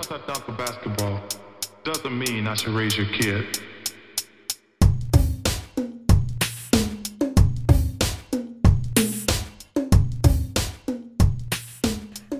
because 0.00 0.20
I 0.20 0.32
dunk 0.32 0.48
a 0.48 0.52
basketball 0.52 1.20
doesn't 1.82 2.16
mean 2.16 2.46
I 2.46 2.54
should 2.54 2.72
raise 2.72 2.96
your 2.96 3.06
kid. 3.06 3.60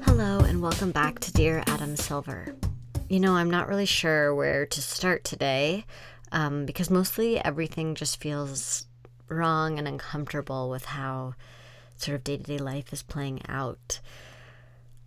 Hello, 0.02 0.40
and 0.40 0.62
welcome 0.62 0.92
back 0.92 1.18
to 1.20 1.32
Dear 1.32 1.64
Adam 1.66 1.96
Silver. 1.96 2.54
You 3.08 3.18
know, 3.18 3.34
I'm 3.34 3.50
not 3.50 3.68
really 3.68 3.86
sure 3.86 4.34
where 4.34 4.64
to 4.66 4.82
start 4.82 5.24
today 5.24 5.84
um, 6.30 6.64
because 6.64 6.90
mostly 6.90 7.42
everything 7.44 7.96
just 7.96 8.20
feels 8.20 8.86
wrong 9.28 9.78
and 9.78 9.88
uncomfortable 9.88 10.70
with 10.70 10.84
how 10.84 11.34
sort 11.96 12.14
of 12.14 12.24
day 12.24 12.36
to 12.36 12.42
day 12.42 12.58
life 12.58 12.92
is 12.92 13.02
playing 13.02 13.40
out. 13.48 14.00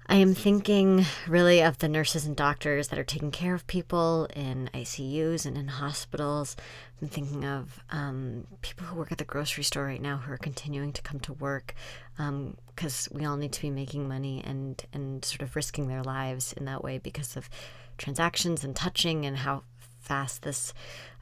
I 0.07 0.15
am 0.15 0.33
thinking 0.33 1.05
really 1.27 1.61
of 1.61 1.77
the 1.77 1.87
nurses 1.87 2.25
and 2.25 2.35
doctors 2.35 2.89
that 2.89 2.99
are 2.99 3.03
taking 3.03 3.31
care 3.31 3.53
of 3.53 3.65
people 3.67 4.27
in 4.35 4.69
ICUs 4.73 5.45
and 5.45 5.57
in 5.57 5.67
hospitals. 5.67 6.57
I'm 7.01 7.07
thinking 7.07 7.45
of 7.45 7.81
um, 7.91 8.45
people 8.61 8.87
who 8.87 8.97
work 8.97 9.11
at 9.11 9.19
the 9.19 9.23
grocery 9.23 9.63
store 9.63 9.85
right 9.85 10.01
now 10.01 10.17
who 10.17 10.33
are 10.33 10.37
continuing 10.37 10.91
to 10.93 11.01
come 11.01 11.19
to 11.21 11.33
work 11.33 11.75
because 12.17 13.07
um, 13.11 13.17
we 13.17 13.25
all 13.25 13.37
need 13.37 13.53
to 13.53 13.61
be 13.61 13.69
making 13.69 14.07
money 14.07 14.43
and, 14.45 14.83
and 14.91 15.23
sort 15.23 15.41
of 15.41 15.55
risking 15.55 15.87
their 15.87 16.03
lives 16.03 16.51
in 16.53 16.65
that 16.65 16.83
way 16.83 16.97
because 16.97 17.37
of 17.37 17.49
transactions 17.97 18.63
and 18.63 18.75
touching 18.75 19.25
and 19.25 19.37
how 19.37 19.63
fast 19.99 20.41
this 20.41 20.73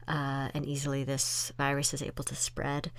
uh, 0.08 0.48
and 0.54 0.66
easily 0.66 1.04
this 1.04 1.52
virus 1.56 1.94
is 1.94 2.02
able 2.02 2.24
to 2.24 2.34
spread. 2.34 2.90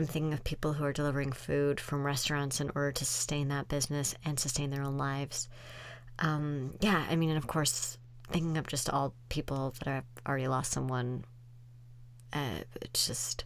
I'm 0.00 0.06
thinking 0.06 0.32
of 0.32 0.42
people 0.44 0.72
who 0.72 0.84
are 0.86 0.94
delivering 0.94 1.30
food 1.30 1.78
from 1.78 2.06
restaurants 2.06 2.58
in 2.58 2.70
order 2.74 2.90
to 2.90 3.04
sustain 3.04 3.48
that 3.48 3.68
business 3.68 4.14
and 4.24 4.40
sustain 4.40 4.70
their 4.70 4.82
own 4.82 4.96
lives. 4.96 5.46
Um, 6.20 6.72
yeah, 6.80 7.04
I 7.10 7.16
mean, 7.16 7.28
and 7.28 7.36
of 7.36 7.46
course, 7.46 7.98
thinking 8.30 8.56
of 8.56 8.66
just 8.66 8.88
all 8.88 9.12
people 9.28 9.74
that 9.78 9.90
have 9.90 10.04
already 10.26 10.48
lost 10.48 10.72
someone. 10.72 11.26
Uh, 12.32 12.60
it's 12.80 13.06
just, 13.06 13.44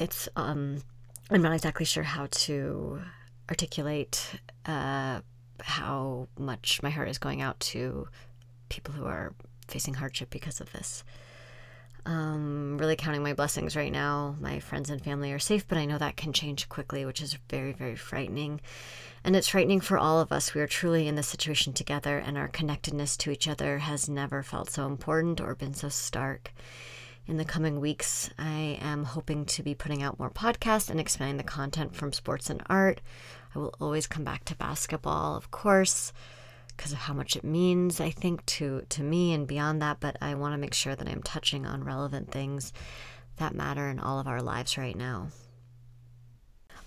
it's, 0.00 0.28
um, 0.34 0.82
I'm 1.30 1.42
not 1.42 1.52
exactly 1.52 1.86
sure 1.86 2.02
how 2.02 2.26
to 2.28 3.02
articulate 3.48 4.40
uh, 4.66 5.20
how 5.60 6.26
much 6.36 6.82
my 6.82 6.90
heart 6.90 7.08
is 7.08 7.18
going 7.18 7.40
out 7.40 7.60
to 7.60 8.08
people 8.68 8.94
who 8.94 9.04
are 9.04 9.32
facing 9.68 9.94
hardship 9.94 10.30
because 10.30 10.60
of 10.60 10.72
this. 10.72 11.04
Um, 12.04 12.78
really 12.78 12.96
counting 12.96 13.22
my 13.22 13.32
blessings 13.32 13.76
right 13.76 13.92
now. 13.92 14.36
My 14.40 14.58
friends 14.58 14.90
and 14.90 15.02
family 15.02 15.32
are 15.32 15.38
safe, 15.38 15.68
but 15.68 15.78
I 15.78 15.84
know 15.84 15.98
that 15.98 16.16
can 16.16 16.32
change 16.32 16.68
quickly, 16.68 17.04
which 17.04 17.20
is 17.20 17.38
very, 17.48 17.72
very 17.72 17.94
frightening. 17.94 18.60
And 19.22 19.36
it's 19.36 19.48
frightening 19.48 19.80
for 19.80 19.98
all 19.98 20.20
of 20.20 20.32
us. 20.32 20.52
We 20.52 20.60
are 20.60 20.66
truly 20.66 21.06
in 21.06 21.14
this 21.14 21.28
situation 21.28 21.72
together, 21.72 22.18
and 22.18 22.36
our 22.36 22.48
connectedness 22.48 23.16
to 23.18 23.30
each 23.30 23.46
other 23.46 23.78
has 23.78 24.08
never 24.08 24.42
felt 24.42 24.68
so 24.68 24.86
important 24.86 25.40
or 25.40 25.54
been 25.54 25.74
so 25.74 25.88
stark. 25.88 26.52
In 27.28 27.36
the 27.36 27.44
coming 27.44 27.78
weeks, 27.78 28.30
I 28.36 28.78
am 28.82 29.04
hoping 29.04 29.44
to 29.44 29.62
be 29.62 29.76
putting 29.76 30.02
out 30.02 30.18
more 30.18 30.30
podcasts 30.30 30.90
and 30.90 30.98
expanding 30.98 31.36
the 31.36 31.44
content 31.44 31.94
from 31.94 32.12
sports 32.12 32.50
and 32.50 32.64
art. 32.66 33.00
I 33.54 33.60
will 33.60 33.74
always 33.80 34.08
come 34.08 34.24
back 34.24 34.44
to 34.46 34.56
basketball, 34.56 35.36
of 35.36 35.52
course 35.52 36.12
because 36.82 36.92
of 36.92 36.98
how 36.98 37.14
much 37.14 37.36
it 37.36 37.44
means, 37.44 38.00
I 38.00 38.10
think, 38.10 38.44
to, 38.46 38.84
to 38.88 39.04
me 39.04 39.32
and 39.32 39.46
beyond 39.46 39.80
that. 39.80 40.00
But 40.00 40.16
I 40.20 40.34
want 40.34 40.54
to 40.54 40.58
make 40.58 40.74
sure 40.74 40.96
that 40.96 41.08
I'm 41.08 41.22
touching 41.22 41.64
on 41.64 41.84
relevant 41.84 42.32
things 42.32 42.72
that 43.36 43.54
matter 43.54 43.88
in 43.88 44.00
all 44.00 44.18
of 44.18 44.26
our 44.26 44.42
lives 44.42 44.76
right 44.76 44.96
now. 44.96 45.28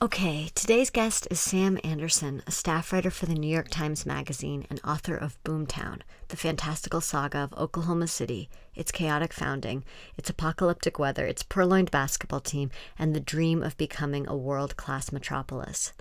Okay, 0.01 0.49
today's 0.53 0.89
guest 0.89 1.29
is 1.31 1.39
Sam 1.39 1.79
Anderson, 1.81 2.43
a 2.45 2.51
staff 2.51 2.91
writer 2.91 3.09
for 3.09 3.25
the 3.25 3.35
New 3.35 3.47
York 3.47 3.69
Times 3.69 4.05
Magazine 4.05 4.67
and 4.69 4.81
author 4.83 5.16
of 5.16 5.41
Boomtown, 5.45 6.01
the 6.27 6.35
fantastical 6.35 6.99
saga 6.99 7.38
of 7.38 7.53
Oklahoma 7.53 8.07
City, 8.07 8.49
its 8.75 8.91
chaotic 8.91 9.31
founding, 9.31 9.85
its 10.17 10.29
apocalyptic 10.29 10.99
weather, 10.99 11.25
its 11.25 11.41
purloined 11.41 11.89
basketball 11.89 12.41
team, 12.41 12.69
and 12.99 13.16
the 13.16 13.21
dream 13.21 13.63
of 13.63 13.77
becoming 13.77 14.27
a 14.27 14.35
world 14.35 14.75
class 14.75 15.13
metropolis. 15.13 15.94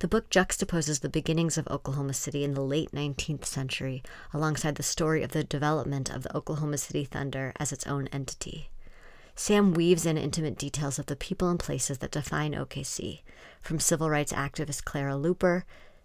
The 0.00 0.08
book 0.08 0.28
juxtaposes 0.28 1.00
the 1.00 1.08
beginnings 1.08 1.56
of 1.56 1.66
Oklahoma 1.68 2.12
City 2.12 2.44
in 2.44 2.52
the 2.52 2.60
late 2.60 2.92
19th 2.92 3.46
century 3.46 4.02
alongside 4.34 4.74
the 4.74 4.82
story 4.82 5.22
of 5.22 5.32
the 5.32 5.42
development 5.42 6.10
of 6.10 6.22
the 6.22 6.36
Oklahoma 6.36 6.76
City 6.76 7.06
Thunder 7.06 7.54
as 7.56 7.72
its 7.72 7.86
own 7.86 8.06
entity. 8.08 8.68
Sam 9.34 9.72
weaves 9.72 10.04
in 10.04 10.18
intimate 10.18 10.58
details 10.58 10.98
of 10.98 11.06
the 11.06 11.16
people 11.16 11.48
and 11.48 11.58
places 11.58 11.98
that 11.98 12.10
define 12.10 12.52
OKC, 12.52 13.22
from 13.62 13.80
civil 13.80 14.10
rights 14.10 14.34
activist 14.34 14.84
Clara 14.84 15.14
Luper 15.14 15.62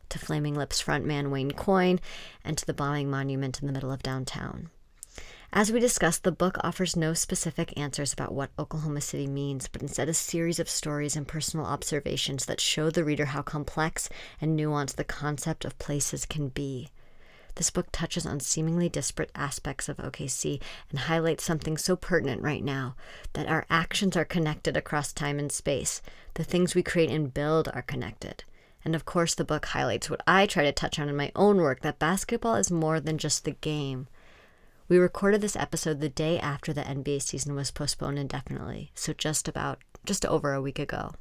to 0.07 0.19
Flaming 0.19 0.55
Lips 0.55 0.81
frontman 0.81 1.29
Wayne 1.29 1.51
Coyne 1.51 1.99
and 2.45 2.57
to 2.57 2.65
the 2.65 2.73
bombing 2.73 3.09
monument 3.09 3.59
in 3.59 3.67
the 3.67 3.73
middle 3.73 3.91
of 3.91 4.01
downtown. 4.01 4.69
As 5.53 5.69
we 5.69 5.81
discussed, 5.81 6.23
the 6.23 6.31
book 6.31 6.57
offers 6.63 6.95
no 6.95 7.13
specific 7.13 7.77
answers 7.77 8.13
about 8.13 8.33
what 8.33 8.51
Oklahoma 8.57 9.01
City 9.01 9.27
means, 9.27 9.67
but 9.67 9.81
instead 9.81 10.07
a 10.07 10.13
series 10.13 10.59
of 10.59 10.69
stories 10.69 11.17
and 11.17 11.27
personal 11.27 11.65
observations 11.65 12.45
that 12.45 12.61
show 12.61 12.89
the 12.89 13.03
reader 13.03 13.25
how 13.25 13.41
complex 13.41 14.07
and 14.39 14.57
nuanced 14.57 14.95
the 14.95 15.03
concept 15.03 15.65
of 15.65 15.77
places 15.77 16.25
can 16.25 16.47
be. 16.47 16.87
This 17.55 17.69
book 17.69 17.87
touches 17.91 18.25
on 18.25 18.39
seemingly 18.39 18.87
disparate 18.87 19.29
aspects 19.35 19.89
of 19.89 19.97
OKC 19.97 20.61
and 20.89 20.99
highlights 20.99 21.43
something 21.43 21.77
so 21.77 21.97
pertinent 21.97 22.41
right 22.41 22.63
now 22.63 22.95
that 23.33 23.47
our 23.47 23.65
actions 23.69 24.15
are 24.15 24.23
connected 24.23 24.77
across 24.77 25.11
time 25.11 25.37
and 25.37 25.51
space. 25.51 26.01
The 26.35 26.45
things 26.45 26.75
we 26.75 26.81
create 26.81 27.09
and 27.09 27.33
build 27.33 27.67
are 27.73 27.81
connected. 27.81 28.45
And 28.85 28.95
of 28.95 29.03
course, 29.03 29.35
the 29.35 29.43
book 29.43 29.65
highlights 29.65 30.09
what 30.09 30.23
I 30.25 30.45
try 30.45 30.63
to 30.63 30.71
touch 30.71 30.97
on 30.97 31.09
in 31.09 31.17
my 31.17 31.33
own 31.35 31.57
work 31.57 31.81
that 31.81 31.99
basketball 31.99 32.55
is 32.55 32.71
more 32.71 33.01
than 33.01 33.17
just 33.17 33.43
the 33.43 33.51
game. 33.51 34.07
We 34.91 34.97
recorded 34.97 35.39
this 35.39 35.55
episode 35.55 36.01
the 36.01 36.09
day 36.09 36.37
after 36.37 36.73
the 36.73 36.81
NBA 36.81 37.21
season 37.21 37.55
was 37.55 37.71
postponed 37.71 38.19
indefinitely, 38.19 38.91
so 38.93 39.13
just 39.13 39.47
about 39.47 39.79
just 40.03 40.25
over 40.25 40.51
a 40.51 40.61
week 40.61 40.79
ago. 40.79 41.13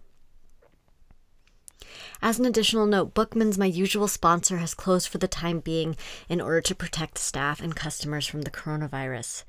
As 2.20 2.40
an 2.40 2.46
additional 2.46 2.86
note, 2.86 3.14
Bookman's, 3.14 3.58
my 3.58 3.66
usual 3.66 4.08
sponsor, 4.08 4.56
has 4.56 4.74
closed 4.74 5.06
for 5.06 5.18
the 5.18 5.28
time 5.28 5.60
being 5.60 5.96
in 6.28 6.40
order 6.40 6.60
to 6.60 6.74
protect 6.74 7.16
staff 7.16 7.60
and 7.60 7.76
customers 7.76 8.26
from 8.26 8.42
the 8.42 8.50
coronavirus. 8.50 9.44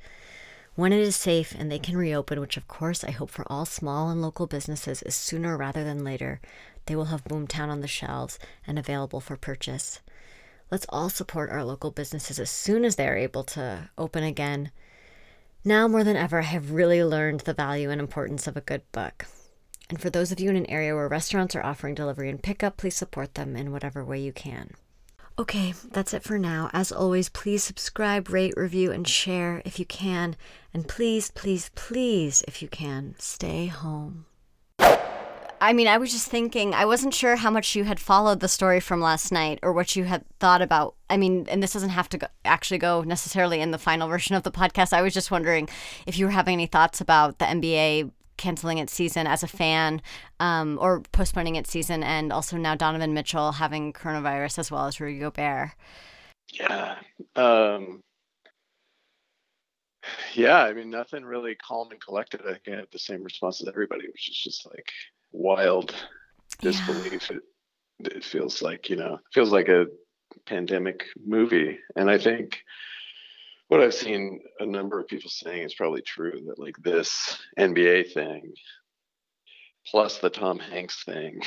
When 0.76 0.94
it 0.94 1.00
is 1.00 1.16
safe 1.16 1.56
and 1.58 1.72
they 1.72 1.80
can 1.80 1.98
reopen, 1.98 2.40
which 2.40 2.58
of 2.58 2.68
course 2.68 3.04
I 3.04 3.10
hope 3.10 3.32
for 3.32 3.52
all 3.52 3.66
small 3.66 4.12
and 4.12 4.22
local 4.22 4.46
businesses 4.46 5.02
is 5.02 5.16
sooner 5.16 5.58
rather 5.58 5.84
than 5.84 6.04
later, 6.04 6.42
they 6.86 6.96
will 6.96 7.06
have 7.06 7.24
Boomtown 7.24 7.70
on 7.70 7.82
the 7.82 7.88
shelves 7.88 8.38
and 8.68 8.78
available 8.78 9.20
for 9.20 9.36
purchase. 9.36 10.00
Let's 10.72 10.86
all 10.88 11.10
support 11.10 11.50
our 11.50 11.66
local 11.66 11.92
businesses 11.92 12.40
as 12.40 12.50
soon 12.50 12.86
as 12.86 12.96
they're 12.96 13.18
able 13.18 13.44
to 13.44 13.90
open 13.98 14.24
again. 14.24 14.72
Now 15.66 15.88
more 15.88 16.04
than 16.04 16.16
ever, 16.16 16.40
I 16.40 16.44
have 16.44 16.72
really 16.72 17.04
learned 17.04 17.42
the 17.42 17.54
value 17.54 17.90
and 17.90 18.00
importance 18.00 18.48
of 18.48 18.56
a 18.56 18.62
good 18.62 18.82
book. 18.94 19.26
And 19.90 20.00
for 20.00 20.10
those 20.10 20.32
of 20.32 20.40
you 20.40 20.50
in 20.50 20.56
an 20.56 20.70
area 20.70 20.96
where 20.96 21.10
restaurants 21.10 21.54
are 21.56 21.64
offering 21.64 21.94
delivery 21.94 22.30
and 22.30 22.42
pickup, 22.42 22.78
please 22.78 22.96
support 22.96 23.36
them 23.36 23.58
in 23.58 23.74
whatever 23.74 24.06
way 24.06 24.22
you 24.22 24.32
can. 24.32 24.72
Okay, 25.38 25.74
that's 25.92 26.14
it 26.14 26.24
for 26.24 26.40
now. 26.40 26.70
As 26.72 26.92
always, 26.92 27.28
please 27.28 27.64
subscribe, 27.64 28.30
rate, 28.30 28.54
review, 28.56 28.92
and 28.92 29.06
share 29.06 29.62
if 29.66 29.78
you 29.78 29.86
can. 29.86 30.38
And 30.74 30.88
please, 30.88 31.32
please, 31.32 31.70
please, 31.76 32.44
if 32.48 32.62
you 32.62 32.70
can, 32.70 33.16
stay 33.20 33.66
home. 33.66 34.26
I 35.62 35.74
mean, 35.74 35.88
I 35.88 36.00
was 36.00 36.12
just 36.12 36.28
thinking, 36.28 36.74
I 36.74 36.86
wasn't 36.86 37.14
sure 37.14 37.36
how 37.36 37.52
much 37.52 37.76
you 37.76 37.84
had 37.84 38.00
followed 38.00 38.40
the 38.40 38.48
story 38.48 38.80
from 38.80 39.00
last 39.00 39.32
night 39.32 39.60
or 39.62 39.72
what 39.72 39.96
you 39.96 40.06
had 40.06 40.26
thought 40.40 40.60
about. 40.60 40.96
I 41.08 41.18
mean, 41.18 41.46
and 41.50 41.62
this 41.62 41.74
doesn't 41.74 41.92
have 41.92 42.10
to 42.10 42.18
go, 42.18 42.28
actually 42.44 42.80
go 42.80 43.04
necessarily 43.04 43.62
in 43.62 43.70
the 43.70 43.78
final 43.78 44.08
version 44.08 44.36
of 44.36 44.42
the 44.42 44.52
podcast. 44.52 44.92
I 44.92 45.04
was 45.04 45.14
just 45.14 45.30
wondering 45.30 45.70
if 46.08 46.18
you 46.18 46.26
were 46.26 46.32
having 46.32 46.54
any 46.54 46.66
thoughts 46.66 47.00
about 47.00 47.38
the 47.38 47.46
NBA 47.46 48.10
canceling 48.38 48.80
its 48.80 48.92
season 48.92 49.28
as 49.28 49.44
a 49.44 49.48
fan 49.48 50.02
um, 50.40 50.80
or 50.82 51.02
postponing 51.12 51.58
its 51.58 51.70
season, 51.70 52.04
and 52.04 52.34
also 52.34 52.58
now 52.58 52.74
Donovan 52.74 53.14
Mitchell 53.14 53.52
having 53.52 53.94
coronavirus 53.94 54.58
as 54.58 54.72
well 54.72 54.88
as 54.88 55.00
Rudy 55.00 55.20
Gobert. 55.20 55.70
Yeah. 56.52 56.96
Um, 57.36 58.02
yeah, 60.34 60.64
I 60.64 60.74
mean, 60.74 60.90
nothing 60.90 61.24
really 61.24 61.54
calm 61.54 61.92
and 61.92 62.02
collected. 62.02 62.42
I 62.42 62.54
think 62.54 62.70
I 62.70 62.80
had 62.80 62.88
the 62.92 62.98
same 62.98 63.24
response 63.24 63.62
as 63.62 63.68
everybody, 63.68 64.08
which 64.08 64.28
is 64.28 64.38
just 64.38 64.66
like, 64.66 64.92
wild 65.32 65.94
disbelief. 66.60 67.30
Yeah. 67.30 67.38
It, 68.00 68.14
it 68.18 68.24
feels 68.24 68.62
like, 68.62 68.90
you 68.90 68.96
know, 68.96 69.20
feels 69.34 69.52
like 69.52 69.68
a 69.68 69.86
pandemic 70.46 71.06
movie. 71.24 71.78
And 71.96 72.10
I 72.10 72.18
think 72.18 72.60
what 73.68 73.82
I've 73.82 73.94
seen 73.94 74.42
a 74.60 74.66
number 74.66 75.00
of 75.00 75.08
people 75.08 75.30
saying 75.30 75.64
is 75.64 75.74
probably 75.74 76.02
true 76.02 76.42
that 76.48 76.60
like 76.60 76.76
this 76.84 77.38
NBA 77.58 78.14
thing 78.14 78.54
plus 79.88 80.20
the 80.20 80.30
Tom 80.30 80.60
Hanks 80.60 81.04
thing 81.04 81.42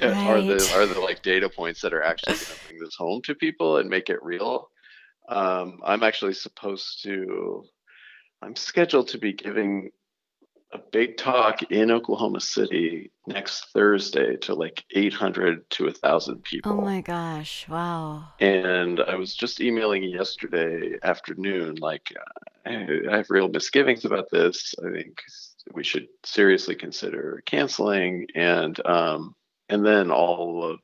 right. 0.00 0.02
are 0.02 0.40
the 0.40 0.72
are 0.74 0.86
the 0.86 1.00
like 1.00 1.22
data 1.22 1.48
points 1.48 1.80
that 1.82 1.94
are 1.94 2.02
actually 2.02 2.34
going 2.34 2.46
to 2.46 2.66
bring 2.66 2.78
this 2.80 2.96
home 2.96 3.22
to 3.22 3.34
people 3.34 3.78
and 3.78 3.88
make 3.88 4.10
it 4.10 4.22
real. 4.22 4.70
Um, 5.28 5.78
I'm 5.84 6.02
actually 6.02 6.34
supposed 6.34 7.02
to. 7.04 7.64
I'm 8.40 8.56
scheduled 8.56 9.08
to 9.08 9.18
be 9.18 9.32
giving 9.32 9.90
a 10.72 10.78
big 10.92 11.16
talk 11.16 11.62
in 11.70 11.90
Oklahoma 11.90 12.40
City 12.40 13.10
next 13.26 13.66
Thursday 13.72 14.36
to 14.36 14.54
like 14.54 14.84
800 14.94 15.68
to 15.70 15.84
1,000 15.84 16.42
people. 16.44 16.72
Oh 16.72 16.80
my 16.80 17.00
gosh. 17.00 17.66
Wow. 17.68 18.28
And 18.40 19.00
I 19.00 19.14
was 19.14 19.34
just 19.34 19.60
emailing 19.60 20.02
yesterday 20.02 20.98
afternoon, 21.02 21.76
like, 21.76 22.12
I 22.66 22.86
have 23.10 23.30
real 23.30 23.48
misgivings 23.48 24.04
about 24.04 24.30
this. 24.30 24.74
I 24.84 24.90
think 24.92 25.22
we 25.72 25.82
should 25.82 26.08
seriously 26.24 26.74
consider 26.74 27.42
canceling. 27.46 28.26
And, 28.34 28.78
um, 28.86 29.34
and 29.70 29.84
then 29.84 30.10
all 30.10 30.64
of 30.64 30.80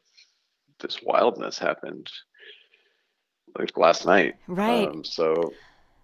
this 0.81 1.03
wildness 1.03 1.59
happened 1.59 2.11
like 3.59 3.77
last 3.77 4.07
night. 4.07 4.37
Right. 4.47 4.89
Um, 4.89 5.05
so 5.05 5.53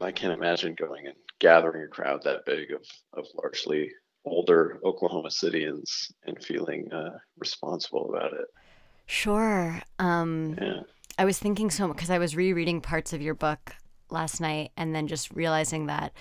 I 0.01 0.13
can't 0.13 0.33
imagine 0.33 0.75
going 0.75 1.07
and 1.07 1.17
gathering 1.41 1.85
a 1.85 1.89
crowd 1.89 2.23
that 2.25 2.45
big 2.47 2.71
of, 2.73 2.85
of 3.15 3.27
largely 3.43 3.91
older 4.25 4.79
Oklahoma 4.85 5.29
Cityans 5.29 6.13
and 6.27 6.43
feeling 6.45 6.93
uh, 6.93 7.19
responsible 7.39 8.15
about 8.15 8.33
it. 8.33 8.47
Sure. 9.07 9.81
Um, 9.99 10.57
Yeah. 10.61 10.83
I 11.19 11.25
was 11.25 11.39
thinking 11.39 11.71
so 11.71 11.89
much 11.89 11.97
because 11.97 12.11
I 12.11 12.19
was 12.19 12.35
rereading 12.35 12.81
parts 12.81 13.13
of 13.13 13.21
your 13.21 13.35
book 13.35 13.75
last 14.09 14.41
night 14.41 14.71
and 14.77 14.95
then 14.95 15.07
just 15.07 15.31
realizing 15.33 15.87
that 15.87 16.13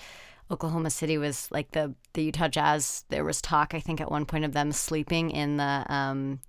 Oklahoma 0.50 0.90
City 0.90 1.16
was 1.16 1.48
like 1.50 1.70
the 1.70 1.94
the 2.12 2.24
Utah 2.24 2.48
Jazz. 2.48 3.04
There 3.08 3.24
was 3.24 3.40
talk, 3.40 3.72
I 3.72 3.80
think, 3.80 4.00
at 4.00 4.10
one 4.10 4.26
point 4.26 4.44
of 4.44 4.52
them 4.52 4.72
sleeping 4.72 5.30
in 5.30 5.56
the 5.56 5.86
um, 5.88 6.40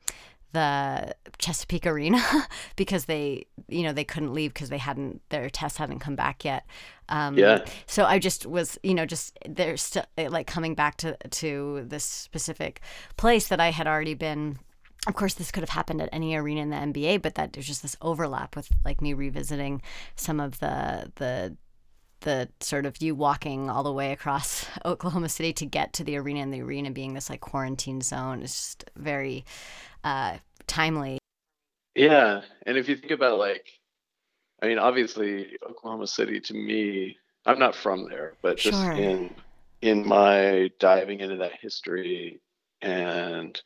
the 0.52 1.16
Chesapeake 1.38 1.86
Arena 1.86 2.22
because 2.76 3.06
they, 3.06 3.46
you 3.68 3.84
know, 3.84 3.94
they 3.94 4.04
couldn't 4.04 4.34
leave 4.34 4.54
because 4.54 4.70
they 4.70 4.78
hadn't 4.78 5.22
their 5.30 5.50
tests 5.50 5.78
hadn't 5.78 6.00
come 6.00 6.16
back 6.16 6.44
yet. 6.46 6.66
Um, 7.10 7.38
Yeah. 7.38 7.66
So 7.88 8.06
I 8.06 8.20
just 8.20 8.46
was, 8.46 8.78
you 8.84 8.94
know, 8.94 9.06
just 9.06 9.38
they're 9.48 9.78
still 9.78 10.06
like 10.18 10.48
coming 10.48 10.76
back 10.76 10.98
to 10.98 11.18
to 11.30 11.84
this 11.86 12.04
specific 12.04 12.82
place 13.18 13.48
that 13.48 13.60
I 13.60 13.72
had 13.72 13.88
already 13.88 14.14
been 14.14 14.60
of 15.08 15.16
course 15.16 15.34
this 15.34 15.52
could 15.52 15.62
have 15.62 15.70
happened 15.70 16.02
at 16.02 16.10
any 16.12 16.36
arena 16.36 16.62
in 16.62 16.70
the 16.70 16.76
NBA, 16.76 17.22
but 17.22 17.36
that 17.36 17.54
there's 17.54 17.68
just 17.68 17.82
this 17.82 17.98
overlap 18.02 18.56
with 18.56 18.70
like 18.86 19.02
me 19.02 19.14
revisiting 19.14 19.82
some 20.16 20.40
of 20.40 20.60
the 20.60 21.12
the 21.16 21.56
the 22.22 22.50
sort 22.60 22.86
of 22.86 23.02
you 23.02 23.14
walking 23.16 23.70
all 23.70 23.84
the 23.84 23.92
way 23.92 24.12
across 24.12 24.66
Oklahoma 24.86 25.30
City 25.30 25.54
to 25.54 25.66
get 25.66 25.94
to 25.94 26.04
the 26.04 26.18
arena 26.18 26.42
and 26.42 26.54
the 26.54 26.62
arena 26.62 26.92
being 26.92 27.14
this 27.14 27.30
like 27.30 27.42
quarantine 27.42 28.02
zone 28.02 28.42
is 28.42 28.54
just 28.54 28.90
very 28.96 29.46
uh, 30.04 30.38
timely. 30.68 31.20
Yeah. 31.96 32.42
And 32.66 32.78
if 32.78 32.88
you 32.88 32.96
think 32.96 33.12
about 33.12 33.38
like, 33.38 33.68
I 34.62 34.68
mean, 34.68 34.80
obviously 34.80 35.58
Oklahoma 35.68 36.08
City 36.08 36.40
to 36.40 36.54
me, 36.54 37.18
I'm 37.46 37.60
not 37.60 37.76
from 37.76 38.08
there, 38.10 38.34
but 38.42 38.58
just 38.58 38.82
Sure. 38.82 38.92
in 38.94 39.34
in 39.82 40.08
my 40.08 40.70
diving 40.80 41.22
into 41.22 41.38
that 41.38 41.54
history 41.60 42.40
and 42.84 43.60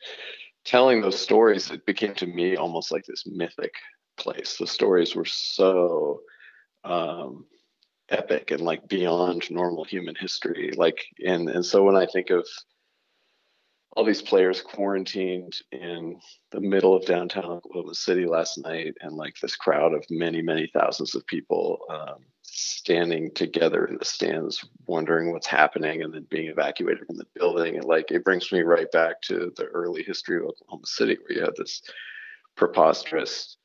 telling 0.64 1.00
those 1.02 1.20
stories, 1.20 1.70
it 1.70 1.84
became 1.84 2.14
to 2.14 2.26
me 2.26 2.56
almost 2.56 2.90
like 2.90 3.04
this 3.04 3.24
mythic 3.26 3.74
place. 4.16 4.56
The 4.58 4.66
stories 4.66 5.14
were 5.14 5.26
so 5.26 6.20
um, 6.84 7.44
epic 8.08 8.50
and 8.50 8.60
like 8.60 8.88
beyond 8.88 9.50
normal 9.50 9.84
human 9.84 10.14
history. 10.14 10.72
Like, 10.76 11.04
and 11.24 11.48
and 11.48 11.64
so 11.64 11.82
when 11.84 11.96
I 11.96 12.06
think 12.06 12.30
of 12.30 12.46
all 13.96 14.04
these 14.04 14.22
players 14.22 14.60
quarantined 14.60 15.56
in 15.72 16.20
the 16.50 16.60
middle 16.60 16.94
of 16.94 17.06
downtown 17.06 17.44
Oklahoma 17.46 17.94
City 17.94 18.26
last 18.26 18.58
night, 18.58 18.94
and 19.00 19.16
like 19.16 19.36
this 19.40 19.56
crowd 19.56 19.94
of 19.94 20.04
many, 20.10 20.42
many 20.42 20.70
thousands 20.72 21.14
of 21.14 21.26
people 21.26 21.80
um, 21.88 22.18
standing 22.42 23.32
together 23.34 23.86
in 23.86 23.96
the 23.96 24.04
stands, 24.04 24.62
wondering 24.86 25.32
what's 25.32 25.46
happening, 25.46 26.02
and 26.02 26.12
then 26.12 26.26
being 26.28 26.48
evacuated 26.48 27.06
from 27.06 27.16
the 27.16 27.26
building. 27.34 27.76
And 27.76 27.84
like 27.84 28.10
it 28.10 28.22
brings 28.22 28.52
me 28.52 28.60
right 28.60 28.90
back 28.92 29.22
to 29.22 29.52
the 29.56 29.64
early 29.64 30.02
history 30.02 30.36
of 30.36 30.44
Oklahoma 30.44 30.86
City, 30.86 31.16
where 31.22 31.38
you 31.38 31.44
had 31.44 31.56
this 31.56 31.80
preposterous 32.54 33.56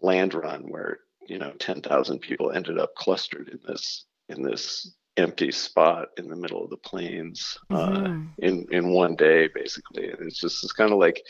land 0.00 0.34
run 0.34 0.62
where 0.70 1.00
you 1.28 1.38
know 1.38 1.52
10,000 1.58 2.20
people 2.20 2.50
ended 2.52 2.78
up 2.78 2.94
clustered 2.96 3.48
in 3.48 3.60
this 3.66 4.06
in 4.28 4.42
this 4.42 4.94
empty 5.16 5.52
spot 5.52 6.08
in 6.18 6.28
the 6.28 6.36
middle 6.36 6.64
of 6.64 6.70
the 6.70 6.76
plains 6.78 7.56
uh, 7.70 8.08
Mhm. 8.08 8.34
in 8.38 8.66
in 8.70 8.90
one 8.92 9.14
day 9.16 9.48
basically 9.54 10.10
and 10.10 10.20
it's 10.22 10.40
just 10.40 10.64
it's 10.64 10.72
kind 10.72 10.92
of 10.92 10.98
like 10.98 11.22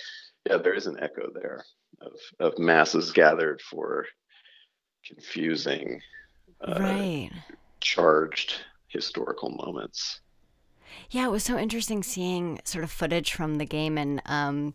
yeah 0.49 0.57
there 0.57 0.75
is 0.75 0.87
an 0.87 0.99
echo 1.01 1.31
there 1.35 1.65
of 2.01 2.13
of 2.41 2.59
masses 2.59 3.13
gathered 3.13 3.61
for 3.61 4.07
confusing 5.07 6.01
uh, 6.63 7.07
right. 7.07 7.31
charged 7.81 8.55
historical 8.89 9.51
moments 9.51 10.21
Yeah, 11.11 11.27
it 11.27 11.31
was 11.31 11.45
so 11.45 11.59
interesting 11.59 12.03
seeing 12.03 12.61
sort 12.65 12.85
of 12.85 12.91
footage 12.91 13.33
from 13.33 13.57
the 13.57 13.65
game 13.65 13.99
and 13.99 14.23
um, 14.27 14.75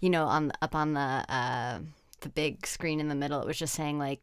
you 0.00 0.10
know, 0.10 0.26
on 0.26 0.52
up 0.62 0.74
on 0.74 0.94
the 0.94 1.00
uh 1.00 1.80
the 2.22 2.30
big 2.30 2.66
screen 2.66 3.00
in 3.00 3.08
the 3.08 3.14
middle, 3.16 3.40
it 3.42 3.46
was 3.46 3.58
just 3.58 3.74
saying 3.74 3.98
like 3.98 4.20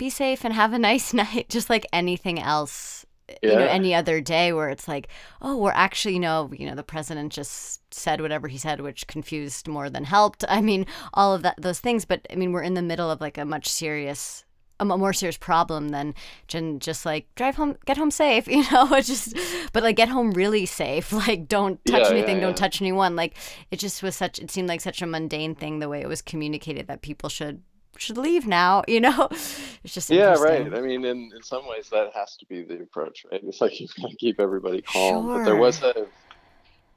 be 0.00 0.10
safe 0.10 0.44
and 0.44 0.54
have 0.54 0.72
a 0.72 0.78
nice 0.90 1.14
night, 1.14 1.48
just 1.48 1.70
like 1.70 1.86
anything 1.92 2.40
else. 2.40 3.06
You 3.44 3.50
know, 3.50 3.60
any 3.60 3.94
other 3.94 4.20
day 4.20 4.52
where 4.52 4.70
it's 4.70 4.88
like, 4.88 5.06
oh, 5.40 5.56
we're 5.56 5.70
actually, 5.70 6.14
you 6.14 6.20
know, 6.20 6.50
you 6.52 6.66
know, 6.66 6.74
the 6.74 6.82
president 6.82 7.32
just 7.32 7.80
said 7.94 8.20
whatever 8.20 8.48
he 8.48 8.58
said, 8.58 8.80
which 8.80 9.06
confused 9.06 9.68
more 9.68 9.88
than 9.88 10.02
helped. 10.02 10.44
I 10.48 10.60
mean, 10.60 10.84
all 11.14 11.32
of 11.32 11.42
that, 11.42 11.54
those 11.56 11.78
things. 11.78 12.04
But 12.04 12.26
I 12.28 12.34
mean, 12.34 12.50
we're 12.50 12.64
in 12.64 12.74
the 12.74 12.82
middle 12.82 13.08
of 13.08 13.20
like 13.20 13.38
a 13.38 13.44
much 13.44 13.68
serious 13.68 14.44
a 14.80 14.84
more 14.84 15.12
serious 15.12 15.36
problem 15.36 15.90
than 15.90 16.14
just 16.48 17.04
like 17.06 17.32
drive 17.36 17.54
home, 17.54 17.76
get 17.84 17.98
home 17.98 18.10
safe, 18.10 18.48
you 18.56 18.64
know. 18.72 18.88
It's 18.94 19.06
just, 19.06 19.36
but 19.72 19.84
like 19.84 19.96
get 19.96 20.08
home 20.08 20.32
really 20.32 20.66
safe. 20.66 21.12
Like 21.20 21.46
don't 21.46 21.84
touch 21.84 22.00
Yeah, 22.00 22.08
yeah, 22.08 22.16
anything, 22.16 22.40
don't 22.40 22.56
touch 22.56 22.80
anyone. 22.80 23.14
Like 23.14 23.36
it 23.70 23.78
just 23.78 24.02
was 24.02 24.16
such. 24.16 24.38
It 24.38 24.50
seemed 24.50 24.68
like 24.68 24.80
such 24.80 25.02
a 25.02 25.06
mundane 25.06 25.54
thing 25.54 25.78
the 25.78 25.88
way 25.88 26.00
it 26.00 26.08
was 26.08 26.22
communicated 26.22 26.88
that 26.88 27.02
people 27.02 27.28
should 27.28 27.62
should 27.96 28.18
leave 28.18 28.46
now. 28.46 28.82
You 28.90 29.00
know, 29.00 29.28
it's 29.30 29.94
just 29.94 30.10
yeah 30.10 30.34
right. 30.34 30.74
i 30.74 30.80
mean 30.80 31.04
in, 31.04 31.30
in 31.34 31.42
some 31.42 31.66
ways 31.68 31.88
that 31.90 32.10
has 32.14 32.36
to 32.38 32.46
be 32.46 32.62
the 32.62 32.82
approach 32.82 33.24
right? 33.30 33.40
It's 33.44 33.60
like 33.60 33.78
you've 33.80 33.94
got 33.94 34.10
to 34.10 34.16
keep 34.16 34.40
everybody 34.40 34.82
calm. 34.82 35.28
But 35.28 35.44
there 35.44 35.56
was 35.56 35.82
a 35.82 36.06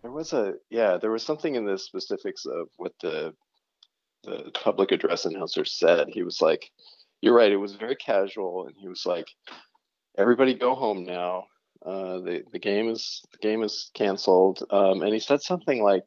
there 0.02 0.12
was 0.12 0.34
a 0.34 0.56
yeah 0.70 0.98
there 0.98 1.12
was 1.12 1.24
something 1.24 1.56
in 1.56 1.66
the 1.66 1.78
specifics 1.78 2.46
of 2.46 2.68
what 2.78 2.94
the 3.02 3.34
the 4.24 4.52
public 4.54 4.92
address 4.92 5.26
announcer 5.26 5.66
said. 5.66 6.08
He 6.10 6.24
was 6.24 6.42
like 6.42 6.72
you're 7.22 7.36
right 7.36 7.52
it 7.52 7.58
was 7.58 7.76
very 7.76 7.96
casual. 7.96 8.68
And 8.68 8.76
he 8.78 8.88
was 8.88 9.06
like 9.06 9.28
everybody 10.18 10.54
go 10.56 10.74
home 10.76 11.06
now. 11.06 11.46
Uh 11.86 12.20
the, 12.20 12.44
the 12.52 12.60
game 12.60 12.90
is 12.90 13.22
the 13.32 13.38
game 13.38 13.62
is 13.64 13.92
canceled. 13.94 14.64
Um 14.72 15.04
and 15.04 15.14
he 15.14 15.20
said 15.20 15.42
something 15.42 15.84
like 15.84 16.06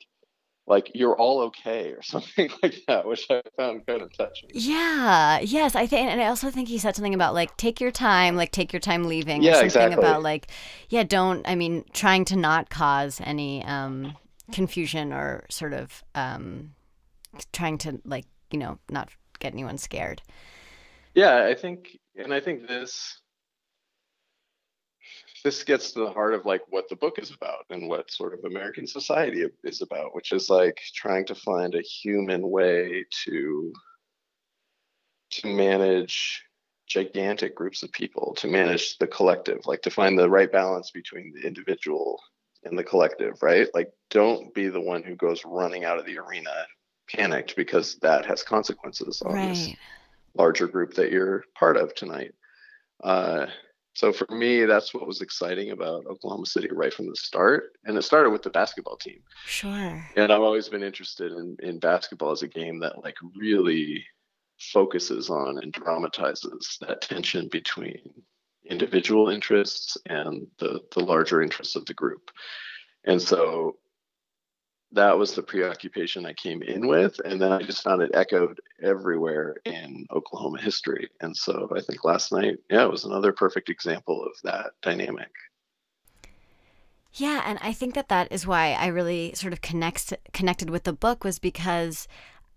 like 0.66 0.90
you're 0.94 1.16
all 1.16 1.40
okay 1.42 1.92
or 1.92 2.02
something 2.14 2.50
like 2.62 2.76
that 2.88 3.06
which 3.06 3.26
i 3.30 3.40
found 3.56 3.86
kind 3.86 4.02
of 4.02 4.12
touching 4.16 4.50
Yeah, 4.52 5.40
yes, 5.40 5.74
I 5.74 5.86
think, 5.86 6.10
and 6.10 6.20
I 6.20 6.26
also 6.26 6.50
think 6.50 6.68
he 6.68 6.78
said 6.78 6.96
something 6.96 7.14
about 7.14 7.34
like 7.34 7.56
take 7.56 7.80
your 7.80 7.90
time, 7.90 8.36
like 8.36 8.52
take 8.52 8.72
your 8.72 8.80
time 8.80 9.04
leaving, 9.04 9.42
Yeah, 9.42 9.60
or 9.60 9.68
something 9.68 9.92
exactly. 9.92 9.94
about 9.94 10.22
like, 10.22 10.49
yeah, 10.88 11.02
don't. 11.02 11.46
I 11.46 11.54
mean, 11.54 11.85
trying 11.92 12.25
to 12.26 12.37
not 12.37 12.70
cause 12.70 13.20
any 13.25 13.62
um, 13.64 14.16
confusion 14.52 15.12
or 15.12 15.44
sort 15.50 15.75
of 15.75 16.02
um, 16.14 16.75
trying 17.52 17.78
to 17.78 18.00
like, 18.04 18.26
you 18.50 18.58
know, 18.58 18.78
not 18.90 19.11
get 19.38 19.52
anyone 19.52 19.78
scared. 19.78 20.23
Yeah, 21.14 21.44
I 21.46 21.54
think, 21.54 21.99
and 22.16 22.32
I 22.32 22.40
think 22.40 22.66
this 22.68 23.20
this 25.47 25.62
gets 25.62 25.93
to 25.93 26.00
the 26.00 26.11
heart 26.11 26.35
of 26.35 26.45
like 26.45 26.62
what 26.71 26.88
the 26.88 26.97
book 26.97 27.21
is 27.21 27.31
about 27.31 27.67
and 27.71 27.88
what 27.88 28.11
sort 28.11 28.35
of 28.35 28.45
American 28.45 28.85
society 28.85 29.47
is 29.62 29.81
about, 29.81 30.12
which 30.12 30.33
is 30.33 30.50
like 30.50 30.81
trying 30.93 31.25
to 31.25 31.37
find 31.37 31.76
a 31.76 31.83
human 31.83 32.50
way 32.50 33.05
to 33.25 33.73
to 35.31 35.47
manage 35.47 36.43
gigantic 36.88 37.55
groups 37.55 37.85
of 37.85 37.93
people, 37.93 38.35
to 38.38 38.49
manage 38.49 38.99
the 38.99 39.07
collective, 39.07 39.61
like 39.67 39.83
to 39.83 39.91
find 39.91 40.19
the 40.19 40.29
right 40.29 40.50
balance 40.50 40.91
between 40.91 41.33
the 41.33 41.47
individual 41.47 42.21
and 42.65 42.76
the 42.76 42.83
collective, 42.83 43.41
right? 43.41 43.69
Like 43.73 43.93
don't 44.11 44.53
be 44.53 44.67
the 44.67 44.81
one 44.81 45.05
who 45.05 45.15
goes 45.15 45.45
running 45.45 45.85
out 45.85 46.00
of 46.00 46.07
the 46.07 46.19
arena 46.19 46.67
panicked 47.09 47.55
because 47.55 47.95
that 48.03 48.26
has 48.26 48.43
consequences 48.43 49.23
on 49.25 49.37
this 49.37 49.69
larger 50.35 50.67
group 50.67 50.95
that 50.95 51.12
you're 51.12 51.45
part 51.57 51.76
of 51.76 51.95
tonight. 51.95 52.35
Uh, 53.05 53.47
so 53.97 54.12
for 54.12 54.26
me, 54.31 54.67
that's 54.67 54.93
what 54.93 55.07
was 55.07 55.23
exciting 55.23 55.71
about 55.71 56.05
Oklahoma 56.05 56.45
City 56.45 56.69
right 56.71 56.93
from 56.93 57.07
the 57.07 57.17
start. 57.17 57.79
And 57.87 57.97
it 57.97 58.03
started 58.03 58.29
with 58.29 58.43
the 58.43 58.50
basketball 58.50 58.99
team. 58.99 59.23
Sure. 59.47 60.07
And 60.17 60.31
I've 60.31 60.43
always 60.43 60.69
been 60.69 60.83
interested 60.83 61.33
in, 61.33 61.57
in 61.61 61.79
basketball 61.79 62.31
as 62.31 62.43
a 62.43 62.47
game 62.47 62.79
that 62.81 63.03
like 63.03 63.17
really 63.35 64.05
focuses 64.59 65.31
on 65.31 65.61
and 65.62 65.73
dramatizes 65.73 66.76
that 66.83 67.00
tension 67.00 67.49
between 67.50 68.03
individual 68.69 69.31
interests 69.31 69.97
and 70.05 70.47
the, 70.59 70.81
the 70.95 71.03
larger 71.03 71.41
interests 71.41 71.75
of 71.75 71.87
the 71.87 71.95
group. 71.95 72.31
And 73.05 73.23
so 73.23 73.79
that 74.93 75.19
was 75.19 75.35
the 75.35 75.43
preoccupation 75.43 76.26
I 76.26 76.33
came 76.33 76.62
in 76.62 76.87
with. 76.87 77.19
And 77.25 77.40
then 77.40 77.52
I 77.52 77.62
just 77.62 77.83
found 77.83 78.02
it 78.02 78.11
echoed 78.14 78.61
everywhere 78.83 79.57
in 79.64 80.07
Oklahoma 80.12 80.61
history. 80.61 81.09
And 81.21 81.37
so 81.37 81.69
I 81.75 81.81
think 81.81 82.05
last 82.05 82.33
night, 82.33 82.59
yeah, 82.71 82.85
it 82.85 82.90
was 82.90 83.05
another 83.05 83.33
perfect 83.33 83.69
example 83.69 84.25
of 84.25 84.33
that 84.45 84.73
dynamic. 84.83 85.31
Yeah, 87.12 87.43
and 87.47 87.59
I 87.62 87.73
think 87.73 87.95
that 87.95 88.11
that 88.11 88.31
is 88.31 88.47
why 88.47 88.73
I 88.73 88.88
really 88.88 89.33
sort 89.35 89.55
of 89.55 89.62
connects 89.62 90.12
connected 90.35 90.69
with 90.69 90.85
the 90.85 90.93
book 90.93 91.25
was 91.25 91.38
because 91.38 92.07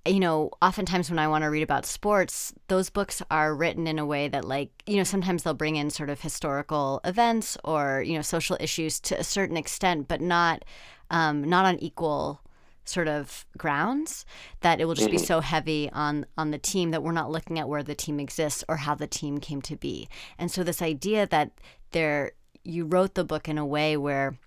you 0.05 0.19
know, 0.19 0.51
oftentimes 0.61 1.09
when 1.09 1.19
I 1.19 1.27
want 1.27 1.43
to 1.43 1.49
read 1.49 1.63
about 1.63 1.85
sports, 1.85 2.53
those 2.67 2.89
books 2.89 3.21
are 3.29 3.53
written 3.53 3.85
in 3.85 3.99
a 3.99 4.05
way 4.05 4.27
that, 4.27 4.45
like, 4.45 4.71
you 4.85 4.97
know, 4.97 5.03
sometimes 5.03 5.43
they'll 5.43 5.53
bring 5.53 5.75
in 5.75 5.89
sort 5.89 6.09
of 6.09 6.21
historical 6.21 7.01
events 7.03 7.57
or 7.63 8.03
you 8.05 8.15
know 8.15 8.21
social 8.21 8.57
issues 8.59 8.99
to 9.01 9.19
a 9.19 9.23
certain 9.23 9.57
extent, 9.57 10.07
but 10.07 10.21
not 10.21 10.63
um, 11.09 11.43
not 11.43 11.65
on 11.65 11.77
equal 11.79 12.41
sort 12.85 13.07
of 13.07 13.45
grounds 13.57 14.25
that 14.61 14.81
it 14.81 14.85
will 14.85 14.95
just 14.95 15.09
mm-hmm. 15.09 15.17
be 15.17 15.23
so 15.23 15.41
heavy 15.41 15.89
on 15.93 16.25
on 16.37 16.51
the 16.51 16.57
team 16.57 16.91
that 16.91 17.03
we're 17.03 17.11
not 17.11 17.29
looking 17.29 17.59
at 17.59 17.69
where 17.69 17.83
the 17.83 17.95
team 17.95 18.19
exists 18.19 18.63
or 18.67 18.77
how 18.77 18.95
the 18.95 19.07
team 19.07 19.39
came 19.39 19.61
to 19.61 19.75
be. 19.75 20.09
And 20.37 20.51
so 20.51 20.63
this 20.63 20.81
idea 20.81 21.27
that 21.27 21.51
there 21.91 22.31
you 22.63 22.85
wrote 22.85 23.15
the 23.15 23.23
book 23.23 23.47
in 23.47 23.57
a 23.57 23.65
way 23.65 23.95
where 23.95 24.37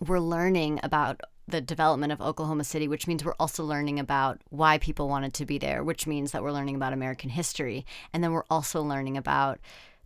we're 0.00 0.20
learning 0.20 0.80
about 0.82 1.20
the 1.48 1.60
development 1.60 2.12
of 2.12 2.20
Oklahoma 2.20 2.64
City, 2.64 2.88
which 2.88 3.06
means 3.06 3.24
we're 3.24 3.34
also 3.38 3.64
learning 3.64 4.00
about 4.00 4.40
why 4.50 4.78
people 4.78 5.08
wanted 5.08 5.32
to 5.34 5.46
be 5.46 5.58
there, 5.58 5.84
which 5.84 6.06
means 6.06 6.32
that 6.32 6.42
we're 6.42 6.52
learning 6.52 6.74
about 6.74 6.92
American 6.92 7.30
history. 7.30 7.86
And 8.12 8.22
then 8.22 8.32
we're 8.32 8.44
also 8.50 8.82
learning 8.82 9.16
about 9.16 9.60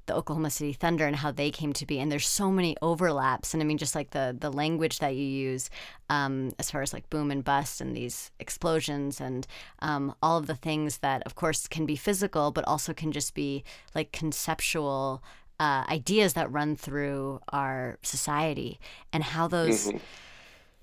the 0.07 0.17
Oklahoma 0.17 0.51
City 0.51 0.73
Thunder 0.73 1.07
and 1.07 1.17
how 1.17 1.31
they 1.31 1.51
came 1.51 1.73
to 1.75 1.87
be. 1.87 2.01
And 2.01 2.11
there's 2.11 2.27
so 2.27 2.51
many 2.51 2.77
overlaps. 2.83 3.55
And 3.55 3.63
I 3.63 3.67
mean, 3.67 3.79
just 3.79 3.95
like 3.95 4.11
the 4.11 4.37
the 4.39 4.53
language 4.53 4.99
that 4.99 5.15
you 5.15 5.25
use, 5.25 5.71
um, 6.09 6.53
as 6.59 6.71
far 6.71 6.83
as 6.83 6.93
like 6.93 7.09
boom 7.11 7.31
and 7.31 7.45
bust 7.45 7.81
and 7.81 7.97
these 7.97 8.33
explosions 8.41 9.21
and 9.21 9.47
um, 9.81 10.15
all 10.23 10.37
of 10.37 10.47
the 10.47 10.57
things 10.57 10.99
that, 10.99 11.23
of 11.25 11.37
course, 11.37 11.69
can 11.69 11.87
be 11.87 11.97
physical, 11.97 12.51
but 12.51 12.65
also 12.67 12.93
can 12.93 13.13
just 13.13 13.35
be 13.35 13.65
like 13.95 14.11
conceptual 14.13 15.23
uh, 15.61 15.85
ideas 15.89 16.33
that 16.35 16.51
run 16.51 16.75
through 16.75 17.41
our 17.51 17.99
society 18.03 18.81
and 19.13 19.23
how 19.23 19.47
those. 19.47 19.89
Mm-hmm 19.89 19.99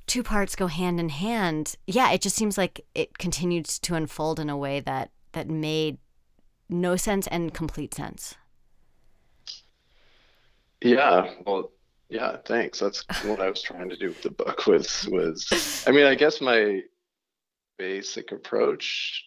two 0.07 0.23
parts 0.23 0.55
go 0.55 0.67
hand 0.67 0.99
in 0.99 1.09
hand, 1.09 1.75
yeah, 1.85 2.11
it 2.11 2.21
just 2.21 2.35
seems 2.35 2.57
like 2.57 2.85
it 2.95 3.17
continued 3.17 3.65
to 3.65 3.93
unfold 3.93 4.39
in 4.39 4.49
a 4.49 4.57
way 4.57 4.79
that 4.79 5.11
that 5.33 5.49
made 5.49 5.97
no 6.69 6.95
sense 6.95 7.27
and 7.27 7.53
complete 7.53 7.93
sense. 7.93 8.35
Yeah, 10.81 11.29
well, 11.45 11.71
yeah, 12.09 12.37
thanks. 12.45 12.79
That's 12.79 13.03
what 13.23 13.41
I 13.41 13.49
was 13.49 13.61
trying 13.61 13.89
to 13.89 13.97
do 13.97 14.07
with 14.07 14.21
the 14.21 14.31
book 14.31 14.65
was 14.65 15.07
was 15.11 15.83
I 15.87 15.91
mean, 15.91 16.05
I 16.05 16.15
guess 16.15 16.41
my 16.41 16.81
basic 17.77 18.31
approach 18.31 19.25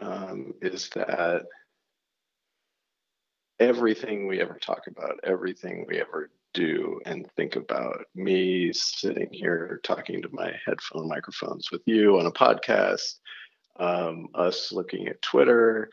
um, 0.00 0.54
is 0.62 0.88
that 0.90 1.42
everything 3.60 4.26
we 4.26 4.40
ever 4.40 4.58
talk 4.58 4.86
about, 4.88 5.20
everything 5.22 5.84
we 5.86 6.00
ever 6.00 6.30
do 6.54 7.00
and 7.04 7.30
think 7.36 7.56
about 7.56 8.06
me 8.14 8.72
sitting 8.72 9.28
here 9.30 9.80
talking 9.82 10.22
to 10.22 10.28
my 10.32 10.52
headphone 10.64 11.08
microphones 11.08 11.70
with 11.70 11.82
you 11.84 12.18
on 12.18 12.26
a 12.26 12.30
podcast, 12.32 13.18
um, 13.78 14.28
us 14.34 14.72
looking 14.72 15.08
at 15.08 15.20
Twitter, 15.20 15.90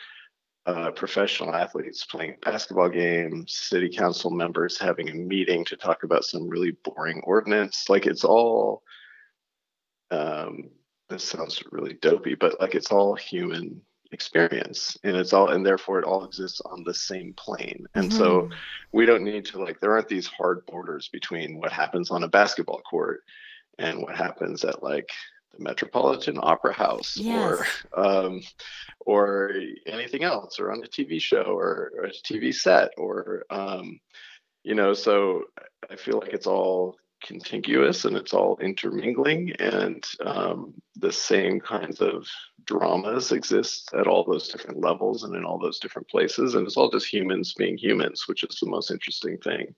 uh, 0.66 0.92
professional 0.92 1.54
athletes 1.54 2.06
playing 2.06 2.36
basketball 2.44 2.90
games, 2.90 3.54
city 3.56 3.90
council 3.90 4.30
members 4.30 4.78
having 4.78 5.10
a 5.10 5.14
meeting 5.14 5.66
to 5.66 5.76
talk 5.76 6.04
about 6.04 6.24
some 6.24 6.48
really 6.48 6.72
boring 6.84 7.20
ordinance. 7.26 7.90
Like 7.90 8.06
it's 8.06 8.24
all, 8.24 8.84
um, 10.12 10.70
this 11.10 11.24
sounds 11.24 11.62
really 11.72 11.94
dopey, 11.96 12.36
but 12.36 12.62
like 12.62 12.76
it's 12.76 12.92
all 12.92 13.16
human 13.16 13.82
experience 14.12 14.98
and 15.04 15.16
it's 15.16 15.34
all 15.34 15.50
and 15.50 15.66
therefore 15.66 16.00
it 16.00 16.06
all 16.06 16.26
exists 16.26 16.62
on 16.66 16.84
the 16.84 16.94
same 16.94 17.34
plane 17.34 17.86
and 17.96 18.10
mm-hmm. 18.10 18.18
so 18.18 18.50
we 18.92 19.06
don't 19.06 19.24
need 19.24 19.46
to 19.46 19.62
like 19.62 19.80
there 19.80 19.94
aren't 19.94 20.10
these 20.10 20.28
hard 20.28 20.66
borders 20.66 21.08
between 21.10 21.58
what 21.58 21.72
happens 21.72 22.12
on 22.12 22.24
a 22.24 22.28
basketball 22.28 22.82
court 22.82 23.24
and 23.80 24.02
what 24.02 24.16
happens 24.16 24.66
at 24.66 24.84
like 24.84 25.10
the 25.54 25.64
metropolitan 25.64 26.38
opera 26.42 26.74
house 26.74 27.16
yes. 27.18 27.62
or 27.94 28.04
um 28.04 28.42
or 29.06 29.54
anything 29.86 30.24
else 30.24 30.60
or 30.60 30.72
on 30.72 30.84
a 30.84 30.88
tv 30.88 31.22
show 31.22 31.44
or, 31.44 31.92
or 31.96 32.04
a 32.06 32.12
tv 32.12 32.54
set 32.54 32.92
or 32.98 33.44
um 33.50 34.00
you 34.64 34.76
know 34.76 34.94
so 34.94 35.44
i 35.90 35.96
feel 35.96 36.20
like 36.20 36.34
it's 36.34 36.48
all 36.48 36.98
contiguous 37.22 38.06
and 38.06 38.18
it's 38.18 38.34
all 38.34 38.58
intermingling 38.62 39.54
and 39.60 40.06
um, 40.26 40.74
the 40.96 41.12
same 41.12 41.60
kinds 41.60 42.02
of 42.02 42.28
dramas 42.66 43.32
exist 43.32 43.92
at 43.98 44.08
all 44.08 44.24
those 44.24 44.50
different 44.50 44.80
levels 44.80 45.24
and 45.24 45.36
in 45.36 45.46
all 45.46 45.60
those 45.60 45.80
different 45.80 46.08
places. 46.08 46.56
And 46.56 46.66
it's 46.66 46.78
all 46.78 46.92
just 46.92 47.12
humans 47.12 47.54
being 47.54 47.78
humans 47.78 48.28
which 48.28 48.44
is 48.44 48.58
the 48.60 48.70
most 48.70 48.92
interesting 48.92 49.38
thing 49.38 49.74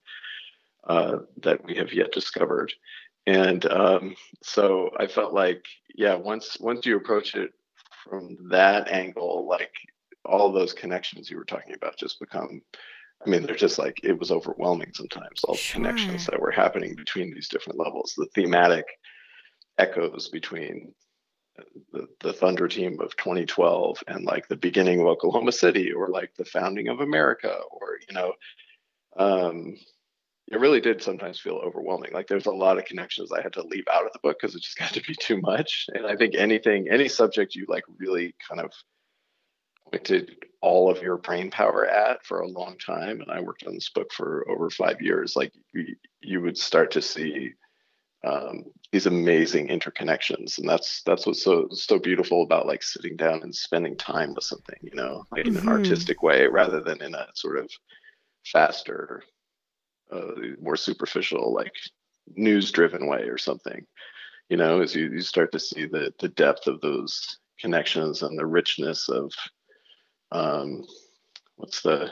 uh, 0.88 1.20
that 1.42 1.64
we 1.64 1.76
have 1.76 1.94
yet 1.94 2.12
discovered. 2.12 2.74
And 3.26 3.66
um, 3.68 4.16
so 4.44 4.90
i 5.00 5.08
felt 5.08 5.34
like 5.34 5.66
yeah 5.96 6.16
once 6.16 6.58
once 6.60 6.86
you 6.86 6.98
approach 6.98 7.36
it 7.36 7.52
from 8.04 8.38
that 8.50 8.90
angle 8.90 9.48
like 9.48 9.72
all 10.26 10.52
those 10.52 10.74
connections 10.74 11.30
you 11.30 11.38
were 11.38 11.46
talking 11.46 11.74
about 11.74 11.98
just 11.98 12.20
become 12.20 12.62
I 13.25 13.30
mean, 13.30 13.44
they're 13.44 13.56
just 13.56 13.80
like 13.80 14.00
it 14.03 14.18
was 14.18 14.32
overwhelming 14.32 14.92
sometimes. 14.94 15.44
All 15.44 15.56
sure. 15.56 15.82
the 15.82 15.88
connections 15.88 16.25
that 16.27 16.39
were 16.39 16.51
happening 16.51 16.96
between 16.96 17.34
these 17.34 17.50
different 17.50 17.80
levels, 17.80 18.13
the 18.18 18.27
thematic 18.36 18.86
echoes 19.77 20.30
between 20.30 20.94
the, 21.92 22.08
the 22.20 22.34
Thunder 22.34 22.68
team 22.68 23.00
of 23.00 23.15
2012 23.15 24.03
and 24.08 24.25
like 24.25 24.48
the 24.48 24.56
beginning 24.56 25.00
of 25.00 25.08
Oklahoma 25.08 25.51
City, 25.51 25.92
or 25.92 26.10
like 26.10 26.32
the 26.38 26.46
founding 26.46 26.88
of 26.88 27.00
America, 27.00 27.60
or 27.72 28.00
you 28.08 28.13
know, 28.13 28.34
um, 29.18 29.75
it 30.51 30.60
really 30.60 30.82
did 30.82 31.01
sometimes 31.01 31.39
feel 31.39 31.56
overwhelming. 31.56 32.12
Like 32.12 32.27
there's 32.27 32.46
a 32.46 32.51
lot 32.51 32.77
of 32.77 32.86
connections 32.86 33.32
I 33.32 33.42
had 33.42 33.53
to 33.53 33.63
leave 33.63 33.86
out 33.92 34.06
of 34.06 34.12
the 34.13 34.20
book 34.20 34.38
because 34.39 34.56
it 34.56 34.63
just 34.63 34.77
got 34.80 34.94
to 34.94 35.01
be 35.01 35.15
too 35.15 35.39
much. 35.42 35.86
And 35.94 36.06
I 36.06 36.15
think 36.15 36.36
anything, 36.36 36.88
any 36.92 37.08
subject 37.08 37.56
you 37.56 37.65
like 37.68 37.84
really 37.98 38.36
kind 38.48 38.62
of 38.62 38.72
pointed 39.92 40.36
all 40.62 40.90
of 40.90 41.02
your 41.02 41.18
brain 41.18 41.52
power 41.52 41.86
at 41.86 42.25
for 42.25 42.40
a 42.40 42.48
long 42.48 42.78
time 42.78 43.22
and 43.22 43.30
i 43.30 43.40
worked 43.40 43.66
on 43.68 43.74
this 43.74 43.90
book 43.90 44.12
for 44.13 44.50
over 44.50 44.70
five 44.70 45.02
years 45.02 45.36
like 45.36 45.52
you, 45.74 45.96
you 46.22 46.42
would 46.42 46.58
start 46.58 46.90
to 46.92 47.02
see 47.02 47.52
um, 48.25 48.63
these 48.94 49.06
amazing 49.06 49.68
interconnections 49.68 50.58
and 50.58 50.68
that's 50.68 51.02
that's 51.04 51.25
what's 51.25 51.44
so 51.44 51.68
so 51.72 52.00
beautiful 52.00 52.44
about 52.44 52.66
like 52.66 52.82
sitting 52.82 53.18
down 53.18 53.42
and 53.44 53.54
spending 53.54 53.98
time 53.98 54.34
with 54.34 54.46
something 54.46 54.78
you 54.82 54.96
know 54.96 55.25
like 55.32 55.46
in 55.46 55.54
mm-hmm. 55.54 55.68
an 55.68 55.74
artistic 55.74 56.24
way 56.24 56.48
rather 56.48 56.80
than 56.80 57.02
in 57.02 57.13
a 57.13 57.28
sort 57.34 57.58
of 57.58 57.70
faster 58.46 59.22
uh, 60.12 60.32
more 60.62 60.78
superficial 60.78 61.54
like 61.54 61.74
news 62.36 62.72
driven 62.72 63.08
way 63.08 63.24
or 63.24 63.38
something 63.38 63.86
you 64.48 64.56
know 64.56 64.82
as 64.82 64.96
you, 64.96 65.10
you 65.10 65.20
start 65.20 65.52
to 65.52 65.60
see 65.60 65.86
the 65.86 66.13
the 66.20 66.30
depth 66.30 66.68
of 66.68 66.80
those 66.80 67.40
connections 67.60 68.22
and 68.24 68.38
the 68.40 68.46
richness 68.46 69.10
of 69.10 69.34
um, 70.34 70.86
what's 71.56 71.82
the 71.82 72.10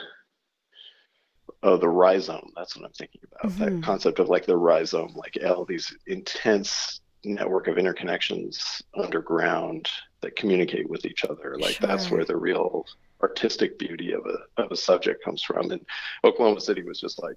oh 1.62 1.76
the 1.76 1.88
rhizome. 1.88 2.52
That's 2.56 2.76
what 2.76 2.86
i'm 2.86 2.92
thinking 2.92 3.20
about. 3.24 3.52
Mm-hmm. 3.52 3.76
that 3.76 3.84
concept 3.84 4.18
of 4.18 4.28
like 4.28 4.46
the 4.46 4.56
rhizome 4.56 5.12
like 5.14 5.36
all 5.44 5.64
these 5.64 5.94
intense 6.06 7.00
network 7.24 7.68
of 7.68 7.76
interconnections 7.76 8.82
underground 8.96 9.88
that 10.22 10.36
communicate 10.36 10.88
with 10.88 11.04
each 11.04 11.24
other. 11.24 11.56
Like 11.58 11.76
sure. 11.76 11.86
that's 11.86 12.10
where 12.10 12.24
the 12.24 12.36
real 12.36 12.86
artistic 13.22 13.78
beauty 13.78 14.12
of 14.12 14.24
a 14.26 14.62
of 14.62 14.72
a 14.72 14.76
subject 14.76 15.24
comes 15.24 15.42
from. 15.42 15.70
And 15.70 15.84
oklahoma 16.24 16.60
city 16.60 16.82
was 16.82 17.00
just 17.00 17.22
like 17.22 17.36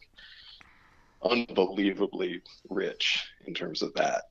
unbelievably 1.24 2.42
rich 2.70 3.28
in 3.46 3.54
terms 3.54 3.82
of 3.82 3.94
that. 3.96 4.24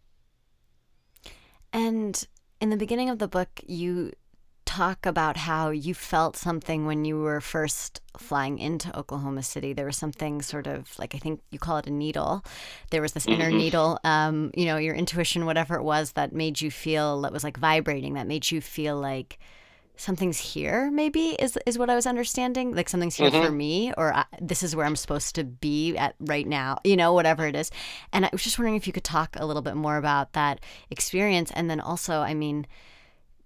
And 1.73 2.25
in 2.61 2.71
the 2.71 2.77
beginning 2.77 3.11
of 3.11 3.19
the 3.19 3.29
book 3.29 3.49
you 3.67 4.13
talk 4.75 5.07
about 5.07 5.37
how 5.37 5.71
you 5.71 5.95
felt 5.95 6.37
something 6.37 6.85
when 6.85 7.05
you 7.05 7.17
were 7.17 7.41
first 7.41 8.01
flying 8.19 8.59
into 8.59 8.97
Oklahoma 8.99 9.43
City. 9.43 9.73
There 9.73 9.87
was 9.87 9.97
something 9.97 10.43
sort 10.43 10.67
of 10.67 10.99
like 10.99 11.15
I 11.15 11.19
think 11.19 11.41
you 11.51 11.61
call 11.61 11.77
it 11.77 11.87
a 11.87 11.93
needle. 11.93 12.45
There 12.91 13.01
was 13.01 13.13
this 13.13 13.27
inner 13.27 13.51
mm-hmm. 13.51 13.59
needle, 13.59 14.01
um, 14.03 14.51
you 14.55 14.65
know, 14.65 14.77
your 14.77 14.97
intuition, 14.97 15.47
whatever 15.47 15.77
it 15.77 15.85
was, 15.85 16.13
that 16.13 16.33
made 16.33 16.61
you 16.61 16.73
feel 16.73 17.21
that 17.21 17.33
was 17.33 17.45
like 17.45 17.57
vibrating. 17.57 18.15
That 18.15 18.27
made 18.27 18.51
you 18.51 18.61
feel 18.61 18.97
like 18.97 19.39
something's 19.97 20.39
here. 20.39 20.91
Maybe 20.91 21.37
is 21.39 21.57
is 21.67 21.79
what 21.79 21.89
I 21.89 21.95
was 21.95 22.07
understanding. 22.07 22.75
Like 22.75 22.89
something's 22.89 23.15
here 23.15 23.31
mm-hmm. 23.31 23.45
for 23.45 23.53
me, 23.53 23.93
or 23.97 24.13
I, 24.13 24.25
this 24.41 24.65
is 24.65 24.75
where 24.75 24.87
I'm 24.87 24.97
supposed 24.97 25.37
to 25.37 25.45
be 25.45 25.97
at 25.97 26.17
right 26.19 26.49
now. 26.49 26.79
You 26.83 26.97
know, 26.97 27.13
whatever 27.13 27.47
it 27.47 27.55
is. 27.55 27.71
And 28.13 28.25
I 28.25 28.31
was 28.33 28.43
just 28.43 28.59
wondering 28.59 28.75
if 28.75 28.89
you 28.89 28.93
could 28.93 29.05
talk 29.05 29.37
a 29.39 29.47
little 29.47 29.63
bit 29.63 29.77
more 29.77 29.99
about 29.99 30.33
that 30.33 30.61
experience, 30.91 31.53
and 31.55 31.71
then 31.71 31.79
also, 31.79 32.23
I 32.23 32.35
mean 32.35 32.67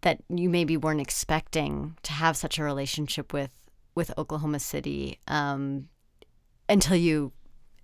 that 0.02 0.18
you 0.28 0.48
maybe 0.48 0.76
weren't 0.76 1.00
expecting 1.00 1.96
to 2.02 2.12
have 2.12 2.36
such 2.36 2.58
a 2.58 2.64
relationship 2.64 3.32
with 3.32 3.52
with 3.94 4.16
Oklahoma 4.16 4.60
City 4.60 5.18
um, 5.26 5.88
until 6.68 6.96
you 6.96 7.32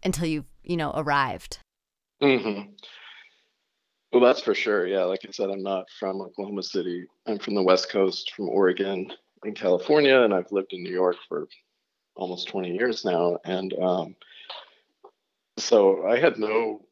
until 0.02 0.26
you 0.26 0.44
you 0.62 0.76
know 0.76 0.92
arrived. 0.94 1.58
Mm-hmm. 2.22 2.72
Well, 4.12 4.22
that's 4.22 4.40
for 4.40 4.54
sure. 4.54 4.86
Yeah, 4.86 5.04
like 5.04 5.20
I 5.26 5.32
said, 5.32 5.50
I'm 5.50 5.64
not 5.64 5.86
from 5.98 6.20
Oklahoma 6.20 6.62
City. 6.62 7.04
I'm 7.26 7.40
from 7.40 7.56
the 7.56 7.62
West 7.64 7.90
Coast, 7.90 8.32
from 8.36 8.48
Oregon 8.48 9.12
and 9.42 9.56
California, 9.56 10.20
and 10.20 10.32
I've 10.32 10.52
lived 10.52 10.72
in 10.72 10.84
New 10.84 10.92
York 10.92 11.16
for 11.28 11.48
almost 12.14 12.48
20 12.48 12.70
years 12.70 13.04
now. 13.04 13.38
And 13.44 13.74
um, 13.74 14.16
so 15.58 16.06
I 16.06 16.20
had 16.20 16.38
no 16.38 16.82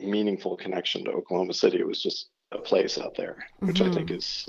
meaningful 0.00 0.56
connection 0.56 1.04
to 1.04 1.10
Oklahoma 1.10 1.52
City. 1.52 1.78
It 1.78 1.86
was 1.86 2.02
just 2.02 2.28
a 2.52 2.58
place 2.58 2.98
out 2.98 3.14
there, 3.16 3.46
which 3.60 3.80
mm-hmm. 3.80 3.90
I 3.90 3.94
think 3.94 4.10
is 4.10 4.48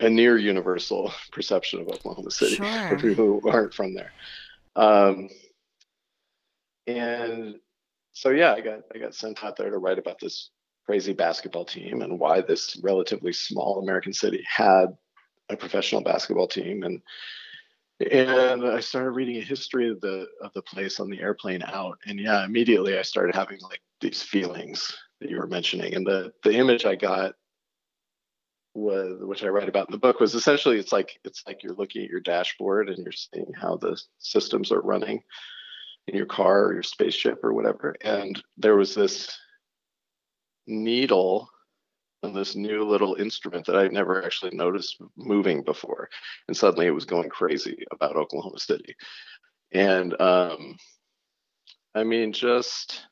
a 0.00 0.08
near 0.08 0.36
universal 0.36 1.12
perception 1.32 1.80
of 1.80 1.88
Oklahoma 1.88 2.30
City 2.30 2.56
sure. 2.56 2.88
for 2.88 2.96
people 2.96 3.40
who 3.40 3.48
aren't 3.48 3.74
from 3.74 3.94
there. 3.94 4.12
Um, 4.76 5.28
and 6.86 7.56
so 8.12 8.30
yeah, 8.30 8.52
I 8.52 8.60
got 8.60 8.80
I 8.94 8.98
got 8.98 9.14
sent 9.14 9.42
out 9.44 9.56
there 9.56 9.70
to 9.70 9.78
write 9.78 9.98
about 9.98 10.18
this 10.20 10.50
crazy 10.84 11.12
basketball 11.12 11.64
team 11.64 12.02
and 12.02 12.18
why 12.18 12.40
this 12.40 12.78
relatively 12.82 13.32
small 13.32 13.80
American 13.80 14.12
city 14.12 14.44
had 14.46 14.86
a 15.48 15.56
professional 15.56 16.02
basketball 16.02 16.48
team 16.48 16.82
and 16.82 17.00
and 18.10 18.66
I 18.66 18.80
started 18.80 19.10
reading 19.10 19.36
a 19.36 19.44
history 19.44 19.88
of 19.88 20.00
the 20.00 20.26
of 20.40 20.52
the 20.54 20.62
place 20.62 20.98
on 20.98 21.08
the 21.08 21.20
airplane 21.20 21.62
out 21.62 21.98
and 22.06 22.18
yeah 22.18 22.44
immediately 22.44 22.98
I 22.98 23.02
started 23.02 23.34
having 23.34 23.60
like 23.60 23.80
these 24.02 24.22
feelings 24.22 24.94
that 25.20 25.30
you 25.30 25.38
were 25.38 25.46
mentioning 25.46 25.94
and 25.94 26.06
the 26.06 26.32
the 26.44 26.54
image 26.54 26.84
I 26.84 26.96
got 26.96 27.34
was 28.74 29.18
which 29.20 29.44
I 29.44 29.48
write 29.48 29.68
about 29.68 29.88
in 29.88 29.92
the 29.92 29.98
book 29.98 30.20
was 30.20 30.34
essentially 30.34 30.78
it's 30.78 30.92
like 30.92 31.18
it's 31.24 31.42
like 31.46 31.62
you're 31.62 31.74
looking 31.74 32.04
at 32.04 32.10
your 32.10 32.20
dashboard 32.20 32.88
and 32.88 32.98
you're 32.98 33.12
seeing 33.12 33.52
how 33.58 33.76
the 33.76 34.00
systems 34.18 34.72
are 34.72 34.80
running 34.80 35.22
in 36.08 36.16
your 36.16 36.26
car 36.26 36.66
or 36.66 36.74
your 36.74 36.82
spaceship 36.82 37.38
or 37.42 37.54
whatever 37.54 37.94
and 38.02 38.42
there 38.58 38.76
was 38.76 38.94
this 38.94 39.30
needle 40.66 41.48
and 42.22 42.34
this 42.34 42.54
new 42.54 42.84
little 42.84 43.14
instrument 43.16 43.66
that 43.66 43.76
I'd 43.76 43.92
never 43.92 44.24
actually 44.24 44.54
noticed 44.54 44.96
moving 45.16 45.62
before. 45.62 46.08
And 46.46 46.56
suddenly 46.56 46.86
it 46.86 46.94
was 46.94 47.04
going 47.04 47.28
crazy 47.28 47.84
about 47.90 48.16
Oklahoma 48.16 48.60
City. 48.60 48.94
And 49.72 50.18
um, 50.20 50.76
I 51.94 52.04
mean, 52.04 52.32
just, 52.32 53.06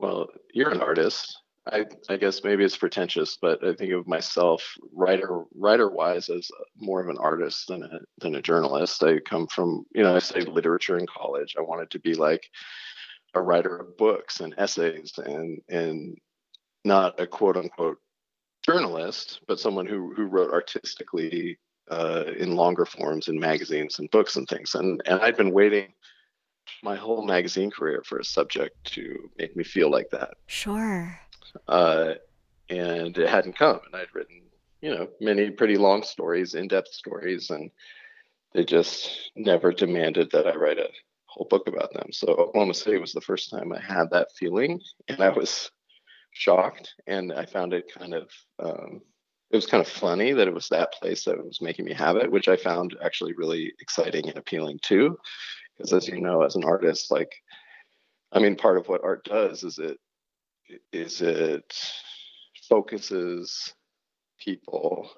well, 0.00 0.28
you're 0.52 0.70
an 0.70 0.80
artist. 0.80 1.38
I, 1.70 1.84
I 2.08 2.16
guess 2.16 2.42
maybe 2.42 2.64
it's 2.64 2.76
pretentious, 2.76 3.36
but 3.40 3.62
I 3.62 3.74
think 3.74 3.92
of 3.92 4.08
myself 4.08 4.64
writer 4.92 5.44
writer 5.54 5.90
wise 5.90 6.30
as 6.30 6.50
more 6.78 7.02
of 7.02 7.10
an 7.10 7.18
artist 7.18 7.68
than 7.68 7.82
a 7.82 8.00
than 8.18 8.34
a 8.34 8.42
journalist. 8.42 9.04
I 9.04 9.18
come 9.20 9.46
from 9.46 9.84
you 9.94 10.02
know 10.02 10.16
I 10.16 10.20
studied 10.20 10.48
literature 10.48 10.98
in 10.98 11.06
college. 11.06 11.54
I 11.58 11.62
wanted 11.62 11.90
to 11.90 11.98
be 11.98 12.14
like 12.14 12.48
a 13.34 13.42
writer 13.42 13.76
of 13.76 13.98
books 13.98 14.40
and 14.40 14.54
essays 14.56 15.12
and 15.18 15.60
and 15.68 16.16
not 16.84 17.20
a 17.20 17.26
quote 17.26 17.58
unquote 17.58 17.98
journalist, 18.64 19.40
but 19.46 19.60
someone 19.60 19.86
who 19.86 20.14
who 20.14 20.24
wrote 20.24 20.52
artistically 20.52 21.58
uh, 21.90 22.24
in 22.38 22.56
longer 22.56 22.86
forms 22.86 23.28
in 23.28 23.38
magazines 23.38 23.98
and 23.98 24.10
books 24.10 24.36
and 24.36 24.48
things. 24.48 24.74
And 24.74 25.02
and 25.04 25.20
I'd 25.20 25.36
been 25.36 25.52
waiting 25.52 25.92
my 26.82 26.96
whole 26.96 27.24
magazine 27.24 27.70
career 27.70 28.02
for 28.04 28.18
a 28.18 28.24
subject 28.24 28.76
to 28.84 29.30
make 29.38 29.56
me 29.56 29.64
feel 29.64 29.90
like 29.90 30.10
that. 30.10 30.34
Sure. 30.46 31.18
Uh, 31.68 32.14
and 32.68 33.16
it 33.18 33.28
hadn't 33.28 33.58
come, 33.58 33.80
and 33.86 34.00
I'd 34.00 34.14
written 34.14 34.42
you 34.80 34.94
know 34.94 35.08
many 35.20 35.50
pretty 35.50 35.76
long 35.76 36.02
stories, 36.02 36.54
in-depth 36.54 36.92
stories, 36.92 37.50
and 37.50 37.70
they 38.54 38.64
just 38.64 39.30
never 39.36 39.72
demanded 39.72 40.30
that 40.32 40.46
I 40.46 40.54
write 40.54 40.78
a 40.78 40.88
whole 41.26 41.46
book 41.48 41.68
about 41.68 41.92
them. 41.92 42.12
So 42.12 42.28
Oklahoma 42.28 42.74
City 42.74 42.98
was 42.98 43.12
the 43.12 43.20
first 43.20 43.50
time 43.50 43.72
I 43.72 43.80
had 43.80 44.10
that 44.10 44.32
feeling, 44.32 44.80
and 45.08 45.20
I 45.20 45.30
was 45.30 45.70
shocked, 46.32 46.94
and 47.06 47.32
I 47.32 47.44
found 47.46 47.72
it 47.72 47.92
kind 47.92 48.14
of 48.14 48.30
um, 48.58 49.02
it 49.50 49.56
was 49.56 49.66
kind 49.66 49.84
of 49.84 49.88
funny 49.88 50.32
that 50.32 50.46
it 50.46 50.54
was 50.54 50.68
that 50.68 50.92
place 50.92 51.24
that 51.24 51.44
was 51.44 51.60
making 51.60 51.84
me 51.84 51.92
have 51.92 52.16
it, 52.16 52.30
which 52.30 52.48
I 52.48 52.56
found 52.56 52.96
actually 53.04 53.34
really 53.34 53.72
exciting 53.80 54.28
and 54.28 54.38
appealing 54.38 54.78
too. 54.82 55.18
Because 55.80 55.94
as 55.94 56.08
you 56.08 56.20
know, 56.20 56.42
as 56.42 56.56
an 56.56 56.64
artist, 56.64 57.10
like 57.10 57.32
I 58.32 58.38
mean, 58.38 58.54
part 58.54 58.76
of 58.76 58.86
what 58.86 59.02
art 59.02 59.24
does 59.24 59.64
is 59.64 59.78
it 59.78 59.96
is 60.92 61.22
it 61.22 61.74
focuses 62.68 63.72
people 64.38 65.10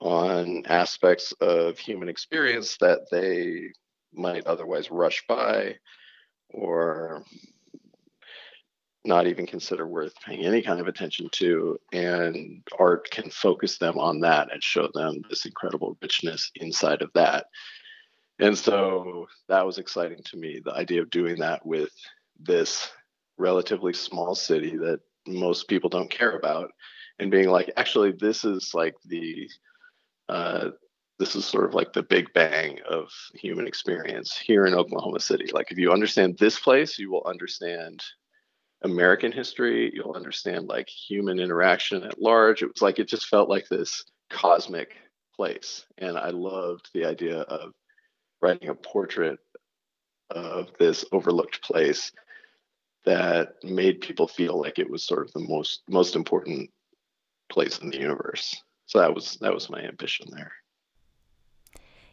on 0.00 0.62
aspects 0.66 1.32
of 1.40 1.76
human 1.76 2.08
experience 2.08 2.76
that 2.76 3.00
they 3.10 3.72
might 4.12 4.46
otherwise 4.46 4.92
rush 4.92 5.24
by 5.28 5.74
or 6.50 7.24
not 9.04 9.26
even 9.26 9.44
consider 9.44 9.88
worth 9.88 10.14
paying 10.24 10.46
any 10.46 10.62
kind 10.62 10.80
of 10.80 10.86
attention 10.86 11.28
to. 11.32 11.78
And 11.92 12.62
art 12.78 13.10
can 13.10 13.28
focus 13.28 13.78
them 13.78 13.98
on 13.98 14.20
that 14.20 14.52
and 14.52 14.62
show 14.62 14.88
them 14.94 15.22
this 15.28 15.46
incredible 15.46 15.98
richness 16.00 16.52
inside 16.54 17.02
of 17.02 17.10
that. 17.14 17.46
And 18.40 18.56
so 18.58 19.26
that 19.48 19.64
was 19.64 19.78
exciting 19.78 20.22
to 20.24 20.36
me 20.36 20.60
the 20.64 20.74
idea 20.74 21.02
of 21.02 21.10
doing 21.10 21.38
that 21.40 21.64
with 21.64 21.90
this 22.38 22.90
relatively 23.38 23.92
small 23.92 24.34
city 24.34 24.76
that 24.76 25.00
most 25.26 25.68
people 25.68 25.88
don't 25.88 26.10
care 26.10 26.36
about 26.36 26.70
and 27.18 27.30
being 27.30 27.48
like 27.48 27.72
actually 27.76 28.12
this 28.12 28.44
is 28.44 28.72
like 28.74 28.94
the 29.06 29.48
uh, 30.28 30.70
this 31.18 31.36
is 31.36 31.44
sort 31.44 31.64
of 31.64 31.74
like 31.74 31.92
the 31.92 32.02
big 32.02 32.32
bang 32.32 32.80
of 32.88 33.08
human 33.34 33.66
experience 33.66 34.36
here 34.36 34.66
in 34.66 34.74
Oklahoma 34.74 35.20
City. 35.20 35.50
Like, 35.52 35.70
if 35.70 35.78
you 35.78 35.92
understand 35.92 36.36
this 36.38 36.58
place, 36.58 36.98
you 36.98 37.10
will 37.10 37.24
understand 37.26 38.02
American 38.82 39.30
history. 39.30 39.92
You'll 39.94 40.14
understand 40.14 40.66
like 40.66 40.88
human 40.88 41.38
interaction 41.38 42.02
at 42.02 42.20
large. 42.20 42.62
It 42.62 42.66
was 42.66 42.82
like 42.82 42.98
it 42.98 43.08
just 43.08 43.28
felt 43.28 43.48
like 43.48 43.68
this 43.68 44.04
cosmic 44.28 44.90
place. 45.36 45.84
And 45.98 46.18
I 46.18 46.30
loved 46.30 46.90
the 46.92 47.04
idea 47.04 47.40
of 47.40 47.72
writing 48.44 48.68
a 48.68 48.74
portrait 48.74 49.38
of 50.30 50.68
this 50.78 51.02
overlooked 51.12 51.62
place 51.62 52.12
that 53.06 53.54
made 53.62 54.02
people 54.02 54.28
feel 54.28 54.60
like 54.60 54.78
it 54.78 54.90
was 54.90 55.06
sort 55.06 55.26
of 55.26 55.32
the 55.32 55.48
most 55.48 55.82
most 55.88 56.14
important 56.14 56.68
place 57.50 57.78
in 57.78 57.88
the 57.88 57.98
universe. 57.98 58.62
So 58.86 59.00
that 59.00 59.14
was 59.14 59.38
that 59.40 59.54
was 59.54 59.70
my 59.70 59.80
ambition 59.80 60.26
there. 60.30 60.52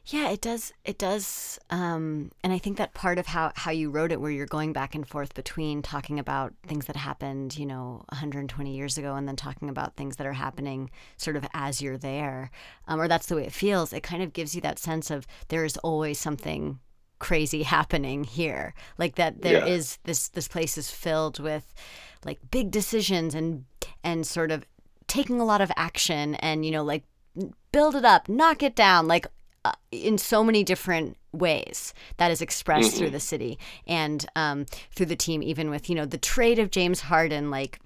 Yeah, 0.08 0.32
it 0.32 0.42
does. 0.42 0.74
It 0.84 0.98
does. 0.98 1.60
Um, 1.70 2.32
and 2.44 2.52
I 2.52 2.58
think 2.58 2.78
that 2.78 2.94
part 2.94 3.20
of 3.20 3.28
how, 3.28 3.52
how 3.56 3.72
you 3.72 3.92
wrote 3.92 4.12
it, 4.12 4.20
where 4.20 4.32
you're 4.32 4.48
going 4.48 4.74
back 4.74 4.96
and 4.96 5.08
forth 5.08 5.36
between 5.36 5.82
talking 5.82 6.18
about 6.18 6.54
things 6.66 6.86
that 6.88 6.96
happened, 6.96 7.56
you 7.58 7.68
know, 7.68 8.04
120 8.10 8.76
years 8.76 8.98
ago, 8.98 9.14
and 9.16 9.28
then 9.28 9.36
talking 9.36 9.70
about 9.70 9.96
things 9.96 10.16
that 10.16 10.26
are 10.26 10.34
happening 10.34 10.90
sort 11.18 11.36
of 11.36 11.46
as 11.54 11.82
you're 11.82 11.98
there, 11.98 12.50
um, 12.88 13.00
or 13.00 13.08
that's 13.08 13.28
the 13.28 13.36
way 13.36 13.46
it 13.46 13.54
feels. 13.54 13.94
It 13.94 14.02
kind 14.02 14.24
of 14.24 14.34
gives 14.34 14.56
you 14.56 14.62
that 14.62 14.80
sense 14.80 15.12
of 15.12 15.28
there 15.50 15.66
is 15.66 15.78
always 15.78 16.20
something 16.20 16.80
crazy 17.20 17.62
happening 17.78 18.24
here, 18.24 18.74
like 18.98 19.16
that 19.16 19.44
there 19.44 19.60
yeah. 19.60 19.74
is 19.74 20.00
this 20.04 20.30
this 20.30 20.48
place 20.48 20.80
is 20.80 20.90
filled 20.90 21.40
with 21.40 21.74
like 22.26 22.40
big 22.50 22.72
decisions 22.72 23.36
and 23.36 23.66
and 24.04 24.26
sort 24.26 24.52
of 24.52 24.66
taking 25.08 25.40
a 25.40 25.46
lot 25.46 25.62
of 25.62 25.72
action 25.76 26.36
and 26.36 26.66
you 26.66 26.72
know 26.72 26.84
like 26.84 27.04
build 27.72 27.96
it 27.96 28.04
up, 28.04 28.28
knock 28.28 28.64
it 28.64 28.76
down, 28.76 29.08
like 29.08 29.28
uh, 29.63 29.74
in 29.91 30.17
so 30.17 30.43
many 30.43 30.63
different 30.63 31.17
ways 31.32 31.93
that 32.17 32.32
is 32.32 32.41
expressed 32.41 32.89
mm-hmm. 32.89 32.97
through 32.97 33.10
the 33.10 33.19
city 33.19 33.60
and 33.88 34.26
um, 34.36 34.65
through 34.95 35.06
the 35.06 35.15
team, 35.15 35.43
even 35.43 35.69
with, 35.69 35.89
you 35.89 35.95
know, 35.95 36.06
the 36.06 36.17
trade 36.17 36.60
of 36.60 36.71
James 36.71 37.02
Harden, 37.02 37.52
like 37.52 37.80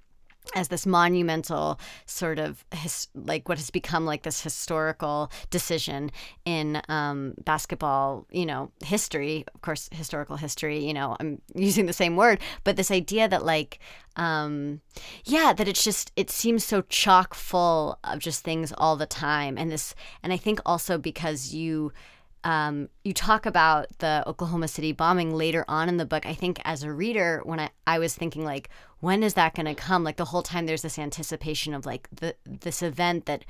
as 0.53 0.67
this 0.67 0.85
monumental 0.85 1.79
sort 2.05 2.39
of 2.39 2.63
his, 2.71 3.07
like 3.13 3.49
what 3.49 3.57
has 3.57 3.69
become 3.69 4.05
like 4.05 4.23
this 4.23 4.41
historical 4.41 5.31
decision 5.49 6.11
in 6.45 6.81
um, 6.89 7.33
basketball, 7.43 8.27
you 8.31 8.45
know, 8.45 8.71
history. 8.83 9.45
Of 9.53 9.61
course, 9.61 9.89
historical 9.91 10.37
history. 10.37 10.85
You 10.85 10.93
know, 10.93 11.15
I'm 11.19 11.41
using 11.55 11.85
the 11.85 11.93
same 11.93 12.15
word, 12.15 12.39
but 12.63 12.75
this 12.75 12.91
idea 12.91 13.27
that 13.27 13.45
like, 13.45 13.79
um, 14.15 14.81
yeah, 15.25 15.53
that 15.53 15.67
it's 15.67 15.83
just 15.83 16.11
it 16.15 16.29
seems 16.29 16.63
so 16.63 16.81
chock 16.83 17.33
full 17.33 17.99
of 18.03 18.19
just 18.19 18.43
things 18.43 18.73
all 18.77 18.95
the 18.95 19.05
time, 19.05 19.57
and 19.57 19.71
this, 19.71 19.95
and 20.23 20.31
I 20.31 20.37
think 20.37 20.59
also 20.65 20.97
because 20.97 21.53
you 21.53 21.91
um, 22.45 22.89
you 23.03 23.11
talk 23.11 23.47
about 23.47 23.87
the 23.97 24.23
Oklahoma 24.27 24.67
City 24.67 24.91
bombing 24.91 25.33
later 25.33 25.65
on 25.67 25.89
in 25.89 25.97
the 25.97 26.05
book. 26.05 26.25
I 26.27 26.35
think 26.35 26.61
as 26.63 26.83
a 26.83 26.93
reader, 26.93 27.41
when 27.43 27.59
I, 27.59 27.71
I 27.87 27.97
was 27.97 28.13
thinking 28.13 28.45
like, 28.45 28.69
when 28.99 29.23
is 29.23 29.33
that 29.33 29.55
going 29.55 29.65
to 29.65 29.73
come? 29.73 30.03
Like 30.03 30.17
the 30.17 30.25
whole 30.25 30.43
time, 30.43 30.67
there's 30.67 30.83
this 30.83 30.99
anticipation 30.99 31.73
of 31.73 31.85
like 31.85 32.07
the 32.11 32.35
this 32.45 32.83
event 32.83 33.25
that 33.25 33.43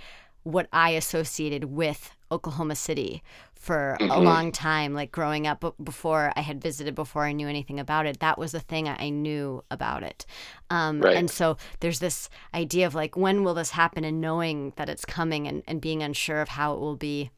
what 0.44 0.68
I 0.72 0.92
associated 0.92 1.66
with 1.66 2.16
Oklahoma 2.32 2.76
City 2.76 3.22
for 3.54 3.98
mm-hmm. 4.00 4.12
a 4.12 4.20
long 4.20 4.52
time, 4.52 4.94
like 4.94 5.12
growing 5.12 5.46
up 5.46 5.76
before 5.84 6.32
I 6.36 6.42
had 6.42 6.62
visited, 6.62 6.96
before 6.96 7.24
I 7.24 7.34
knew 7.34 7.48
anything 7.48 7.80
about 7.80 8.06
it. 8.06 8.20
That 8.20 8.38
was 8.38 8.54
the 8.54 8.60
thing 8.60 8.88
I 8.88 9.10
knew 9.10 9.64
about 9.72 10.04
it. 10.04 10.26
Um, 10.70 11.02
right. 11.02 11.18
And 11.18 11.30
so 11.30 11.58
there's 11.80 12.00
this 12.00 12.30
idea 12.54 12.88
of 12.88 12.96
like, 12.96 13.18
when 13.18 13.44
will 13.44 13.56
this 13.56 13.72
happen? 13.72 14.06
And 14.06 14.22
knowing 14.22 14.72
that 14.76 14.88
it's 14.88 15.04
coming 15.04 15.48
and, 15.48 15.64
and 15.68 15.82
being 15.82 16.04
unsure 16.04 16.42
of 16.42 16.50
how 16.50 16.76
it 16.76 16.80
will 16.80 16.96
be 16.96 17.32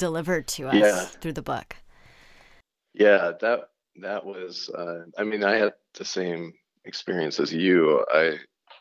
delivered 0.00 0.48
to 0.48 0.66
us 0.66 0.74
yeah. 0.74 1.04
through 1.04 1.34
the 1.34 1.42
book. 1.42 1.76
Yeah, 2.94 3.32
that 3.40 3.68
that 4.00 4.26
was. 4.26 4.68
Uh, 4.70 5.04
I 5.16 5.22
mean, 5.22 5.44
I 5.44 5.56
had 5.56 5.74
the 5.94 6.04
same 6.04 6.52
experience 6.84 7.38
as 7.38 7.52
you. 7.52 8.04
I 8.12 8.38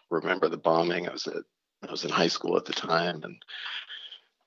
remember 0.09 0.49
the 0.49 0.57
bombing. 0.57 1.07
I 1.07 1.11
was 1.11 1.27
at 1.27 1.43
I 1.87 1.91
was 1.91 2.05
in 2.05 2.09
high 2.09 2.27
school 2.27 2.57
at 2.57 2.65
the 2.65 2.73
time, 2.73 3.21
and 3.23 3.43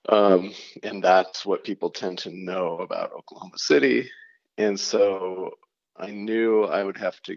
um, 0.09 0.53
and 0.83 1.05
that's 1.05 1.47
what 1.47 1.63
people 1.63 1.91
tend 1.91 2.19
to 2.19 2.31
know 2.31 2.79
about 2.79 3.13
Oklahoma 3.13 3.59
City. 3.59 4.11
And 4.59 4.79
so 4.79 5.53
I 5.97 6.11
knew 6.11 6.65
I 6.65 6.83
would 6.83 6.99
have 6.99 7.21
to 7.23 7.37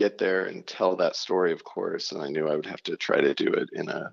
get 0.00 0.18
there 0.18 0.46
and 0.46 0.66
tell 0.66 0.96
that 0.96 1.16
story, 1.16 1.52
of 1.52 1.62
course, 1.62 2.10
and 2.12 2.22
I 2.22 2.28
knew 2.28 2.48
I 2.48 2.56
would 2.56 2.66
have 2.66 2.82
to 2.84 2.96
try 2.96 3.20
to 3.20 3.34
do 3.34 3.46
it 3.46 3.68
in 3.72 3.88
a 3.88 4.12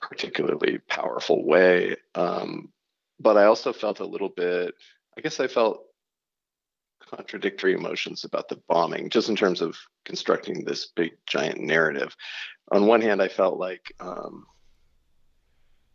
particularly 0.00 0.78
powerful 0.88 1.44
way. 1.44 1.96
Um, 2.14 2.72
but 3.20 3.36
I 3.36 3.44
also 3.44 3.72
felt 3.72 4.00
a 4.00 4.06
little 4.06 4.28
bit, 4.28 4.74
I 5.16 5.20
guess 5.20 5.40
I 5.40 5.46
felt 5.46 5.84
contradictory 7.10 7.74
emotions 7.74 8.24
about 8.24 8.48
the 8.48 8.60
bombing, 8.68 9.10
just 9.10 9.28
in 9.28 9.36
terms 9.36 9.60
of 9.60 9.76
constructing 10.04 10.64
this 10.64 10.86
big 10.86 11.12
giant 11.26 11.60
narrative. 11.60 12.14
On 12.72 12.86
one 12.86 13.00
hand, 13.00 13.20
I 13.22 13.28
felt 13.28 13.58
like 13.58 13.92
um, 14.00 14.46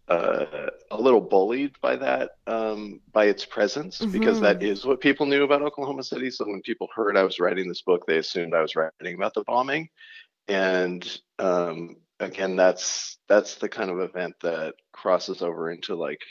uh, 0.08 0.69
a 0.91 0.99
little 0.99 1.21
bullied 1.21 1.75
by 1.82 1.95
that, 1.95 2.32
um, 2.47 2.99
by 3.12 3.25
its 3.25 3.45
presence, 3.45 3.99
mm-hmm. 3.99 4.12
because 4.12 4.41
that 4.41 4.60
mm-hmm. 4.60 4.88
what 4.88 5.01
people 5.01 5.25
knew 5.25 5.43
about 5.43 5.62
Oklahoma 5.62 6.03
City. 6.03 6.32
So 6.32 6.45
when 6.45 6.62
people 6.62 6.88
heard 6.93 7.17
I 7.17 7.23
was 7.23 7.39
writing 7.39 7.67
this 7.67 7.82
book, 7.82 8.05
they 8.05 8.17
assumed 8.17 8.53
I 8.53 8.62
was 8.62 8.75
writing 8.75 9.15
about 9.15 9.34
the 9.34 9.43
bombing. 9.43 9.89
And 10.47 11.05
um, 11.38 11.97
again, 12.19 12.55
that's 12.55 13.17
that's 13.27 13.55
the 13.55 13.69
kind 13.69 13.91
of 13.91 13.99
event 13.99 14.36
that 14.41 14.73
crosses 14.91 15.41
over 15.41 15.69
into 15.69 15.95
like 15.95 16.21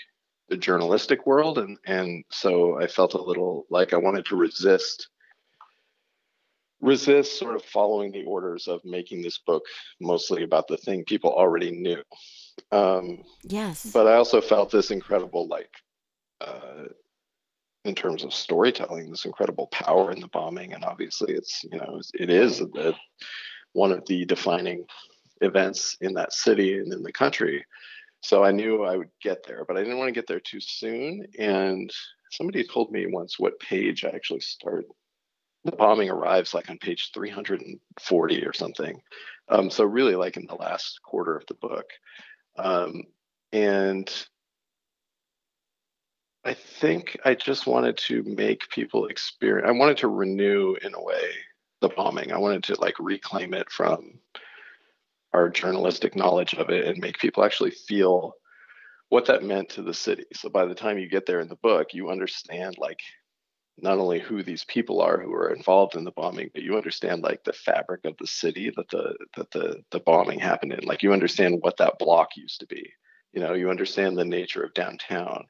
the 0.49 0.57
journalistic 0.57 1.27
world, 1.27 1.59
and 1.59 1.79
and 1.87 2.25
so 2.31 2.81
I 2.81 2.87
felt 2.87 3.15
a 3.15 3.23
little 3.23 3.67
like 3.71 3.93
I 3.93 3.99
wanted 3.99 4.25
to 4.27 4.37
resist 4.37 5.09
resist 6.81 7.39
sort 7.39 7.57
of 7.57 7.65
following 7.65 8.13
the 8.13 8.25
orders 8.25 8.69
of 8.69 8.81
making 8.85 9.21
this 9.21 9.39
book 9.39 9.65
mostly 10.01 10.45
about 10.45 10.69
the 10.69 10.77
thing 10.77 11.05
people 11.05 11.33
already 11.33 11.73
knew 11.73 12.01
um, 12.73 13.25
yes. 13.43 13.91
But 13.93 14.07
I 14.07 14.15
also 14.15 14.41
felt 14.41 14.71
this 14.71 14.91
incredible, 14.91 15.47
like, 15.49 15.71
uh, 16.41 16.85
in 17.85 17.95
terms 17.95 18.25
of 18.25 18.35
storytelling, 18.35 19.11
this 19.11 19.25
incredible 19.25 19.69
power 19.69 20.11
in 20.13 20.21
the 20.21 20.29
bombing. 20.29 20.75
And 20.75 20.85
obviously, 20.85 21.35
it's, 21.35 21.65
you 21.71 21.79
know, 21.79 22.01
it 22.15 22.31
is 22.31 22.61
a, 22.61 22.95
one 23.73 23.93
of 23.93 24.05
the 24.07 24.25
defining 24.25 24.85
events 25.41 25.97
in 26.01 26.15
that 26.15 26.33
city 26.33 26.79
and 26.79 26.93
in 26.93 27.03
the 27.03 27.13
country. 27.13 27.65
So 28.21 28.45
I 28.45 28.51
knew 28.51 28.83
I 28.83 28.97
would 28.97 29.11
get 29.23 29.47
there, 29.47 29.65
but 29.67 29.77
I 29.77 29.83
didn't 29.83 29.99
want 29.99 30.09
to 30.09 30.13
get 30.13 30.27
there 30.27 30.41
too 30.41 30.61
soon. 30.61 31.27
And 31.39 31.91
somebody 32.31 32.65
told 32.65 32.91
me 32.91 33.07
once 33.07 33.39
what 33.39 33.61
page 33.61 34.05
I 34.05 34.09
actually 34.09 34.41
start. 34.41 34.87
The 35.65 35.73
bombing 35.73 36.11
arrives 36.11 36.55
like 36.55 36.71
on 36.71 36.79
page 36.79 37.11
340 37.15 38.47
or 38.47 38.53
something. 38.53 39.01
Um, 39.49 39.71
so 39.71 39.85
really, 39.85 40.15
like 40.15 40.37
in 40.37 40.47
the 40.47 40.55
last 40.55 41.01
quarter 41.03 41.37
of 41.37 41.47
the 41.47 41.55
book. 41.55 41.87
Um, 42.57 43.05
and 43.53 44.11
I 46.45 46.55
think 46.55 47.19
I 47.25 47.35
just 47.35 47.67
wanted 47.67 47.99
to 47.99 48.23
make 48.23 48.71
people 48.71 49.07
experience, 49.07 49.69
I 49.69 49.73
wanted 49.73 49.99
to 49.99 50.09
renew 50.09 50.77
in 50.83 50.95
a 50.95 51.03
way 51.03 51.31
the 51.81 51.89
bombing. 51.89 52.33
I 52.33 52.39
wanted 52.39 52.65
to 52.65 52.81
like 52.81 52.95
reclaim 52.99 53.55
it 53.55 53.71
from 53.71 54.19
our 55.33 55.49
journalistic 55.49 56.17
knowledge 56.17 56.55
of 56.55 56.71
it 56.71 56.87
and 56.87 56.99
make 56.99 57.19
people 57.19 57.45
actually 57.45 57.71
feel 57.71 58.35
what 59.09 59.27
that 59.27 59.43
meant 59.43 59.71
to 59.71 59.83
the 59.83 59.95
city. 59.95 60.25
So 60.35 60.49
by 60.49 60.67
the 60.67 60.75
time 60.75 60.99
you 60.99 61.09
get 61.09 61.27
there 61.27 61.41
in 61.41 61.49
the 61.49 61.57
book, 61.57 61.95
you 61.95 62.11
understand 62.11 62.77
like 62.79 63.01
not 63.81 63.99
only 63.99 64.19
who 64.19 64.43
these 64.43 64.65
people 64.65 65.01
are 65.01 65.21
who 65.21 65.33
are 65.33 65.55
involved 65.55 65.95
in 65.95 66.05
the 66.05 66.11
bombing, 66.11 66.51
but 66.53 66.63
you 66.63 66.77
understand 66.77 67.23
like 67.23 67.45
the 67.45 67.53
fabric 67.53 68.05
of 68.05 68.17
the 68.19 68.27
city 68.27 68.73
that 68.77 68.89
the 68.91 69.15
that 69.37 69.51
the 69.53 69.83
the 69.91 70.01
bombing 70.01 70.39
happened 70.39 70.73
in. 70.73 70.85
Like 70.85 71.03
you 71.03 71.13
understand 71.13 71.59
what 71.61 71.77
that 71.79 71.99
block 71.99 72.37
used 72.37 72.61
to 72.61 72.67
be. 72.67 72.91
You 73.33 73.41
know, 73.41 73.55
you 73.55 73.71
understand 73.71 74.17
the 74.17 74.25
nature 74.25 74.63
of 74.63 74.75
downtown. 74.75 75.45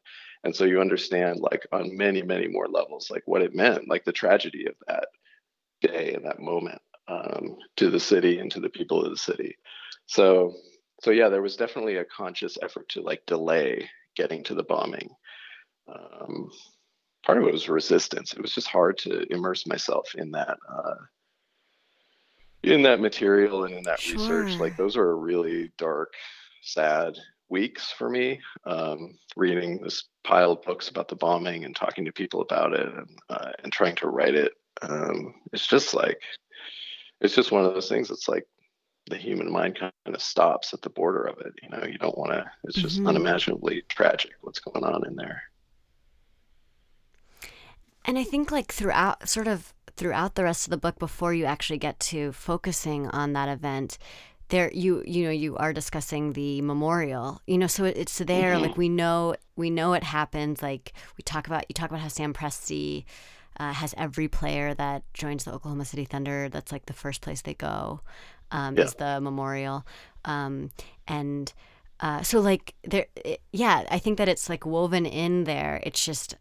And 0.45 0.55
so 0.55 0.65
you 0.65 0.81
understand 0.81 1.41
like 1.41 1.67
on 1.73 1.97
many, 1.97 2.23
many 2.23 2.49
more 2.49 2.69
levels, 2.69 3.11
like 3.11 3.23
what 3.27 3.43
it 3.43 3.55
meant, 3.55 3.89
like 3.89 4.05
the 4.05 4.13
tragedy 4.13 4.67
of 4.67 4.75
that 4.87 5.09
day 5.81 6.15
and 6.15 6.25
that 6.25 6.41
moment 6.41 6.81
um, 7.09 7.57
to 7.77 7.91
the 7.91 8.01
city 8.01 8.39
and 8.39 8.51
to 8.53 8.61
the 8.61 8.69
people 8.69 9.05
of 9.05 9.11
the 9.11 9.17
city. 9.17 9.57
So 10.07 10.55
so 11.01 11.11
yeah, 11.11 11.29
there 11.29 11.43
was 11.43 11.57
definitely 11.57 11.97
a 11.97 12.05
conscious 12.05 12.59
effort 12.63 12.89
to 12.91 13.03
like 13.03 13.25
delay 13.27 13.89
getting 14.17 14.43
to 14.45 14.55
the 14.55 14.65
bombing. 14.65 15.09
Um, 15.89 16.51
part 17.25 17.39
of 17.39 17.45
it 17.45 17.53
was 17.53 17.69
resistance. 17.69 18.33
It 18.33 18.43
was 18.43 18.55
just 18.55 18.69
hard 18.69 18.99
to 18.99 19.33
immerse 19.33 19.67
myself 19.67 20.15
in 20.17 20.31
that 20.33 20.59
uh, 20.69 20.95
in 22.63 22.83
that 22.83 23.01
material 23.01 23.65
and 23.65 23.75
in 23.75 23.85
that 23.85 24.01
sure. 24.01 24.15
research. 24.15 24.61
Like 24.61 24.77
those 24.77 24.97
were 24.97 25.17
really 25.17 25.71
dark, 25.79 26.13
sad 26.63 27.15
weeks 27.49 27.93
for 27.93 28.11
me. 28.11 28.41
Um, 28.67 29.15
reading 29.37 29.81
this 29.81 30.05
pile 30.25 30.53
of 30.53 30.63
books 30.63 30.89
about 30.89 31.09
the 31.09 31.17
bombing 31.17 31.65
and 31.65 31.75
talking 31.75 32.05
to 32.05 32.13
people 32.13 32.41
about 32.41 32.73
it 32.73 32.87
and 32.87 33.09
uh, 33.31 33.53
and 33.63 33.73
trying 33.73 33.95
to 33.97 34.09
write 34.09 34.35
it. 34.35 34.53
Um, 34.83 35.35
it's 35.53 35.67
just 35.67 35.95
like 35.95 36.21
it's 37.21 37.35
just 37.35 37.53
one 37.53 37.65
of 37.65 37.75
those 37.75 37.89
things. 37.89 38.11
It's 38.11 38.29
like 38.29 38.47
the 39.09 39.17
human 39.17 39.51
mind 39.51 39.79
kind 39.79 39.93
of 40.07 40.23
stops 40.23 40.73
at 40.75 40.83
the 40.83 40.91
border 40.91 41.25
of 41.25 41.39
it. 41.41 41.53
You 41.63 41.69
know, 41.71 41.85
you 41.85 41.99
don't 41.99 42.17
want 42.17 42.33
to. 42.33 42.45
It's 42.65 42.77
just 42.77 42.99
mm-hmm. 42.99 43.09
unimaginably 43.09 43.83
tragic 43.89 44.33
what's 44.43 44.61
going 44.61 44.85
on 44.85 45.07
in 45.07 45.17
there. 45.17 45.43
And 48.05 48.19
I 48.19 48.25
think 48.25 48.51
like 48.51 48.73
throughout 48.73 49.29
sort 49.29 49.49
of 49.49 49.75
throughout 49.97 50.37
the 50.37 50.45
rest 50.45 50.67
of 50.67 50.71
the 50.71 50.77
book 50.77 50.99
before 50.99 51.35
you 51.35 51.45
actually 51.45 51.79
get 51.79 51.99
to 51.99 52.33
focusing 52.33 53.09
on 53.09 53.33
that 53.33 53.49
event, 53.49 53.99
there 54.49 54.71
you 54.73 55.03
you 55.07 55.25
know 55.25 55.31
you 55.31 55.57
are 55.57 55.73
discussing 55.73 56.33
the 56.33 56.61
memorial 56.63 57.41
you 57.47 57.59
know 57.59 57.67
so 57.67 57.85
it's 57.85 58.19
there 58.19 58.55
mm-hmm. 58.55 58.63
like 58.63 58.77
we 58.77 58.89
know 58.89 59.35
we 59.57 59.71
know 59.71 59.93
it 59.93 60.03
happens 60.03 60.63
like 60.63 60.93
we 61.17 61.23
talk 61.23 61.47
about 61.47 61.65
you 61.69 61.75
talk 61.75 61.91
about 61.91 62.01
how 62.01 62.09
sam 62.09 62.33
presti 62.33 63.05
uh, 63.59 63.73
has 63.73 63.95
every 63.97 64.29
player 64.29 64.75
that 64.75 65.03
joins 65.15 65.45
the 65.45 65.53
oklahoma 65.53 65.85
city 65.85 66.05
thunder 66.05 66.49
that's 66.49 66.73
like 66.73 66.87
the 66.87 66.93
first 66.93 67.21
place 67.21 67.43
they 67.43 67.55
go 67.55 68.01
um, 68.51 68.77
yeah. 68.77 68.85
is 68.85 68.95
the 68.95 69.21
memorial 69.21 69.87
um, 70.25 70.71
and 71.07 71.53
uh, 72.01 72.23
so 72.23 72.41
like 72.41 72.75
there 72.85 73.07
it, 73.17 73.41
yeah 73.53 73.85
i 73.91 73.99
think 73.99 74.19
that 74.19 74.29
it's 74.29 74.49
like 74.49 74.65
woven 74.65 75.05
in 75.05 75.45
there 75.45 75.81
it's 75.83 76.05
just 76.05 76.37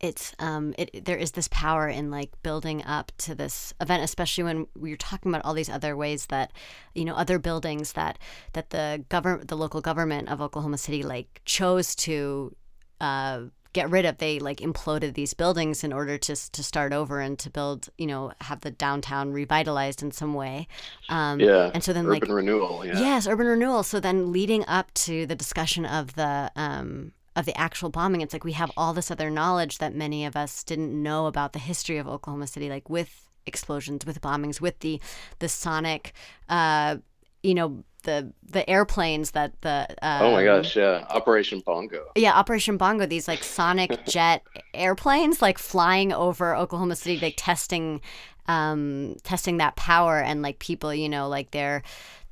it's 0.00 0.34
um 0.38 0.74
it 0.78 1.04
there 1.04 1.18
is 1.18 1.32
this 1.32 1.48
power 1.48 1.88
in 1.88 2.10
like 2.10 2.30
building 2.42 2.82
up 2.84 3.12
to 3.18 3.34
this 3.34 3.74
event 3.80 4.02
especially 4.02 4.42
when 4.42 4.66
we're 4.74 4.96
talking 4.96 5.30
about 5.30 5.44
all 5.44 5.52
these 5.52 5.68
other 5.68 5.94
ways 5.94 6.26
that 6.26 6.52
you 6.94 7.04
know 7.04 7.14
other 7.14 7.38
buildings 7.38 7.92
that 7.92 8.18
that 8.54 8.70
the 8.70 9.04
government 9.10 9.48
the 9.48 9.56
local 9.56 9.80
government 9.80 10.28
of 10.28 10.40
Oklahoma 10.40 10.78
City 10.78 11.02
like 11.02 11.42
chose 11.44 11.94
to 11.94 12.54
uh 13.00 13.42
get 13.72 13.88
rid 13.90 14.04
of 14.04 14.18
they 14.18 14.38
like 14.38 14.58
imploded 14.58 15.14
these 15.14 15.34
buildings 15.34 15.84
in 15.84 15.92
order 15.92 16.18
to 16.18 16.34
to 16.50 16.62
start 16.62 16.92
over 16.92 17.20
and 17.20 17.38
to 17.38 17.50
build 17.50 17.88
you 17.98 18.06
know 18.06 18.32
have 18.40 18.60
the 18.60 18.70
downtown 18.70 19.32
revitalized 19.32 20.02
in 20.02 20.10
some 20.10 20.34
way 20.34 20.66
um 21.08 21.38
yeah 21.38 21.70
and 21.72 21.84
so 21.84 21.92
then 21.92 22.06
urban 22.06 22.20
like 22.20 22.28
renewal 22.28 22.84
yeah. 22.84 22.98
yes 22.98 23.26
urban 23.26 23.46
renewal 23.46 23.82
so 23.82 24.00
then 24.00 24.32
leading 24.32 24.64
up 24.66 24.92
to 24.94 25.26
the 25.26 25.36
discussion 25.36 25.86
of 25.86 26.14
the 26.14 26.50
um 26.56 27.12
of 27.36 27.46
the 27.46 27.56
actual 27.58 27.90
bombing. 27.90 28.20
It's 28.20 28.32
like 28.32 28.44
we 28.44 28.52
have 28.52 28.70
all 28.76 28.92
this 28.92 29.10
other 29.10 29.30
knowledge 29.30 29.78
that 29.78 29.94
many 29.94 30.24
of 30.24 30.36
us 30.36 30.64
didn't 30.64 31.00
know 31.00 31.26
about 31.26 31.52
the 31.52 31.58
history 31.58 31.98
of 31.98 32.08
Oklahoma 32.08 32.46
City, 32.46 32.68
like 32.68 32.88
with 32.90 33.28
explosions, 33.46 34.04
with 34.04 34.20
bombings, 34.20 34.60
with 34.60 34.78
the 34.80 35.00
the 35.38 35.48
sonic, 35.48 36.12
uh, 36.48 36.96
you 37.42 37.54
know, 37.54 37.84
the 38.00 38.32
the 38.48 38.68
airplanes 38.68 39.32
that 39.32 39.60
the 39.62 39.86
um, 40.02 40.22
oh 40.22 40.32
my 40.32 40.44
gosh 40.44 40.76
yeah. 40.76 41.06
Operation 41.10 41.60
bongo. 41.60 42.06
Yeah 42.16 42.32
operation 42.32 42.76
bongo 42.76 43.06
these 43.06 43.28
like 43.28 43.42
sonic 43.44 44.04
jet 44.06 44.42
airplanes 44.74 45.40
like 45.42 45.58
flying 45.58 46.12
over 46.12 46.54
oklahoma 46.54 46.96
city 46.96 47.18
like 47.20 47.34
testing 47.36 48.00
um 48.48 49.16
testing 49.22 49.58
that 49.58 49.76
power 49.76 50.18
and 50.18 50.42
like 50.42 50.58
people 50.58 50.92
you 50.94 51.08
know 51.08 51.28
like 51.28 51.50
they're 51.50 51.82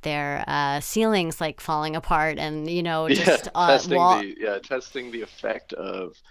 their 0.01 0.43
uh, 0.47 0.79
ceilings 0.79 1.41
like 1.41 1.59
falling 1.59 1.95
apart 1.95 2.37
and 2.37 2.69
you 2.69 2.81
know 2.81 3.09
just 3.09 3.45
yeah, 3.45 3.51
uh, 3.55 3.67
testing 3.71 3.97
wall- 3.97 4.19
the 4.19 4.35
yeah 4.39 4.57
testing 4.59 5.11
the 5.11 5.21
effect 5.21 5.73
of 5.73 6.21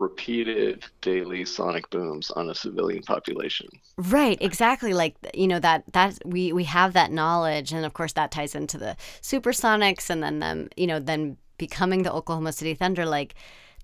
repeated 0.00 0.84
daily 1.00 1.44
sonic 1.44 1.88
booms 1.90 2.30
on 2.32 2.50
a 2.50 2.54
civilian 2.54 3.02
population 3.02 3.68
right 3.96 4.38
exactly 4.40 4.92
like 4.92 5.14
you 5.34 5.46
know 5.46 5.58
that 5.58 5.84
that 5.92 6.18
we 6.24 6.52
we 6.52 6.64
have 6.64 6.92
that 6.92 7.10
knowledge 7.10 7.72
and 7.72 7.84
of 7.84 7.92
course 7.92 8.12
that 8.12 8.30
ties 8.30 8.54
into 8.54 8.78
the 8.78 8.96
supersonics 9.22 10.10
and 10.10 10.22
then 10.22 10.38
them 10.38 10.68
you 10.76 10.86
know 10.86 10.98
then 10.98 11.36
becoming 11.56 12.02
the 12.02 12.12
oklahoma 12.12 12.52
city 12.52 12.74
thunder 12.74 13.04
like 13.04 13.34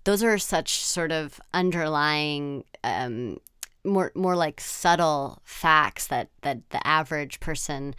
those 0.05 0.23
are 0.23 0.39
such 0.39 0.85
sort 0.85 1.11
of 1.11 1.41
underlying 1.53 2.65
um, 2.85 3.39
more 3.85 4.13
more 4.15 4.37
like 4.37 4.61
subtle 4.61 5.41
facts 5.45 6.07
that 6.07 6.29
that 6.43 6.71
the 6.71 6.85
average 6.87 7.41
person 7.41 7.95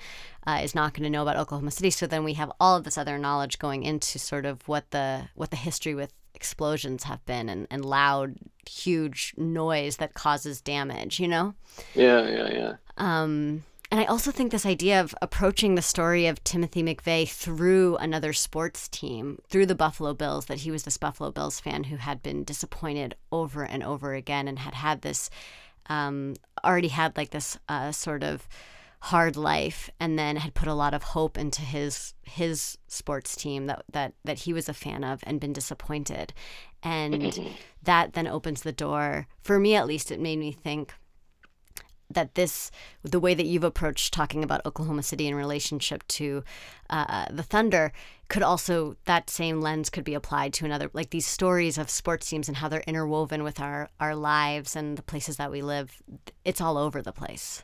uh, 0.47 0.59
is 0.63 0.75
not 0.75 0.93
going 0.93 1.03
to 1.03 1.09
know 1.09 1.21
about 1.21 1.37
Oklahoma 1.37 1.71
City. 1.71 1.89
So 1.89 2.07
then 2.07 2.23
we 2.23 2.33
have 2.33 2.51
all 2.59 2.75
of 2.75 2.83
this 2.83 2.97
other 2.97 3.17
knowledge 3.17 3.59
going 3.59 3.83
into 3.83 4.19
sort 4.19 4.45
of 4.45 4.67
what 4.67 4.91
the 4.91 5.29
what 5.35 5.51
the 5.51 5.57
history 5.57 5.95
with 5.95 6.13
explosions 6.35 7.03
have 7.03 7.25
been 7.25 7.49
and, 7.49 7.67
and 7.69 7.85
loud 7.85 8.35
huge 8.69 9.33
noise 9.37 9.97
that 9.97 10.13
causes 10.13 10.61
damage 10.61 11.19
you 11.19 11.27
know? 11.27 11.55
Yeah 11.93 12.27
yeah 12.27 12.51
yeah. 12.51 12.73
Um 12.97 13.63
and 13.91 13.99
I 14.01 14.05
also 14.05 14.31
think 14.31 14.51
this 14.51 14.65
idea 14.65 14.99
of 14.99 15.15
approaching 15.21 15.75
the 15.75 15.81
story 15.81 16.25
of 16.27 16.43
Timothy 16.43 16.83
McVeigh 16.83 17.29
through 17.29 17.97
another 17.97 18.33
sports 18.33 18.87
team, 18.87 19.39
through 19.47 19.67
the 19.67 19.75
Buffalo 19.75 20.13
Bills, 20.13 20.47
that 20.47 20.59
he 20.59 20.71
was 20.71 20.83
this 20.83 20.97
Buffalo 20.97 21.31
Bills 21.31 21.59
fan 21.59 21.85
who 21.85 21.97
had 21.97 22.23
been 22.23 22.43
disappointed 22.43 23.15
over 23.31 23.63
and 23.63 23.83
over 23.83 24.13
again 24.13 24.47
and 24.47 24.59
had 24.59 24.73
had 24.73 25.01
this 25.01 25.29
um, 25.87 26.33
already 26.63 26.87
had 26.87 27.15
like 27.15 27.29
this 27.29 27.57
uh, 27.69 27.91
sort 27.91 28.23
of 28.23 28.47
hard 29.05 29.37
life 29.37 29.87
and 29.99 30.17
then 30.17 30.35
had 30.37 30.55
put 30.55 30.67
a 30.67 30.73
lot 30.73 30.91
of 30.95 31.03
hope 31.03 31.37
into 31.37 31.61
his 31.61 32.15
his 32.23 32.75
sports 32.87 33.35
team 33.35 33.67
that 33.67 33.83
that 33.91 34.13
that 34.23 34.39
he 34.39 34.51
was 34.51 34.67
a 34.67 34.73
fan 34.73 35.03
of 35.03 35.19
and 35.27 35.39
been 35.39 35.53
disappointed. 35.53 36.33
And 36.81 37.39
that 37.83 38.13
then 38.13 38.25
opens 38.25 38.63
the 38.63 38.71
door. 38.71 39.27
For 39.41 39.59
me 39.59 39.75
at 39.75 39.85
least 39.85 40.09
it 40.09 40.19
made 40.19 40.39
me 40.39 40.51
think 40.51 40.93
that 42.09 42.33
this 42.33 42.71
the 43.03 43.19
way 43.19 43.35
that 43.35 43.45
you've 43.45 43.63
approached 43.63 44.11
talking 44.11 44.43
about 44.43 44.65
Oklahoma 44.65 45.03
City 45.03 45.27
in 45.27 45.35
relationship 45.35 46.07
to 46.07 46.43
uh, 46.89 47.25
the 47.29 47.43
Thunder 47.43 47.91
could 48.27 48.41
also 48.41 48.95
that 49.05 49.29
same 49.29 49.61
lens 49.61 49.91
could 49.91 50.03
be 50.03 50.15
applied 50.15 50.51
to 50.53 50.65
another 50.65 50.89
like 50.93 51.11
these 51.11 51.27
stories 51.27 51.77
of 51.77 51.91
sports 51.91 52.27
teams 52.27 52.47
and 52.47 52.57
how 52.57 52.67
they're 52.67 52.83
interwoven 52.87 53.43
with 53.43 53.59
our 53.59 53.87
our 53.99 54.15
lives 54.15 54.75
and 54.75 54.97
the 54.97 55.03
places 55.03 55.37
that 55.37 55.51
we 55.51 55.61
live. 55.61 56.01
It's 56.43 56.59
all 56.59 56.79
over 56.79 57.03
the 57.03 57.13
place 57.13 57.63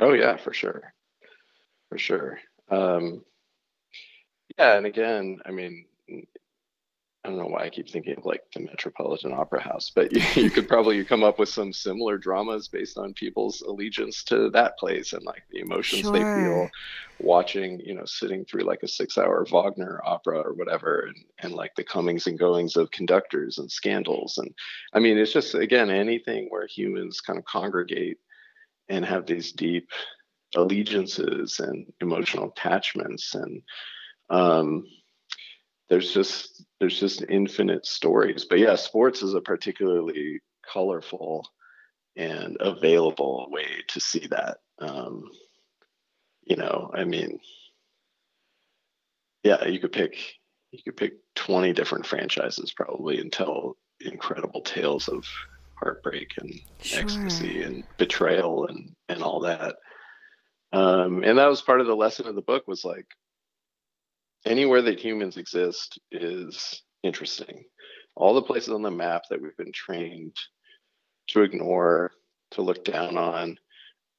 Oh 0.00 0.12
yeah, 0.12 0.36
for 0.36 0.52
sure, 0.52 0.92
for 1.88 1.98
sure. 1.98 2.38
Um, 2.70 3.24
yeah, 4.58 4.76
and 4.76 4.86
again, 4.86 5.38
I 5.46 5.50
mean, 5.50 5.86
I 7.24 7.30
don't 7.30 7.38
know 7.38 7.46
why 7.46 7.64
I 7.64 7.68
keep 7.70 7.90
thinking 7.90 8.16
of 8.16 8.24
like 8.24 8.42
the 8.54 8.60
Metropolitan 8.60 9.32
Opera 9.32 9.60
House, 9.60 9.90
but 9.94 10.12
you, 10.16 10.22
you 10.42 10.50
could 10.50 10.68
probably 10.68 11.04
come 11.04 11.24
up 11.24 11.38
with 11.38 11.48
some 11.48 11.72
similar 11.72 12.16
dramas 12.16 12.68
based 12.68 12.96
on 12.96 13.12
people's 13.12 13.60
allegiance 13.62 14.22
to 14.24 14.50
that 14.50 14.78
place 14.78 15.12
and 15.12 15.24
like 15.24 15.42
the 15.50 15.60
emotions 15.60 16.02
sure. 16.02 16.12
they 16.12 16.20
feel 16.20 16.70
watching, 17.18 17.80
you 17.80 17.94
know, 17.94 18.04
sitting 18.04 18.44
through 18.44 18.62
like 18.62 18.82
a 18.84 18.88
six-hour 18.88 19.46
Wagner 19.50 20.00
opera 20.04 20.38
or 20.38 20.54
whatever, 20.54 21.00
and 21.00 21.16
and 21.40 21.52
like 21.52 21.74
the 21.74 21.84
comings 21.84 22.26
and 22.26 22.38
goings 22.38 22.76
of 22.76 22.90
conductors 22.92 23.58
and 23.58 23.70
scandals, 23.70 24.38
and 24.38 24.54
I 24.94 25.00
mean, 25.00 25.18
it's 25.18 25.32
just 25.32 25.54
again 25.54 25.90
anything 25.90 26.46
where 26.50 26.66
humans 26.66 27.20
kind 27.20 27.38
of 27.38 27.44
congregate 27.44 28.18
and 28.88 29.04
have 29.04 29.26
these 29.26 29.52
deep 29.52 29.90
allegiances 30.56 31.60
and 31.60 31.86
emotional 32.00 32.50
attachments. 32.50 33.34
And 33.34 33.62
um, 34.30 34.84
there's 35.88 36.12
just 36.12 36.64
there's 36.80 36.98
just 36.98 37.24
infinite 37.28 37.86
stories. 37.86 38.44
But 38.44 38.58
yeah 38.58 38.76
sports 38.76 39.22
is 39.22 39.34
a 39.34 39.40
particularly 39.40 40.40
colorful 40.72 41.46
and 42.16 42.56
available 42.60 43.46
way 43.50 43.66
to 43.88 44.00
see 44.00 44.26
that. 44.30 44.58
Um, 44.80 45.24
you 46.48 46.56
know 46.56 46.90
i 46.94 47.04
mean 47.04 47.38
yeah 49.44 49.66
you 49.66 49.78
could 49.78 49.92
pick 49.92 50.16
you 50.72 50.80
could 50.82 50.96
pick 50.96 51.14
20 51.36 51.72
different 51.72 52.06
franchises 52.06 52.72
probably 52.72 53.20
and 53.20 53.32
tell 53.32 53.76
incredible 54.00 54.62
tales 54.62 55.08
of 55.08 55.24
heartbreak 55.80 56.30
and 56.38 56.52
sure. 56.80 57.00
ecstasy 57.00 57.62
and 57.62 57.84
betrayal 57.96 58.66
and 58.66 58.94
and 59.08 59.22
all 59.22 59.40
that 59.40 59.76
um, 60.72 61.24
and 61.24 61.38
that 61.38 61.48
was 61.48 61.62
part 61.62 61.80
of 61.80 61.86
the 61.86 61.96
lesson 61.96 62.26
of 62.26 62.34
the 62.34 62.42
book 62.42 62.66
was 62.66 62.84
like 62.84 63.06
anywhere 64.46 64.82
that 64.82 65.00
humans 65.00 65.36
exist 65.36 65.98
is 66.10 66.82
interesting 67.02 67.64
all 68.14 68.34
the 68.34 68.42
places 68.42 68.70
on 68.70 68.82
the 68.82 68.90
map 68.90 69.22
that 69.30 69.40
we've 69.40 69.56
been 69.56 69.72
trained 69.72 70.34
to 71.28 71.42
ignore 71.42 72.10
to 72.50 72.62
look 72.62 72.84
down 72.84 73.16
on 73.16 73.56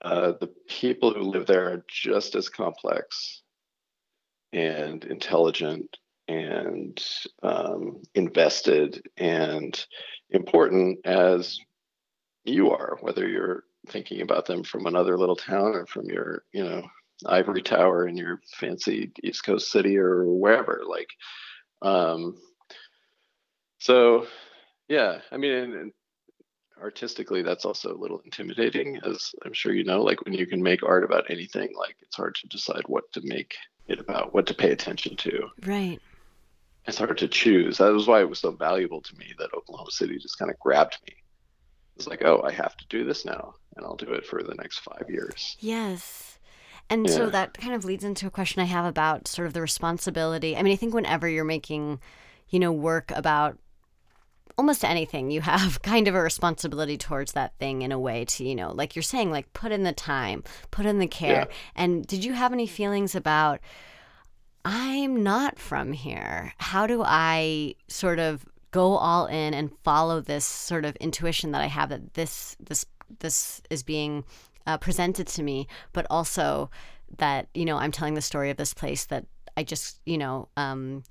uh, 0.01 0.33
the 0.39 0.49
people 0.67 1.13
who 1.13 1.21
live 1.21 1.45
there 1.45 1.73
are 1.73 1.85
just 1.89 2.35
as 2.35 2.47
complex 2.47 3.41
and 4.53 5.03
intelligent 5.03 5.97
and 6.27 7.03
um, 7.43 8.01
invested 8.15 9.01
and 9.17 9.85
important 10.29 10.99
as 11.05 11.59
you 12.45 12.71
are, 12.71 12.97
whether 13.01 13.27
you're 13.27 13.63
thinking 13.87 14.21
about 14.21 14.45
them 14.45 14.63
from 14.63 14.85
another 14.85 15.17
little 15.17 15.35
town 15.35 15.75
or 15.75 15.85
from 15.85 16.05
your, 16.05 16.43
you 16.51 16.63
know, 16.63 16.83
ivory 17.25 17.61
tower 17.61 18.07
in 18.07 18.15
your 18.15 18.41
fancy 18.55 19.11
East 19.23 19.43
Coast 19.43 19.71
city 19.71 19.97
or 19.97 20.25
wherever. 20.25 20.83
Like, 20.87 21.09
um, 21.81 22.37
so 23.79 24.27
yeah, 24.87 25.19
I 25.31 25.37
mean, 25.37 25.91
artistically, 26.81 27.41
that's 27.41 27.65
also 27.65 27.93
a 27.93 27.97
little 27.97 28.21
intimidating, 28.25 28.99
as 29.05 29.31
I'm 29.45 29.53
sure 29.53 29.73
you 29.73 29.83
know. 29.83 30.01
Like 30.01 30.23
when 30.25 30.33
you 30.33 30.47
can 30.47 30.61
make 30.61 30.83
art 30.83 31.03
about 31.03 31.29
anything, 31.29 31.73
like 31.77 31.95
it's 32.01 32.15
hard 32.15 32.35
to 32.35 32.47
decide 32.47 32.83
what 32.87 33.11
to 33.13 33.21
make 33.23 33.55
it 33.87 33.99
about, 33.99 34.33
what 34.33 34.47
to 34.47 34.53
pay 34.53 34.71
attention 34.71 35.15
to. 35.17 35.47
Right 35.65 35.99
it's 36.89 36.97
hard 36.97 37.17
to 37.17 37.27
choose. 37.27 37.77
That 37.77 37.93
was 37.93 38.07
why 38.07 38.21
it 38.21 38.29
was 38.29 38.39
so 38.39 38.51
valuable 38.51 39.01
to 39.01 39.17
me 39.17 39.33
that 39.37 39.53
Oklahoma 39.53 39.91
City 39.91 40.17
just 40.17 40.37
kind 40.37 40.51
of 40.51 40.59
grabbed 40.59 40.97
me. 41.07 41.15
It's 41.95 42.07
like, 42.07 42.23
oh, 42.23 42.41
I 42.45 42.51
have 42.51 42.75
to 42.77 42.87
do 42.87 43.03
this 43.03 43.25
now, 43.25 43.53
and 43.75 43.85
I'll 43.85 43.95
do 43.95 44.11
it 44.13 44.25
for 44.25 44.41
the 44.43 44.55
next 44.55 44.79
five 44.79 45.05
years. 45.09 45.57
Yes. 45.59 46.39
And 46.89 47.07
yeah. 47.07 47.13
so 47.13 47.29
that 47.29 47.53
kind 47.53 47.73
of 47.73 47.85
leads 47.85 48.03
into 48.03 48.27
a 48.27 48.31
question 48.31 48.61
I 48.61 48.65
have 48.65 48.85
about 48.85 49.27
sort 49.27 49.47
of 49.47 49.53
the 49.53 49.61
responsibility. 49.61 50.57
I 50.57 50.63
mean, 50.63 50.73
I 50.73 50.75
think 50.75 50.93
whenever 50.93 51.27
you're 51.27 51.43
making, 51.43 51.99
you 52.49 52.59
know, 52.59 52.71
work 52.71 53.11
about 53.11 53.57
almost 54.57 54.83
anything, 54.83 55.29
you 55.29 55.41
have 55.41 55.81
kind 55.83 56.07
of 56.07 56.15
a 56.15 56.21
responsibility 56.21 56.97
towards 56.97 57.33
that 57.33 57.53
thing 57.59 57.81
in 57.81 57.91
a 57.91 57.99
way 57.99 58.25
to, 58.25 58.43
you 58.43 58.55
know, 58.55 58.71
like 58.71 58.95
you're 58.95 59.03
saying, 59.03 59.31
like 59.31 59.51
put 59.53 59.71
in 59.71 59.83
the 59.83 59.93
time, 59.93 60.43
put 60.71 60.85
in 60.85 60.99
the 60.99 61.07
care. 61.07 61.47
Yeah. 61.49 61.55
And 61.75 62.07
did 62.07 62.25
you 62.25 62.33
have 62.33 62.53
any 62.53 62.67
feelings 62.67 63.13
about, 63.13 63.59
I'm 64.65 65.23
not 65.23 65.57
from 65.57 65.93
here. 65.93 66.53
How 66.57 66.87
do 66.87 67.01
I 67.03 67.75
sort 67.87 68.19
of 68.19 68.45
go 68.71 68.97
all 68.97 69.25
in 69.25 69.53
and 69.53 69.71
follow 69.83 70.21
this 70.21 70.45
sort 70.45 70.85
of 70.85 70.95
intuition 70.97 71.51
that 71.51 71.61
I 71.61 71.67
have 71.67 71.89
that 71.89 72.13
this 72.13 72.55
this 72.59 72.85
this 73.19 73.61
is 73.69 73.83
being 73.83 74.23
uh, 74.67 74.77
presented 74.77 75.27
to 75.27 75.43
me, 75.43 75.67
but 75.93 76.05
also 76.09 76.69
that 77.17 77.47
you 77.53 77.65
know 77.65 77.77
I'm 77.77 77.91
telling 77.91 78.13
the 78.13 78.21
story 78.21 78.49
of 78.49 78.57
this 78.57 78.73
place 78.73 79.05
that 79.05 79.25
I 79.57 79.63
just 79.63 79.99
you 80.05 80.17
know 80.17 80.49
um, 80.57 81.03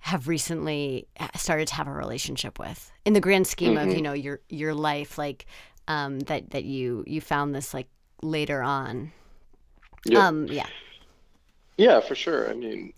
have 0.00 0.28
recently 0.28 1.06
started 1.36 1.68
to 1.68 1.74
have 1.74 1.86
a 1.86 1.92
relationship 1.92 2.58
with. 2.58 2.90
In 3.04 3.12
the 3.12 3.20
grand 3.20 3.46
scheme 3.46 3.74
mm-hmm. 3.74 3.90
of 3.90 3.96
you 3.96 4.02
know 4.02 4.12
your 4.12 4.40
your 4.48 4.74
life, 4.74 5.18
like 5.18 5.46
um, 5.86 6.20
that 6.20 6.50
that 6.50 6.64
you 6.64 7.04
you 7.06 7.20
found 7.20 7.54
this 7.54 7.72
like 7.74 7.88
later 8.22 8.62
on. 8.62 9.12
Yep. 10.06 10.22
Um, 10.22 10.46
yeah. 10.46 10.66
Yeah, 11.80 12.00
for 12.00 12.14
sure. 12.14 12.50
I 12.50 12.52
mean, 12.52 12.92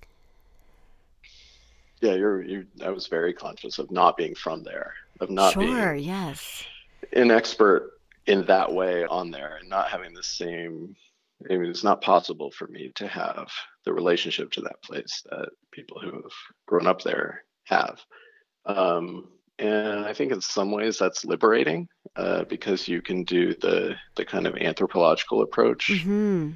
yeah, 2.00 2.14
you're 2.14 2.42
you. 2.42 2.66
I 2.84 2.90
was 2.90 3.06
very 3.06 3.32
conscious 3.32 3.78
of 3.78 3.92
not 3.92 4.16
being 4.16 4.34
from 4.34 4.64
there, 4.64 4.92
of 5.20 5.30
not 5.30 5.52
sure, 5.52 5.94
being 5.94 6.04
yes, 6.04 6.64
an 7.12 7.30
expert 7.30 7.92
in 8.26 8.44
that 8.46 8.72
way 8.72 9.04
on 9.04 9.30
there, 9.30 9.58
and 9.60 9.68
not 9.68 9.88
having 9.88 10.12
the 10.12 10.22
same. 10.24 10.96
I 11.48 11.56
mean, 11.56 11.70
it's 11.70 11.84
not 11.84 12.02
possible 12.02 12.50
for 12.50 12.66
me 12.66 12.90
to 12.96 13.06
have 13.06 13.48
the 13.84 13.92
relationship 13.92 14.50
to 14.52 14.60
that 14.62 14.82
place 14.82 15.22
that 15.30 15.50
people 15.70 16.00
who 16.00 16.10
have 16.10 16.32
grown 16.66 16.88
up 16.88 17.02
there 17.02 17.44
have. 17.66 18.00
Um, 18.66 19.28
and 19.60 20.04
I 20.04 20.12
think 20.12 20.32
in 20.32 20.40
some 20.40 20.72
ways 20.72 20.98
that's 20.98 21.24
liberating 21.24 21.86
uh, 22.16 22.44
because 22.44 22.88
you 22.88 23.00
can 23.00 23.22
do 23.22 23.54
the 23.54 23.94
the 24.16 24.24
kind 24.24 24.48
of 24.48 24.56
anthropological 24.56 25.42
approach. 25.42 25.88
Mm-hmm 25.88 26.50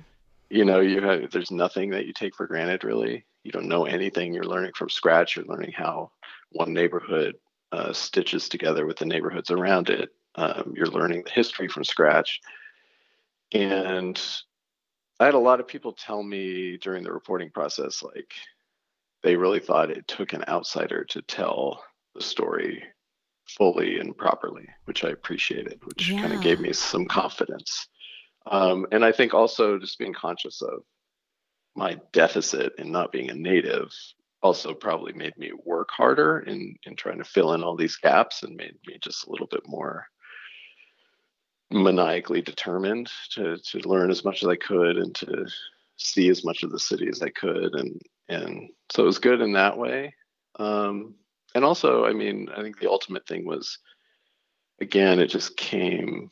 you 0.51 0.65
know 0.65 0.81
you 0.81 1.01
have 1.03 1.31
there's 1.31 1.51
nothing 1.51 1.91
that 1.91 2.07
you 2.07 2.13
take 2.13 2.35
for 2.35 2.47
granted 2.47 2.85
really. 2.85 3.25
You 3.45 3.53
don't 3.53 3.69
know 3.69 3.85
anything. 3.85 4.35
You're 4.35 4.45
learning 4.45 4.73
from 4.75 4.91
scratch. 4.91 5.37
You're 5.37 5.45
learning 5.45 5.73
how 5.73 6.11
one 6.51 6.73
neighborhood 6.73 7.37
uh, 7.73 7.93
stitches 7.93 8.49
together 8.49 8.87
with 8.87 8.97
the 8.99 9.07
neighborhoods 9.07 9.51
around 9.51 9.89
it. 9.89 10.11
Um, 10.35 10.75
you're 10.77 10.87
learning 10.87 11.23
the 11.25 11.31
history 11.31 11.69
from 11.69 11.85
scratch. 11.85 12.41
And 13.53 14.21
i 15.21 15.25
had 15.25 15.35
a 15.35 15.39
lot 15.39 15.61
of 15.61 15.69
people 15.69 15.93
tell 15.93 16.23
me 16.23 16.77
during 16.79 17.03
the 17.03 17.13
reporting 17.13 17.51
process 17.51 18.03
like 18.03 18.33
they 19.23 19.37
really 19.37 19.61
thought 19.61 19.91
it 19.91 20.07
took 20.07 20.33
an 20.33 20.45
outsider 20.49 21.05
to 21.05 21.23
tell 21.23 21.83
the 22.15 22.23
story 22.23 22.83
fully 23.47 23.99
and 23.99 24.17
properly 24.17 24.69
which 24.85 25.05
i 25.05 25.09
appreciated 25.09 25.79
which 25.85 26.11
yeah. 26.11 26.21
kind 26.21 26.33
of 26.33 26.41
gave 26.41 26.61
me 26.61 26.73
some 26.73 27.07
confidence 27.07 27.89
um, 28.47 28.87
and 28.93 29.05
I 29.05 29.13
think 29.13 29.35
also 29.35 29.79
just 29.79 29.99
being 29.99 30.15
conscious 30.15 30.63
of 30.63 30.83
my 31.75 31.99
deficit 32.13 32.73
in 32.79 32.91
not 32.91 33.13
being 33.13 33.31
a 33.31 33.35
native 33.35 33.93
also 34.43 34.73
probably 34.73 35.13
made 35.13 35.37
me 35.37 35.51
work 35.65 35.91
harder 35.91 36.41
in 36.41 36.77
in 36.85 36.97
trying 36.97 37.19
to 37.19 37.25
fill 37.25 37.53
in 37.55 37.63
all 37.63 37.77
these 37.77 37.97
gaps 37.97 38.43
and 38.43 38.57
made 38.57 38.75
me 38.87 38.99
just 39.01 39.27
a 39.27 39.31
little 39.31 39.47
bit 39.47 39.63
more 39.67 40.07
maniacally 41.71 42.41
determined 42.41 43.11
to 43.31 43.59
to 43.59 43.79
learn 43.89 44.11
as 44.11 44.25
much 44.25 44.43
as 44.43 44.49
I 44.49 44.57
could 44.57 44.97
and 44.97 45.15
to 45.17 45.47
see 45.97 46.29
as 46.29 46.45
much 46.45 46.63
of 46.63 46.71
the 46.71 46.79
city 46.79 47.09
as 47.09 47.23
I 47.23 47.31
could. 47.31 47.75
And 47.75 48.01
and 48.29 48.69
so 48.91 49.03
it 49.03 49.07
was 49.07 49.19
good 49.19 49.41
in 49.41 49.53
that 49.53 49.77
way. 49.77 50.15
Um, 50.59 51.15
and 51.55 51.65
also 51.65 52.05
I 52.05 52.13
mean 52.13 52.49
I 52.57 52.63
think 52.63 52.79
the 52.79 52.91
ultimate 52.91 53.27
thing 53.27 53.45
was 53.47 53.79
again 54.81 55.19
it 55.19 55.29
just 55.29 55.57
came 55.57 56.31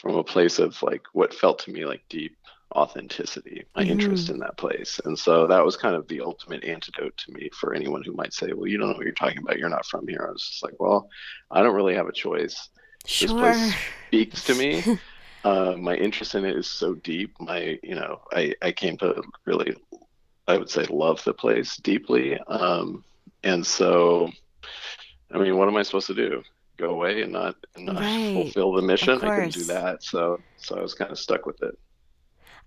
from 0.00 0.16
a 0.16 0.24
place 0.24 0.58
of 0.58 0.80
like 0.82 1.02
what 1.12 1.34
felt 1.34 1.58
to 1.60 1.70
me 1.70 1.84
like 1.84 2.02
deep 2.08 2.36
authenticity, 2.74 3.64
my 3.76 3.82
mm-hmm. 3.82 3.92
interest 3.92 4.30
in 4.30 4.38
that 4.38 4.56
place. 4.56 5.00
And 5.04 5.18
so 5.18 5.46
that 5.46 5.64
was 5.64 5.76
kind 5.76 5.94
of 5.94 6.08
the 6.08 6.20
ultimate 6.20 6.64
antidote 6.64 7.16
to 7.18 7.32
me 7.32 7.50
for 7.58 7.74
anyone 7.74 8.02
who 8.02 8.12
might 8.12 8.32
say, 8.32 8.52
well, 8.52 8.66
you 8.66 8.78
don't 8.78 8.88
know 8.88 8.94
what 8.94 9.04
you're 9.04 9.12
talking 9.12 9.38
about. 9.38 9.58
You're 9.58 9.68
not 9.68 9.86
from 9.86 10.06
here. 10.08 10.26
I 10.26 10.32
was 10.32 10.42
just 10.42 10.62
like, 10.62 10.74
well, 10.78 11.08
I 11.50 11.62
don't 11.62 11.74
really 11.74 11.94
have 11.94 12.08
a 12.08 12.12
choice. 12.12 12.70
Sure. 13.06 13.28
This 13.28 13.36
place 13.36 13.74
speaks 14.08 14.44
to 14.44 14.54
me. 14.54 14.98
uh, 15.44 15.74
my 15.76 15.94
interest 15.94 16.34
in 16.34 16.44
it 16.44 16.56
is 16.56 16.66
so 16.66 16.94
deep. 16.94 17.34
My, 17.40 17.78
you 17.82 17.94
know, 17.94 18.20
I, 18.32 18.54
I 18.62 18.72
came 18.72 18.96
to 18.98 19.22
really, 19.44 19.76
I 20.48 20.56
would 20.56 20.70
say, 20.70 20.84
love 20.84 21.22
the 21.24 21.34
place 21.34 21.76
deeply. 21.76 22.38
Um, 22.38 23.04
and 23.42 23.66
so, 23.66 24.30
I 25.32 25.38
mean, 25.38 25.56
what 25.56 25.68
am 25.68 25.76
I 25.76 25.82
supposed 25.82 26.06
to 26.08 26.14
do? 26.14 26.42
Go 26.78 26.90
away 26.90 27.22
and 27.22 27.32
not, 27.32 27.56
and 27.76 27.86
not 27.86 28.06
Right. 28.32 28.32
fulfill 28.32 28.72
the 28.72 28.82
mission? 28.82 29.22
I 29.22 29.30
couldn't 29.30 29.52
do 29.54 29.64
that. 29.66 30.02
So, 30.02 30.44
so 30.56 30.76
I 30.78 30.82
was 30.82 30.94
kind 30.94 31.10
of 31.10 31.18
stuck 31.18 31.46
with 31.46 31.62
it. 31.62 31.78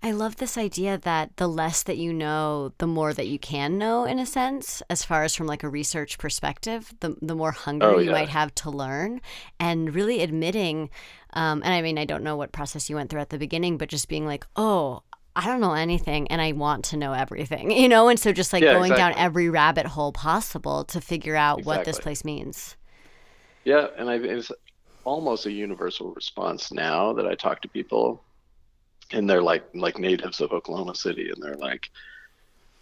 I 0.02 0.12
love 0.12 0.36
this 0.36 0.58
idea 0.58 0.98
that 0.98 1.36
the 1.36 1.48
less 1.48 1.82
that 1.84 1.96
you 1.96 2.12
know, 2.12 2.72
the 2.78 2.86
more 2.86 3.12
that 3.14 3.26
you 3.26 3.38
can 3.38 3.78
know, 3.78 4.04
in 4.04 4.18
a 4.18 4.26
sense, 4.26 4.82
as 4.90 5.04
far 5.04 5.22
as 5.24 5.34
from 5.34 5.46
like 5.46 5.62
a 5.62 5.68
research 5.68 6.18
perspective, 6.18 6.94
the, 7.00 7.16
the 7.22 7.34
more 7.34 7.52
hunger 7.52 7.90
Oh, 7.90 7.98
you 7.98 8.10
might 8.10 8.28
have 8.28 8.54
to 8.56 8.70
learn. 8.70 9.20
And 9.58 9.94
really 9.94 10.20
admitting, 10.22 10.90
um, 11.32 11.62
and 11.64 11.72
I 11.72 11.82
mean, 11.82 11.98
I 11.98 12.04
don't 12.04 12.22
know 12.22 12.36
what 12.36 12.52
process 12.52 12.88
you 12.90 12.96
went 12.96 13.10
through 13.10 13.20
at 13.20 13.30
the 13.30 13.38
beginning, 13.38 13.78
but 13.78 13.88
just 13.88 14.08
being 14.08 14.26
like, 14.26 14.46
oh, 14.54 15.02
I 15.34 15.46
don't 15.46 15.60
know 15.60 15.74
anything 15.74 16.28
and 16.28 16.40
I 16.40 16.52
want 16.52 16.84
to 16.86 16.96
know 16.96 17.12
everything, 17.12 17.70
you 17.76 17.88
know? 17.88 18.08
And 18.08 18.20
so 18.20 18.32
just 18.32 18.52
like 18.52 18.66
Yeah, 18.66 18.68
going 18.68 18.94
down 18.94 19.14
every 19.16 19.48
rabbit 19.48 19.86
hole 19.86 20.12
possible 20.12 20.84
to 20.84 21.00
figure 21.00 21.36
out 21.36 21.64
what 21.64 21.84
this 21.84 21.98
place 21.98 22.24
means. 22.24 22.76
Yeah, 23.66 23.88
and 23.98 24.08
I, 24.08 24.14
it's 24.14 24.52
almost 25.02 25.44
a 25.46 25.50
universal 25.50 26.12
response 26.12 26.72
now 26.72 27.12
that 27.14 27.26
I 27.26 27.34
talk 27.34 27.62
to 27.62 27.68
people, 27.68 28.22
and 29.10 29.28
they're 29.28 29.42
like 29.42 29.64
like 29.74 29.98
natives 29.98 30.40
of 30.40 30.52
Oklahoma 30.52 30.94
City, 30.94 31.30
and 31.30 31.42
they're 31.42 31.56
like, 31.56 31.90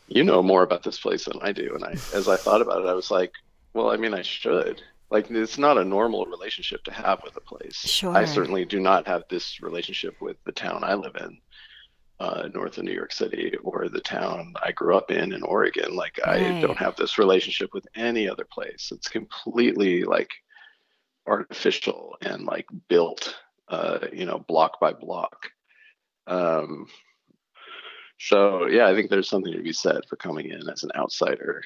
"You 0.09 0.25
know 0.25 0.43
more 0.43 0.63
about 0.63 0.83
this 0.83 1.01
place 1.01 1.25
than 1.25 1.39
I 1.41 1.53
do." 1.53 1.75
And 1.75 1.85
I, 1.85 1.93
as 2.15 2.29
I 2.29 2.37
thought 2.37 2.61
about 2.61 2.83
it, 2.83 2.87
I 2.87 2.93
was 2.93 3.11
like, 3.11 3.33
"Well, 3.73 3.91
I 3.91 3.97
mean, 3.97 4.13
I 4.13 4.21
should." 4.21 4.83
Like, 5.09 5.31
it's 5.31 5.57
not 5.57 5.79
a 5.79 5.85
normal 5.85 6.27
relationship 6.27 6.85
to 6.85 6.93
have 6.93 7.23
with 7.25 7.37
a 7.39 7.41
place. 7.41 7.77
Sure. 7.77 8.15
I 8.15 8.27
certainly 8.27 8.67
do 8.67 8.79
not 8.79 9.07
have 9.07 9.23
this 9.31 9.63
relationship 9.63 10.21
with 10.21 10.37
the 10.45 10.53
town 10.53 10.85
I 10.85 10.95
live 10.95 11.17
in, 11.17 11.39
uh, 12.21 12.49
north 12.53 12.77
of 12.77 12.85
New 12.85 12.93
York 12.93 13.13
City, 13.13 13.55
or 13.63 13.89
the 13.89 14.03
town 14.03 14.53
I 14.63 14.73
grew 14.73 14.95
up 14.99 15.11
in 15.11 15.33
in 15.33 15.43
Oregon. 15.45 15.97
Like, 15.97 16.21
I 16.27 16.61
don't 16.61 16.77
have 16.77 16.97
this 16.97 17.17
relationship 17.17 17.73
with 17.73 17.87
any 17.95 18.29
other 18.29 18.45
place. 18.45 18.93
It's 18.95 19.09
completely 19.09 20.05
like 20.05 20.29
artificial 21.27 22.17
and 22.21 22.45
like 22.45 22.67
built 22.89 23.37
uh 23.69 23.99
you 24.13 24.27
know 24.27 24.45
block 24.47 24.79
by 24.81 24.93
block. 24.93 25.51
Um 26.27 26.87
so 28.19 28.67
yeah 28.67 28.87
i 28.87 28.95
think 28.95 29.11
there's 29.11 29.29
something 29.29 29.53
to 29.53 29.63
be 29.63 29.73
said 29.73 30.01
for 30.09 30.17
coming 30.17 30.49
in 30.49 30.69
as 30.71 30.85
an 30.85 30.91
outsider 30.97 31.63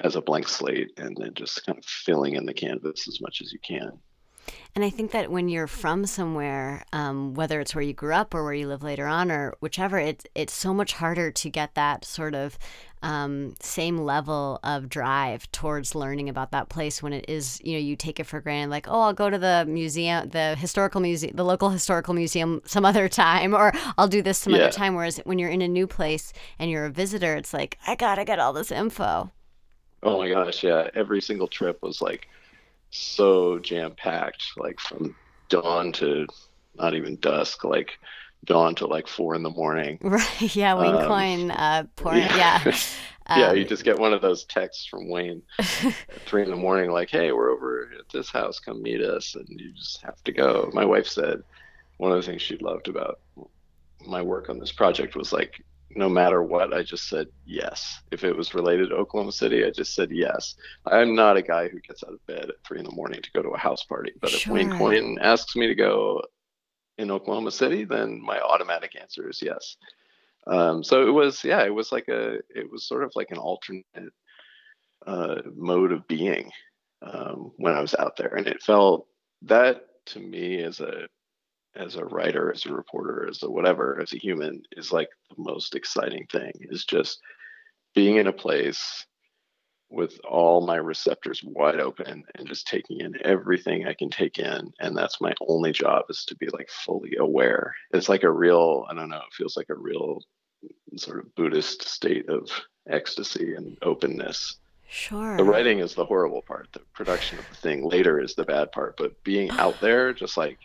as 0.00 0.16
a 0.16 0.20
blank 0.20 0.48
slate 0.48 0.90
and 0.96 1.16
then 1.18 1.32
just 1.34 1.64
kind 1.64 1.78
of 1.78 1.84
filling 1.84 2.34
in 2.34 2.44
the 2.44 2.52
canvas 2.52 3.06
as 3.06 3.20
much 3.20 3.40
as 3.40 3.52
you 3.52 3.58
can 3.64 3.92
And 4.74 4.84
I 4.84 4.90
think 4.90 5.10
that 5.12 5.30
when 5.30 5.48
you're 5.48 5.66
from 5.66 6.06
somewhere, 6.06 6.84
um, 6.92 7.34
whether 7.34 7.60
it's 7.60 7.74
where 7.74 7.82
you 7.82 7.92
grew 7.92 8.14
up 8.14 8.34
or 8.34 8.42
where 8.44 8.54
you 8.54 8.66
live 8.68 8.82
later 8.82 9.06
on 9.06 9.30
or 9.30 9.54
whichever, 9.60 9.98
it's 9.98 10.24
it's 10.34 10.52
so 10.54 10.72
much 10.72 10.94
harder 10.94 11.30
to 11.30 11.50
get 11.50 11.74
that 11.74 12.04
sort 12.04 12.34
of 12.34 12.58
um, 13.02 13.54
same 13.60 13.98
level 13.98 14.60
of 14.62 14.88
drive 14.88 15.50
towards 15.52 15.94
learning 15.94 16.28
about 16.28 16.52
that 16.52 16.68
place 16.68 17.02
when 17.02 17.12
it 17.12 17.24
is, 17.28 17.60
you 17.64 17.72
know, 17.72 17.78
you 17.80 17.96
take 17.96 18.20
it 18.20 18.24
for 18.26 18.40
granted, 18.40 18.70
like, 18.70 18.86
oh, 18.88 19.00
I'll 19.00 19.12
go 19.12 19.28
to 19.28 19.38
the 19.38 19.64
museum, 19.68 20.28
the 20.28 20.54
historical 20.56 21.00
museum, 21.00 21.34
the 21.36 21.44
local 21.44 21.70
historical 21.70 22.14
museum 22.14 22.62
some 22.64 22.84
other 22.92 23.08
time, 23.08 23.54
or 23.54 23.72
I'll 23.98 24.08
do 24.08 24.22
this 24.22 24.38
some 24.38 24.54
Yeah. 24.54 24.54
other 24.54 24.70
time. 24.70 24.94
Whereas 24.94 25.18
when 25.24 25.38
you're 25.38 25.50
in 25.50 25.62
a 25.62 25.68
new 25.68 25.86
place 25.86 26.32
and 26.58 26.70
you're 26.70 26.86
a 26.86 26.90
visitor, 26.90 27.34
it's 27.36 27.52
like, 27.52 27.76
I 27.86 27.96
gotta 27.96 28.24
get 28.24 28.38
all 28.38 28.52
this 28.52 28.70
info. 28.70 29.32
oh 30.02 30.18
my 30.18 30.28
gosh 30.28 30.62
yeah 30.64 30.88
every 30.94 31.20
single 31.20 31.48
trip 31.48 31.82
was 31.82 32.00
like 32.02 32.28
so 32.92 33.58
jam 33.58 33.94
packed 33.96 34.44
like 34.56 34.78
from 34.78 35.14
dawn 35.48 35.92
to 35.92 36.26
not 36.76 36.94
even 36.94 37.18
dusk 37.20 37.64
like 37.64 37.98
dawn 38.44 38.74
to 38.74 38.86
like 38.86 39.08
four 39.08 39.34
in 39.34 39.42
the 39.42 39.50
morning 39.50 39.98
Right? 40.02 40.54
Yeah, 40.56 40.74
Wayne 40.74 40.94
Um, 40.96 41.06
Coyne, 41.06 41.50
uh, 41.50 41.84
porn. 41.96 42.18
yeah. 42.18 42.60
Yeah. 42.64 42.76
yeah, 43.36 43.48
Um, 43.50 43.56
you 43.56 43.64
just 43.64 43.84
get 43.84 43.98
one 43.98 44.12
of 44.12 44.20
those 44.20 44.44
texts 44.44 44.84
from 44.86 45.08
Wayne 45.08 45.42
at 45.58 45.94
three 46.26 46.42
in 46.42 46.50
the 46.50 46.56
morning, 46.56 46.90
like, 46.90 47.08
"Hey, 47.08 47.30
we're 47.32 47.50
over 47.50 47.88
at 47.98 48.08
this 48.12 48.30
house. 48.30 48.58
Come 48.58 48.82
meet 48.82 49.00
us," 49.00 49.36
and 49.36 49.46
you 49.48 49.72
just 49.72 50.02
have 50.02 50.22
to 50.24 50.32
go. 50.32 50.70
My 50.74 50.84
wife 50.84 51.06
said 51.06 51.42
one 51.98 52.10
of 52.12 52.16
the 52.18 52.26
things 52.28 52.42
she 52.42 52.56
loved 52.58 52.88
about 52.88 53.20
my 54.04 54.20
work 54.22 54.50
on 54.50 54.58
this 54.58 54.72
project 54.72 55.14
was 55.14 55.32
like, 55.32 55.64
no 55.94 56.08
matter 56.08 56.42
what, 56.42 56.72
I 56.72 56.82
just 56.82 57.08
said 57.08 57.28
yes. 57.44 58.00
If 58.10 58.24
it 58.24 58.36
was 58.36 58.54
related 58.54 58.90
to 58.90 58.96
Oklahoma 58.96 59.32
City, 59.32 59.64
I 59.64 59.70
just 59.70 59.94
said 59.94 60.10
yes. 60.10 60.54
I'm 60.86 61.14
not 61.14 61.36
a 61.36 61.42
guy 61.42 61.68
who 61.68 61.80
gets 61.80 62.02
out 62.04 62.14
of 62.14 62.26
bed 62.26 62.46
at 62.48 62.64
three 62.66 62.78
in 62.78 62.84
the 62.84 62.92
morning 62.92 63.20
to 63.22 63.30
go 63.32 63.42
to 63.42 63.50
a 63.50 63.58
house 63.58 63.84
party, 63.84 64.12
but 64.20 64.32
if 64.32 64.46
Wayne 64.46 64.68
Sure. 64.70 64.78
Coyne 64.78 65.18
asks 65.20 65.56
me 65.56 65.66
to 65.66 65.74
go 65.74 66.22
in 66.98 67.10
Oklahoma 67.10 67.50
City, 67.50 67.84
then 67.84 68.20
my 68.20 68.40
automatic 68.40 68.96
answer 69.00 69.28
is 69.28 69.42
yes. 69.42 69.76
Um, 70.46 70.82
so 70.82 71.06
it 71.06 71.10
was, 71.10 71.44
yeah, 71.44 71.62
it 71.64 71.74
was 71.74 71.92
like 71.92 72.08
a, 72.08 72.34
it 72.50 72.70
was 72.70 72.86
sort 72.86 73.04
of 73.04 73.12
like 73.14 73.30
an 73.30 73.38
alternate 73.38 74.12
uh, 75.06 75.36
mode 75.54 75.92
of 75.92 76.06
being 76.08 76.50
um, 77.02 77.52
when 77.56 77.74
I 77.74 77.80
was 77.80 77.94
out 77.94 78.16
there, 78.16 78.34
and 78.34 78.46
it 78.46 78.62
felt 78.62 79.06
that 79.42 79.86
to 80.06 80.20
me 80.20 80.62
as 80.62 80.80
a 80.80 81.06
as 81.74 81.96
a 81.96 82.04
writer, 82.04 82.52
as 82.52 82.66
a 82.66 82.72
reporter, 82.72 83.26
as 83.28 83.42
a 83.42 83.50
whatever, 83.50 84.00
as 84.00 84.12
a 84.12 84.18
human, 84.18 84.62
is 84.76 84.92
like 84.92 85.08
the 85.30 85.42
most 85.42 85.74
exciting 85.74 86.26
thing. 86.30 86.52
Is 86.70 86.84
just 86.84 87.20
being 87.94 88.16
in 88.16 88.26
a 88.26 88.32
place 88.32 89.06
with 89.92 90.18
all 90.24 90.66
my 90.66 90.76
receptors 90.76 91.42
wide 91.44 91.78
open 91.78 92.24
and 92.34 92.48
just 92.48 92.66
taking 92.66 93.00
in 93.00 93.14
everything 93.24 93.86
I 93.86 93.92
can 93.92 94.08
take 94.08 94.38
in. 94.38 94.72
And 94.80 94.96
that's 94.96 95.20
my 95.20 95.34
only 95.46 95.70
job 95.72 96.04
is 96.08 96.24
to 96.26 96.36
be 96.36 96.48
like 96.48 96.70
fully 96.70 97.16
aware. 97.18 97.74
It's 97.92 98.08
like 98.08 98.22
a 98.22 98.30
real, 98.30 98.86
I 98.88 98.94
don't 98.94 99.10
know, 99.10 99.18
it 99.18 99.34
feels 99.34 99.56
like 99.56 99.68
a 99.68 99.74
real 99.74 100.22
sort 100.96 101.18
of 101.18 101.34
Buddhist 101.34 101.82
state 101.82 102.28
of 102.28 102.48
ecstasy 102.88 103.54
and 103.54 103.76
openness. 103.82 104.56
Sure. 104.88 105.36
The 105.36 105.44
writing 105.44 105.78
is 105.78 105.94
the 105.94 106.04
horrible 106.04 106.42
part. 106.42 106.68
The 106.72 106.80
production 106.94 107.38
of 107.38 107.48
the 107.48 107.56
thing 107.56 107.84
later 107.84 108.18
is 108.18 108.34
the 108.34 108.44
bad 108.44 108.72
part. 108.72 108.96
But 108.96 109.22
being 109.24 109.50
out 109.50 109.80
there, 109.80 110.12
just 110.12 110.36
like 110.36 110.58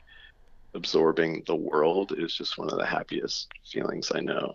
absorbing 0.74 1.44
the 1.48 1.56
world, 1.56 2.14
is 2.18 2.36
just 2.36 2.58
one 2.58 2.70
of 2.70 2.78
the 2.78 2.86
happiest 2.86 3.50
feelings 3.66 4.12
I 4.14 4.22
know. 4.22 4.54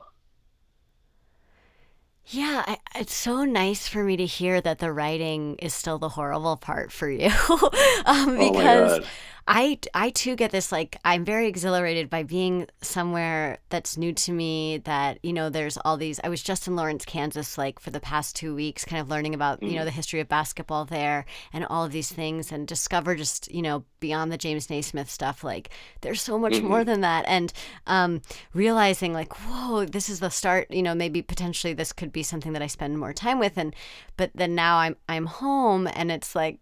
Yeah, 2.27 2.63
I, 2.67 2.79
it's 2.95 3.15
so 3.15 3.45
nice 3.45 3.89
for 3.89 4.05
me 4.05 4.17
to 4.17 4.27
hear 4.27 4.61
that 4.61 4.79
the 4.79 4.93
writing 4.93 5.57
is 5.57 5.75
still 5.75 5.99
the 5.99 6.11
horrible 6.11 6.57
part 6.57 6.93
for 6.93 7.11
you, 7.11 7.27
um, 8.07 8.37
Oh 8.37 8.53
because 8.53 9.01
God. 9.01 9.11
I 9.49 9.79
I 9.93 10.11
too 10.11 10.37
get 10.37 10.53
this 10.53 10.71
like 10.71 10.97
I'm 11.05 11.25
very 11.25 11.49
exhilarated 11.49 12.09
by 12.09 12.23
being 12.23 12.69
somewhere 12.81 13.59
that's 13.71 13.97
new 13.97 14.13
to 14.13 14.33
me. 14.33 14.79
That 14.85 15.19
you 15.23 15.33
know, 15.33 15.51
there's 15.51 15.77
all 15.79 15.97
these. 15.97 16.21
I 16.23 16.29
was 16.29 16.43
just 16.43 16.69
in 16.69 16.77
Lawrence, 16.77 17.05
Kansas, 17.05 17.59
like 17.59 17.81
for 17.81 17.91
the 17.91 18.01
past 18.01 18.37
two 18.37 18.55
weeks, 18.55 18.85
kind 18.85 19.01
of 19.01 19.09
learning 19.09 19.35
about 19.35 19.63
you 19.63 19.75
know 19.75 19.85
the 19.85 19.91
history 19.91 20.21
of 20.21 20.29
basketball 20.29 20.85
there 20.85 21.25
and 21.53 21.65
all 21.67 21.85
of 21.85 21.93
these 21.93 22.13
things, 22.13 22.53
and 22.53 22.69
discover 22.69 23.17
just 23.17 23.53
you 23.53 23.63
know 23.63 23.85
beyond 23.99 24.31
the 24.31 24.39
James 24.39 24.71
Naismith 24.71 25.11
stuff. 25.11 25.43
Like 25.43 25.71
there's 26.03 26.23
so 26.23 26.39
much 26.39 26.61
more 26.61 26.85
than 26.85 27.01
that, 27.01 27.25
and 27.27 27.53
um, 27.89 28.23
realizing 28.55 29.13
like 29.13 29.33
whoa, 29.41 29.85
this 29.87 30.09
is 30.09 30.21
the 30.21 30.31
start. 30.31 30.71
You 30.71 30.83
know, 30.83 30.95
maybe 30.95 31.21
potentially 31.21 31.73
this 31.73 31.93
could 31.93 32.13
be 32.13 32.23
something 32.23 32.53
that 32.53 32.63
I 32.63 32.69
spend 32.69 32.99
more 32.99 33.13
time 33.13 33.41
with, 33.41 33.59
and 33.59 33.75
but 34.17 34.31
then 34.37 34.55
now 34.55 34.77
I'm 34.77 34.97
I'm 35.09 35.27
home, 35.27 35.89
and 35.93 36.13
it's 36.13 36.37
like 36.37 36.61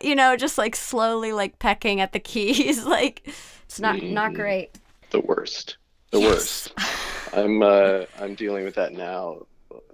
you 0.00 0.14
know, 0.14 0.36
just 0.36 0.58
like 0.58 0.76
slowly 0.76 1.32
like 1.32 1.58
pecking 1.58 2.00
at 2.00 2.12
the 2.12 2.19
keys. 2.20 2.84
like 2.86 3.26
it's 3.64 3.80
not 3.80 4.02
not 4.02 4.32
Mhm. 4.32 4.34
great. 4.34 4.70
The 5.10 5.20
worst. 5.20 5.78
The 6.12 6.20
Yes. 6.20 6.68
worst. 6.68 6.72
I'm 7.32 7.62
uh, 7.62 8.04
I'm 8.18 8.34
dealing 8.34 8.64
with 8.64 8.74
that 8.74 8.92
now 8.92 9.46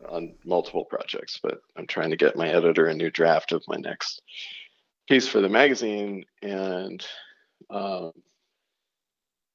on 0.08 0.34
multiple 0.44 0.84
projects, 0.84 1.38
but 1.42 1.58
I'm 1.76 1.86
trying 1.86 2.10
to 2.10 2.16
get 2.16 2.36
my 2.36 2.48
editor 2.48 2.86
a 2.86 2.94
new 2.94 3.10
draft 3.10 3.52
of 3.52 3.62
my 3.68 3.76
next 3.76 4.22
piece 5.08 5.28
for 5.28 5.40
the 5.40 5.48
magazine, 5.48 6.24
and 6.42 7.06
um, 7.70 8.12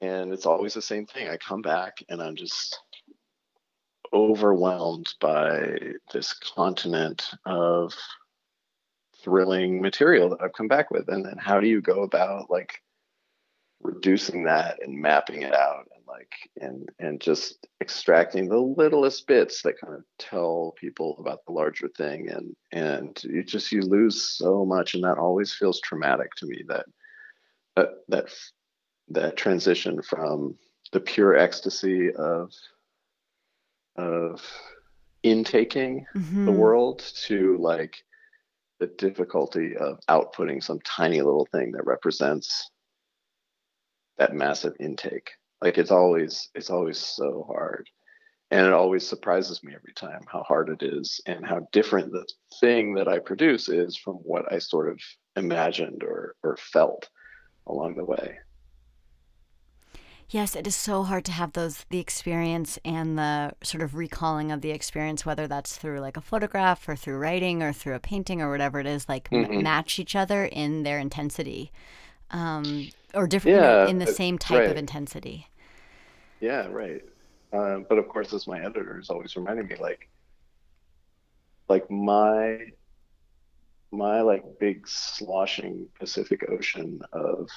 and 0.02 0.32
it's 0.34 0.46
always 0.46 0.74
the 0.74 0.82
same 0.82 1.06
thing. 1.06 1.28
I 1.28 1.38
come 1.38 1.62
back 1.62 1.98
and 2.10 2.22
I'm 2.22 2.36
just 2.36 2.80
overwhelmed 4.14 5.14
by 5.20 5.78
this 6.12 6.34
continent 6.34 7.24
of 7.46 7.94
thrilling 9.24 9.82
material 9.82 10.30
that 10.30 10.42
I've 10.42 10.54
come 10.54 10.68
back 10.68 10.92
with, 10.92 11.10
and 11.10 11.26
then 11.26 11.38
how 11.38 11.60
do 11.60 11.68
you 11.68 11.82
go 11.82 12.04
about 12.04 12.50
like 12.50 12.82
reducing 13.82 14.44
that 14.44 14.78
and 14.84 15.02
mapping 15.02 15.42
it 15.42 15.54
out 15.54 15.88
and 15.96 16.04
like 16.08 16.32
and 16.62 16.88
and 17.00 17.20
just 17.20 17.68
extracting 17.82 18.48
the 18.48 18.58
littlest 18.58 19.26
bits 19.28 19.62
that 19.64 19.80
kind 19.80 19.96
of 19.96 20.04
tell 20.20 20.76
people 20.80 21.18
about 21.20 21.44
the 21.46 21.52
larger 21.52 21.88
thing 21.98 22.30
and 22.30 22.56
and 22.72 23.24
you 23.24 23.44
just 23.44 23.72
you 23.72 23.82
lose 23.82 24.22
so 24.38 24.64
much 24.66 24.94
and 24.94 25.04
that 25.04 25.18
always 25.18 25.54
feels 25.54 25.82
traumatic 25.82 26.30
to 26.36 26.46
me 26.46 26.64
that 26.68 26.86
that 27.76 27.90
that 28.08 28.30
that 29.10 29.36
transition 29.36 30.02
from 30.02 30.56
the 30.92 31.00
pure 31.00 31.36
ecstasy 31.36 32.14
of 32.14 32.52
of 33.96 34.42
intaking 35.24 36.06
the 36.46 36.52
Mhm. 36.52 36.58
world 36.58 37.00
to 37.00 37.58
like 37.58 38.04
the 38.82 38.88
difficulty 38.88 39.78
of 39.78 40.00
outputting 40.10 40.62
some 40.62 40.80
tiny 40.80 41.22
little 41.22 41.48
thing 41.52 41.72
that 41.74 41.86
represents 41.86 42.72
that 44.18 44.34
massive 44.34 44.74
intake. 44.80 45.30
Like 45.62 45.78
it's 45.78 45.92
always 45.92 46.50
it's 46.56 46.72
always 46.72 46.98
so 46.98 47.46
hard. 47.48 47.88
And 48.50 48.66
it 48.66 48.74
always 48.74 49.08
surprises 49.08 49.64
me 49.64 49.74
every 49.74 49.94
time 49.94 50.24
how 50.28 50.44
hard 50.44 50.70
it 50.70 50.84
is 50.84 51.22
and 51.28 51.46
how 51.46 51.68
different 51.72 52.12
the 52.12 52.28
thing 52.60 52.96
that 52.96 53.08
I 53.08 53.20
produce 53.20 53.70
is 53.70 53.96
from 53.96 54.16
what 54.16 54.52
I 54.52 54.58
sort 54.58 54.90
of 54.90 55.00
imagined 55.36 56.04
or 56.04 56.36
or 56.44 56.58
felt 56.58 57.08
along 57.68 57.96
the 57.96 58.04
way. 58.04 58.40
Yes, 60.32 60.56
it 60.56 60.66
is 60.66 60.76
so 60.76 61.04
hard 61.04 61.26
to 61.26 61.32
have 61.34 61.52
those 61.52 61.86
the 61.90 62.00
experience 62.00 62.80
and 62.86 63.18
the 63.18 63.52
sort 63.64 63.84
of 63.84 63.96
recalling 63.96 64.50
of 64.50 64.62
the 64.62 64.72
experience, 64.72 65.26
whether 65.26 65.46
that's 65.46 65.76
through 65.76 66.00
like 66.00 66.16
a 66.16 66.22
photograph 66.22 66.88
or 66.88 66.96
through 66.96 67.18
writing 67.18 67.62
or 67.62 67.74
through 67.74 67.96
a 67.96 68.00
painting 68.00 68.42
or 68.42 68.50
whatever 68.50 68.80
it 68.80 68.86
is, 68.86 69.10
like 69.10 69.30
mm-hmm. 69.30 69.62
match 69.62 70.00
each 70.00 70.16
other 70.16 70.46
in 70.46 70.84
their 70.84 71.00
intensity, 71.00 71.70
um, 72.30 72.88
or 73.14 73.28
different 73.28 73.58
yeah, 73.58 73.88
in 73.88 74.00
the 74.00 74.08
same 74.08 74.38
type 74.38 74.60
right. 74.60 74.70
of 74.70 74.78
intensity. 74.78 75.48
Yeah, 76.40 76.68
right. 76.68 77.04
Um, 77.52 77.86
but 77.90 77.98
of 77.98 78.08
course, 78.08 78.32
as 78.32 78.48
my 78.48 78.62
editor 78.62 79.00
is 79.02 79.10
always 79.10 79.36
reminding 79.36 79.68
me, 79.68 79.76
like, 79.82 80.08
like 81.68 81.92
my 81.92 82.68
my 83.92 84.22
like 84.22 84.46
big 84.62 84.88
sloshing 84.88 85.88
Pacific 86.00 86.50
Ocean 86.50 87.02
of 87.12 87.50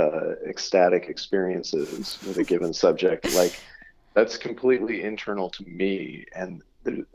uh, 0.00 0.34
ecstatic 0.48 1.08
experiences 1.08 2.18
with 2.26 2.38
a 2.38 2.44
given 2.44 2.72
subject. 2.72 3.28
Like 3.34 3.60
that's 4.14 4.36
completely 4.36 5.02
internal 5.02 5.50
to 5.50 5.64
me. 5.64 6.24
And 6.34 6.62
it, 6.84 7.06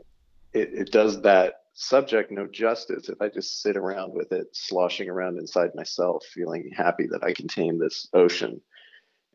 it 0.52 0.92
does 0.92 1.20
that 1.22 1.62
subject 1.78 2.30
no 2.30 2.46
justice 2.46 3.10
if 3.10 3.20
i 3.20 3.28
just 3.28 3.60
sit 3.60 3.76
around 3.76 4.14
with 4.14 4.32
it 4.32 4.46
sloshing 4.52 5.10
around 5.10 5.36
inside 5.36 5.68
myself 5.74 6.24
feeling 6.24 6.70
happy 6.74 7.06
that 7.06 7.22
i 7.22 7.34
contain 7.34 7.78
this 7.78 8.08
ocean 8.14 8.58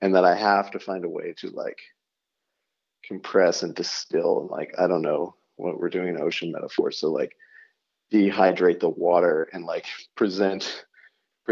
and 0.01 0.15
that 0.15 0.25
i 0.25 0.33
have 0.33 0.71
to 0.71 0.79
find 0.79 1.05
a 1.05 1.09
way 1.09 1.35
to 1.37 1.51
like 1.51 1.77
compress 3.03 3.61
and 3.61 3.75
distill 3.75 4.41
and 4.41 4.49
like 4.49 4.73
i 4.79 4.87
don't 4.87 5.03
know 5.03 5.35
what 5.57 5.79
we're 5.79 5.87
doing 5.87 6.07
in 6.07 6.19
ocean 6.19 6.51
metaphor 6.51 6.89
so 6.89 7.11
like 7.11 7.37
dehydrate 8.11 8.79
the 8.79 8.89
water 8.89 9.47
and 9.53 9.63
like 9.63 9.85
present 10.15 10.85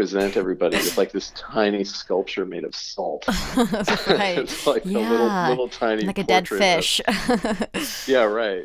present 0.00 0.34
everybody 0.34 0.78
with 0.78 0.96
like 0.96 1.12
this 1.12 1.30
tiny 1.34 1.84
sculpture 1.84 2.46
made 2.46 2.64
of 2.64 2.74
salt. 2.74 3.28
right. 3.56 4.38
it's 4.38 4.66
like 4.66 4.82
yeah. 4.86 4.98
a 4.98 5.02
little 5.10 5.48
little 5.50 5.68
tiny 5.68 6.04
like 6.04 6.16
a 6.16 6.24
dead 6.24 6.48
fish. 6.48 7.02
Of, 7.06 8.04
yeah, 8.06 8.22
right. 8.22 8.64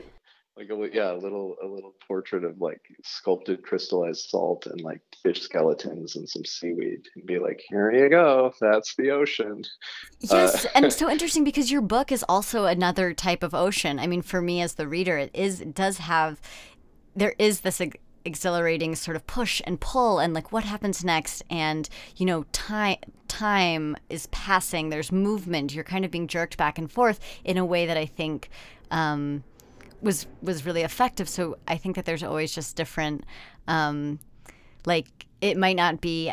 Like 0.56 0.70
a 0.70 0.90
yeah, 0.94 1.12
a 1.12 1.20
little 1.20 1.58
a 1.62 1.68
little 1.68 1.94
portrait 2.08 2.46
of 2.46 2.62
like 2.62 2.80
sculpted 3.04 3.64
crystallized 3.64 4.30
salt 4.30 4.66
and 4.66 4.80
like 4.80 5.02
fish 5.22 5.42
skeletons 5.42 6.16
and 6.16 6.30
some 6.30 6.46
seaweed 6.46 7.06
and 7.18 7.26
be 7.26 7.38
like, 7.38 7.62
here 7.68 7.92
you 7.92 8.10
go, 8.10 8.54
that's 8.62 8.96
the 8.96 9.12
ocean. 9.12 9.66
Yes, 10.22 10.64
uh, 10.64 10.70
and 10.74 10.94
so 10.94 11.10
interesting 11.10 11.44
because 11.44 11.70
your 11.70 11.82
book 11.82 12.14
is 12.14 12.24
also 12.30 12.64
another 12.64 13.14
type 13.14 13.44
of 13.44 13.54
ocean. 13.54 14.00
I 14.00 14.08
mean, 14.08 14.22
for 14.22 14.42
me 14.42 14.62
as 14.62 14.76
the 14.76 14.88
reader, 14.88 15.18
it 15.18 15.32
is 15.34 15.60
it 15.60 15.76
does 15.76 15.98
have 15.98 16.40
there 17.14 17.36
is 17.38 17.62
this 17.62 17.82
exhilarating 18.26 18.95
sort 18.95 19.15
of 19.15 19.26
push 19.28 19.61
and 19.65 19.80
pull 19.80 20.19
and 20.19 20.34
like 20.34 20.51
what 20.51 20.63
happens 20.63 21.03
next? 21.03 21.43
And 21.49 21.88
you 22.17 22.26
know 22.26 22.43
time 22.51 22.97
time 23.28 23.95
is 24.09 24.28
passing. 24.28 24.89
There's 24.89 25.11
movement. 25.11 25.73
You're 25.73 25.84
kind 25.84 26.05
of 26.05 26.11
being 26.11 26.28
jerked 26.28 26.57
back 26.57 26.78
and 26.78 26.91
forth 26.91 27.19
in 27.43 27.57
a 27.57 27.65
way 27.65 27.86
that 27.86 27.97
i 27.97 28.05
think 28.05 28.49
um, 28.91 29.43
was 30.01 30.28
was 30.41 30.65
really 30.65 30.82
effective. 30.82 31.30
So 31.30 31.57
i 31.67 31.78
think 31.78 31.95
that 31.95 32.05
there's 32.05 32.23
always 32.23 32.53
just 32.53 32.76
different 32.76 33.23
um, 33.67 34.19
like 34.86 35.26
it 35.41 35.57
might 35.57 35.76
not 35.76 36.01
be 36.01 36.32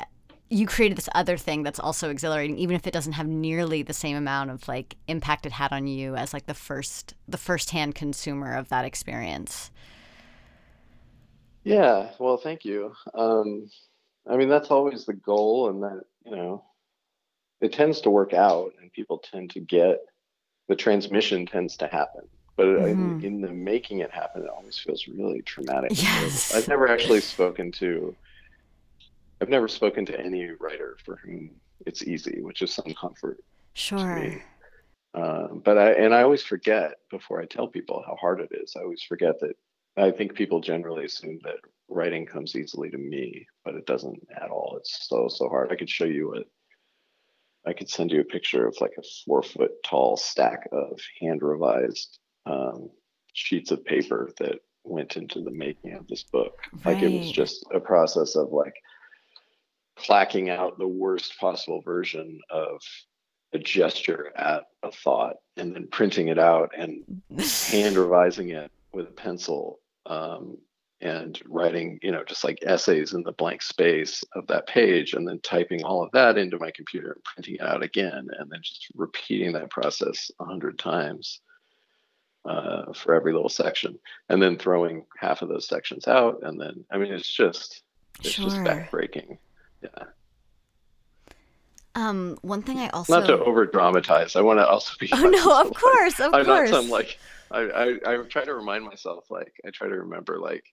you 0.53 0.67
created 0.67 0.99
this 0.99 1.09
other 1.15 1.39
thing 1.39 1.63
that's 1.63 1.79
also 1.79 2.11
exhilarating 2.11 2.59
even 2.59 2.77
if 2.77 2.87
it 2.87 2.93
doesn't 2.93 3.15
have 3.15 3.27
nearly 3.27 3.83
the 3.83 3.95
same 3.95 4.17
amount 4.17 4.51
of 4.51 4.69
like 4.69 4.97
impact 5.09 5.47
it 5.47 5.53
had 5.53 5.73
on 5.73 5.87
you 5.87 6.15
as 6.15 6.35
like 6.35 6.45
the 6.45 6.55
first 6.55 7.15
the 7.27 7.39
first 7.39 7.71
hand 7.71 7.95
consumer 7.95 8.55
of 8.55 8.69
that 8.69 8.85
experience 8.85 9.71
yeah, 11.65 12.11
well, 12.19 12.37
thank 12.37 12.65
you. 12.65 12.93
Um, 13.15 13.69
I 14.29 14.37
mean, 14.37 14.49
that's 14.49 14.71
always 14.71 15.05
the 15.05 15.15
goal, 15.15 15.69
and 15.71 15.83
that 15.83 16.03
you 16.25 16.37
know, 16.37 16.65
it 17.61 17.73
tends 17.73 18.01
to 18.03 18.11
work 18.11 18.35
out, 18.35 18.73
and 18.81 18.93
people 18.93 19.19
tend 19.19 19.51
to 19.51 19.61
get 19.61 19.99
the 20.69 20.77
transmission 20.77 21.47
tends 21.47 21.77
to 21.79 21.87
happen. 21.87 22.23
But 22.57 22.67
mm-hmm. 22.67 23.21
in, 23.21 23.25
in, 23.25 23.41
the 23.41 23.49
making 23.49 24.01
it 24.01 24.11
happen, 24.11 24.43
it 24.43 24.49
always 24.49 24.79
feels 24.79 25.09
really 25.09 25.43
traumatic. 25.43 25.91
Yes. 25.95 26.55
I've 26.55 26.69
never 26.69 26.89
actually 26.89 27.21
spoken 27.21 27.73
to. 27.73 28.15
I've 29.41 29.49
never 29.49 29.69
spoken 29.69 30.05
to 30.07 30.21
any 30.21 30.51
writer 30.61 30.97
for 31.05 31.17
whom 31.17 31.51
it's 31.87 32.05
easy, 32.05 32.43
which 32.43 32.63
is 32.63 32.73
some 32.73 32.95
comfort. 32.95 33.43
Sure. 33.75 34.41
Uh, 35.15 35.49
but 35.49 35.79
I 35.79 35.93
and 35.93 36.15
I 36.15 36.23
always 36.23 36.43
forget 36.43 36.95
before 37.11 37.41
I 37.41 37.47
tell 37.47 37.67
people 37.67 38.03
how 38.07 38.17
hard 38.17 38.41
it 38.41 38.51
is. 38.53 38.75
I 38.77 38.83
always 38.83 39.03
forget 39.03 39.41
that 39.41 39.57
I 39.97 40.11
think 40.11 40.35
people 40.35 40.61
generally 40.61 41.05
assume 41.05 41.39
that 41.45 41.57
writing 41.89 42.27
comes 42.27 42.57
easily 42.57 42.91
to 42.91 42.99
me, 42.99 43.47
but 43.65 43.75
it 43.75 43.87
doesn't 43.87 44.21
at 44.35 44.51
all. 44.51 44.77
It's 44.79 45.07
so 45.09 45.29
so 45.29 45.49
hard. 45.49 45.71
I 45.71 45.77
could 45.77 45.91
show 45.91 46.05
you 46.05 46.35
a 46.37 47.69
I 47.69 47.73
could 47.73 47.89
send 47.89 48.11
you 48.11 48.21
a 48.21 48.25
picture 48.25 48.67
of 48.67 48.77
like 48.81 48.95
a 48.99 49.03
four 49.25 49.43
foot 49.43 49.71
tall 49.85 50.17
stack 50.17 50.69
of 50.73 50.99
hand 51.21 51.43
revised 51.43 52.19
um, 52.47 52.91
sheets 53.35 53.71
of 53.71 53.85
paper 53.85 54.31
that 54.39 54.59
went 54.85 55.17
into 55.17 55.43
the 55.43 55.51
making 55.51 55.95
of 55.95 56.09
this 56.09 56.25
book. 56.25 56.59
Right. 56.85 56.95
Like 56.95 57.03
it 57.05 57.19
was 57.19 57.31
just 57.31 57.65
a 57.73 57.79
process 57.79 58.35
of 58.35 58.51
like 58.51 58.75
clacking 59.97 60.51
out 60.51 60.79
the 60.79 60.89
worst 60.89 61.39
possible 61.39 61.83
version 61.83 62.41
of 62.51 62.81
a 63.53 63.59
gesture 63.59 64.33
at 64.37 64.65
a 64.83 64.91
thought 64.91 65.37
and 65.57 65.75
then 65.75 65.87
printing 65.87 66.29
it 66.29 66.39
out 66.39 66.71
and 66.77 67.23
hand 67.71 67.97
revising 67.97 68.51
it 68.51 68.73
with 68.93 69.09
a 69.09 69.13
pencil 69.13 69.79
um, 70.07 70.59
and 71.01 71.41
writing, 71.47 71.99
you 72.03 72.13
know, 72.13 72.23
just 72.25 72.45
like 72.45 72.59
essays 72.63 73.13
in 73.13 73.23
the 73.23 73.33
blank 73.33 73.61
space 73.61 74.23
of 74.35 74.47
that 74.47 74.67
page, 74.67 75.15
and 75.15 75.27
then 75.27 75.41
typing 75.41 75.83
all 75.85 76.03
of 76.03 76.11
that 76.13 76.39
into 76.39 76.59
my 76.59 76.71
computer 76.71 77.13
and 77.13 77.25
printing 77.25 77.57
it 77.57 77.61
out 77.61 77.83
again, 77.83 78.29
and 78.39 78.51
then 78.51 78.61
just 78.63 78.87
repeating 78.95 79.53
that 79.53 79.71
process 79.71 80.31
a 80.39 80.45
hundred 80.45 80.79
times 80.79 81.41
uh, 82.45 82.93
for 82.93 83.15
every 83.15 83.33
little 83.33 83.49
section, 83.49 83.99
and 84.29 84.41
then 84.41 84.57
throwing 84.57 85.05
half 85.19 85.43
of 85.43 85.49
those 85.49 85.67
sections 85.67 86.07
out, 86.07 86.41
and 86.43 86.61
then 86.61 86.85
I 86.91 86.99
mean, 86.99 87.13
it's 87.13 87.33
just 87.33 87.83
it's 88.21 88.31
sure. 88.31 88.45
just 88.45 88.57
backbreaking. 88.59 89.39
Yeah. 89.83 90.05
Um, 91.95 92.39
one 92.43 92.63
thing 92.63 92.79
I 92.79 92.89
also 92.89 93.21
not 93.21 93.27
to 93.27 93.39
over 93.45 93.67
dramatize. 93.67 94.35
I 94.35 94.41
want 94.41 94.59
to 94.59 94.67
also 94.67 94.95
be. 94.99 95.11
Oh 95.13 95.25
no! 95.25 95.61
Of 95.61 95.75
course, 95.75 96.21
of 96.21 96.33
I'm 96.35 96.45
course. 96.45 96.71
not 96.71 96.83
some 96.83 96.91
like 96.91 97.19
I, 97.53 97.61
I, 97.61 98.15
I 98.15 98.17
try 98.23 98.45
to 98.45 98.55
remind 98.55 98.85
myself, 98.85 99.31
like, 99.31 99.53
I 99.67 99.71
try 99.71 99.89
to 99.89 99.99
remember, 99.99 100.39
like, 100.39 100.65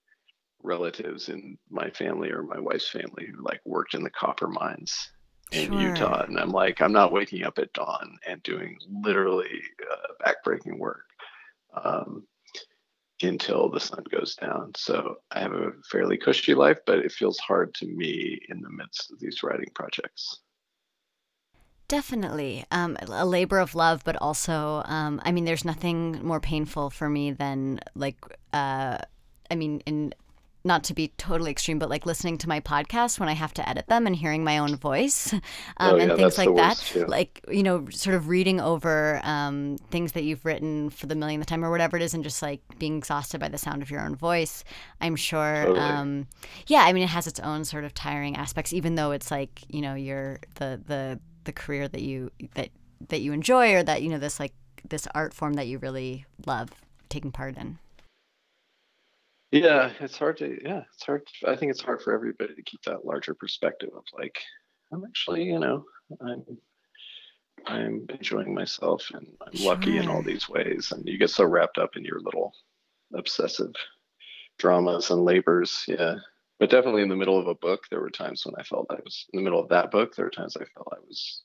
relatives 0.63 1.29
in 1.29 1.57
my 1.69 1.89
family 1.89 2.31
or 2.31 2.43
my 2.43 2.59
wife's 2.59 2.89
family 2.89 3.27
who, 3.27 3.43
like, 3.43 3.59
worked 3.65 3.93
in 3.93 4.03
the 4.03 4.09
copper 4.09 4.47
mines 4.47 5.11
in 5.51 5.71
sure. 5.71 5.81
Utah. 5.81 6.23
And 6.23 6.39
I'm 6.39 6.51
like, 6.51 6.81
I'm 6.81 6.93
not 6.93 7.11
waking 7.11 7.43
up 7.43 7.59
at 7.59 7.73
dawn 7.73 8.17
and 8.25 8.41
doing 8.43 8.77
literally 9.03 9.61
uh, 9.91 10.25
backbreaking 10.25 10.77
work 10.77 11.05
um, 11.83 12.25
until 13.21 13.69
the 13.69 13.79
sun 13.79 14.03
goes 14.09 14.35
down. 14.35 14.71
So 14.77 15.17
I 15.31 15.41
have 15.41 15.53
a 15.53 15.71
fairly 15.91 16.17
cushy 16.17 16.53
life, 16.53 16.79
but 16.85 16.99
it 16.99 17.11
feels 17.11 17.39
hard 17.39 17.73
to 17.75 17.85
me 17.87 18.39
in 18.47 18.61
the 18.61 18.69
midst 18.69 19.11
of 19.11 19.19
these 19.19 19.43
writing 19.43 19.69
projects. 19.75 20.39
Definitely. 21.89 22.65
Um, 22.71 22.97
a 23.01 23.25
labor 23.25 23.57
of 23.59 23.73
love, 23.73 24.03
but 24.05 24.15
also, 24.21 24.83
um, 24.85 25.19
I 25.25 25.31
mean, 25.31 25.43
there's 25.45 25.65
nothing 25.65 26.23
more 26.23 26.39
painful 26.39 26.91
for 26.91 27.09
me 27.09 27.31
than, 27.31 27.79
like, 27.95 28.15
uh, 28.53 28.99
I 29.49 29.55
mean, 29.55 29.81
in 29.87 30.13
not 30.63 30.83
to 30.83 30.93
be 30.93 31.07
totally 31.17 31.49
extreme, 31.49 31.79
but 31.79 31.89
like 31.89 32.05
listening 32.05 32.37
to 32.37 32.47
my 32.49 32.59
podcast 32.59 33.19
when 33.19 33.29
I 33.29 33.33
have 33.33 33.53
to 33.55 33.67
edit 33.67 33.87
them 33.87 34.05
and 34.05 34.15
hearing 34.15 34.43
my 34.43 34.57
own 34.57 34.75
voice 34.75 35.33
um, 35.33 35.41
oh, 35.79 35.95
yeah, 35.95 36.03
and 36.03 36.15
things 36.17 36.37
like 36.37 36.53
that. 36.55 36.77
Too. 36.77 37.05
Like, 37.05 37.43
you 37.49 37.63
know, 37.63 37.87
sort 37.89 38.15
of 38.15 38.27
reading 38.27 38.59
over 38.59 39.21
um, 39.23 39.77
things 39.89 40.11
that 40.11 40.23
you've 40.23 40.45
written 40.45 40.89
for 40.89 41.07
the 41.07 41.15
millionth 41.15 41.45
time 41.45 41.63
or 41.63 41.71
whatever 41.71 41.95
it 41.95 42.03
is 42.03 42.13
and 42.13 42.23
just 42.23 42.41
like 42.41 42.61
being 42.77 42.97
exhausted 42.97 43.39
by 43.39 43.47
the 43.47 43.57
sound 43.57 43.81
of 43.81 43.89
your 43.89 44.01
own 44.01 44.15
voice. 44.15 44.63
I'm 44.99 45.15
sure. 45.15 45.63
Totally. 45.65 45.79
Um, 45.79 46.27
yeah, 46.67 46.81
I 46.81 46.93
mean, 46.93 47.03
it 47.03 47.09
has 47.09 47.25
its 47.25 47.39
own 47.39 47.63
sort 47.63 47.85
of 47.85 47.93
tiring 47.93 48.35
aspects, 48.35 48.73
even 48.73 48.95
though 48.95 49.11
it's 49.11 49.31
like, 49.31 49.63
you 49.69 49.81
know, 49.81 49.95
you're 49.95 50.39
the, 50.55 50.81
the, 50.85 51.19
the 51.43 51.51
career 51.51 51.87
that 51.87 52.01
you 52.01 52.31
that 52.55 52.69
that 53.09 53.21
you 53.21 53.33
enjoy 53.33 53.73
or 53.73 53.83
that 53.83 54.01
you 54.01 54.09
know 54.09 54.19
this 54.19 54.39
like 54.39 54.53
this 54.87 55.07
art 55.13 55.33
form 55.33 55.53
that 55.53 55.67
you 55.67 55.77
really 55.77 56.25
love 56.45 56.69
taking 57.09 57.31
part 57.31 57.57
in? 57.57 57.77
Yeah 59.51 59.91
it's 59.99 60.17
hard 60.17 60.37
to 60.37 60.59
yeah 60.63 60.83
it's 60.93 61.03
hard 61.03 61.23
i 61.47 61.55
think 61.55 61.71
it's 61.71 61.81
hard 61.81 62.01
for 62.03 62.13
everybody 62.13 62.53
to 62.53 62.61
keep 62.61 62.83
that 62.83 63.03
larger 63.03 63.33
perspective 63.33 63.89
of 63.97 64.03
like 64.15 64.37
i'm 64.93 65.03
actually 65.03 65.43
you 65.43 65.57
know 65.59 65.83
i'm 66.21 66.45
i'm 67.65 68.05
enjoying 68.09 68.53
myself 68.53 69.03
and 69.13 69.25
i'm 69.45 69.55
sure. 69.55 69.73
lucky 69.73 69.97
in 69.97 70.07
all 70.07 70.21
these 70.21 70.47
ways. 70.49 70.91
And 70.91 71.07
you 71.07 71.17
get 71.17 71.29
so 71.29 71.45
wrapped 71.45 71.77
up 71.77 71.95
in 71.95 72.03
your 72.03 72.19
little 72.21 72.53
obsessive 73.15 73.73
dramas 74.57 75.09
and 75.09 75.23
labors. 75.25 75.83
Yeah 75.87 76.15
but 76.59 76.69
definitely 76.69 77.01
in 77.01 77.09
the 77.09 77.15
middle 77.15 77.39
of 77.39 77.47
a 77.47 77.55
book, 77.55 77.83
there 77.89 78.01
were 78.01 78.09
times 78.09 78.45
when 78.45 78.55
I 78.57 78.63
felt 78.63 78.87
I 78.89 78.99
was 79.03 79.25
in 79.33 79.37
the 79.37 79.43
middle 79.43 79.61
of 79.61 79.69
that 79.69 79.91
book. 79.91 80.15
There 80.15 80.25
were 80.25 80.31
times 80.31 80.57
I 80.57 80.65
felt 80.65 80.89
I 80.91 80.99
was 81.07 81.43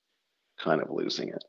kind 0.59 0.83
of 0.83 0.91
losing 0.91 1.29
it. 1.29 1.45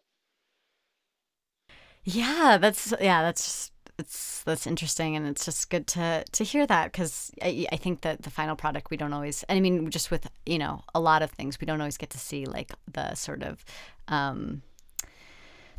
Yeah, 2.04 2.58
that's 2.60 2.94
yeah, 3.02 3.24
that's 3.24 3.72
it's 3.98 4.44
that's 4.44 4.68
interesting, 4.68 5.16
and 5.16 5.28
it's 5.28 5.46
just 5.46 5.70
good 5.72 5.88
to 5.88 6.24
to 6.32 6.44
hear 6.44 6.68
that 6.68 6.92
because 6.92 7.32
I, 7.42 7.66
I 7.72 7.78
think 7.78 8.02
that 8.02 8.22
the 8.22 8.30
final 8.30 8.56
product 8.56 8.92
we 8.92 8.98
don't 8.98 9.14
always. 9.14 9.44
And 9.44 9.58
I 9.58 9.60
mean, 9.62 9.90
just 9.90 10.12
with 10.12 10.30
you 10.46 10.60
know 10.60 10.84
a 10.94 11.00
lot 11.00 11.24
of 11.24 11.32
things, 11.32 11.60
we 11.60 11.66
don't 11.66 11.82
always 11.82 11.98
get 11.98 12.12
to 12.12 12.20
see 12.20 12.46
like 12.46 12.72
the 12.92 13.16
sort 13.16 13.44
of. 13.44 13.66
Um, 14.08 14.62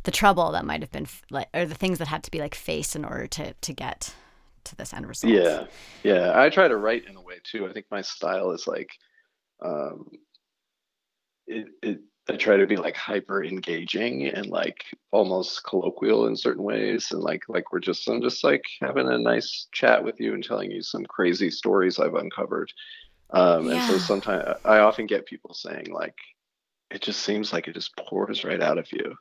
the 0.03 0.11
trouble 0.11 0.53
that 0.53 0.63
might 0.63 0.81
have 0.81 0.91
been 0.91 1.05
like 1.29 1.49
or 1.53 1.65
the 1.65 1.75
things 1.75 1.97
that 1.99 2.07
had 2.07 2.23
to 2.23 2.31
be 2.31 2.39
like 2.39 2.55
faced 2.55 2.95
in 2.95 3.03
order 3.03 3.27
to 3.27 3.53
to 3.53 3.73
get 3.73 4.15
to 4.67 4.75
this 4.75 4.93
end 4.93 5.07
result 5.07 5.33
yeah 5.33 5.65
yeah 6.03 6.39
i 6.39 6.49
try 6.49 6.67
to 6.67 6.77
write 6.77 7.05
in 7.07 7.15
a 7.15 7.21
way 7.21 7.35
too 7.43 7.67
i 7.67 7.73
think 7.73 7.85
my 7.89 8.01
style 8.01 8.51
is 8.51 8.67
like 8.67 8.89
um 9.63 10.07
it, 11.47 11.67
it 11.81 11.99
I 12.29 12.35
try 12.35 12.57
to 12.57 12.67
be 12.67 12.75
like 12.75 12.95
hyper 12.95 13.43
engaging 13.43 14.27
and 14.27 14.47
like 14.47 14.83
almost 15.11 15.63
colloquial 15.63 16.27
in 16.27 16.35
certain 16.35 16.63
ways 16.63 17.11
and 17.11 17.21
like 17.21 17.43
like 17.47 17.71
we're 17.71 17.79
just 17.79 18.07
I'm 18.07 18.21
just 18.21 18.43
like 18.43 18.63
having 18.81 19.07
a 19.07 19.17
nice 19.17 19.67
chat 19.71 20.03
with 20.03 20.19
you 20.19 20.33
and 20.33 20.43
telling 20.43 20.69
you 20.69 20.81
some 20.81 21.05
crazy 21.05 21.49
stories 21.49 21.99
I've 21.99 22.15
uncovered. 22.15 22.71
Um, 23.29 23.67
yeah. 23.67 23.75
and 23.75 23.83
so 23.83 23.97
sometimes 23.97 24.57
I 24.65 24.79
often 24.79 25.05
get 25.05 25.25
people 25.25 25.53
saying 25.53 25.87
like 25.91 26.15
it 26.91 27.01
just 27.01 27.21
seems 27.21 27.53
like 27.53 27.67
it 27.67 27.73
just 27.73 27.95
pours 27.95 28.43
right 28.43 28.61
out 28.61 28.77
of 28.77 28.91
you. 28.91 29.15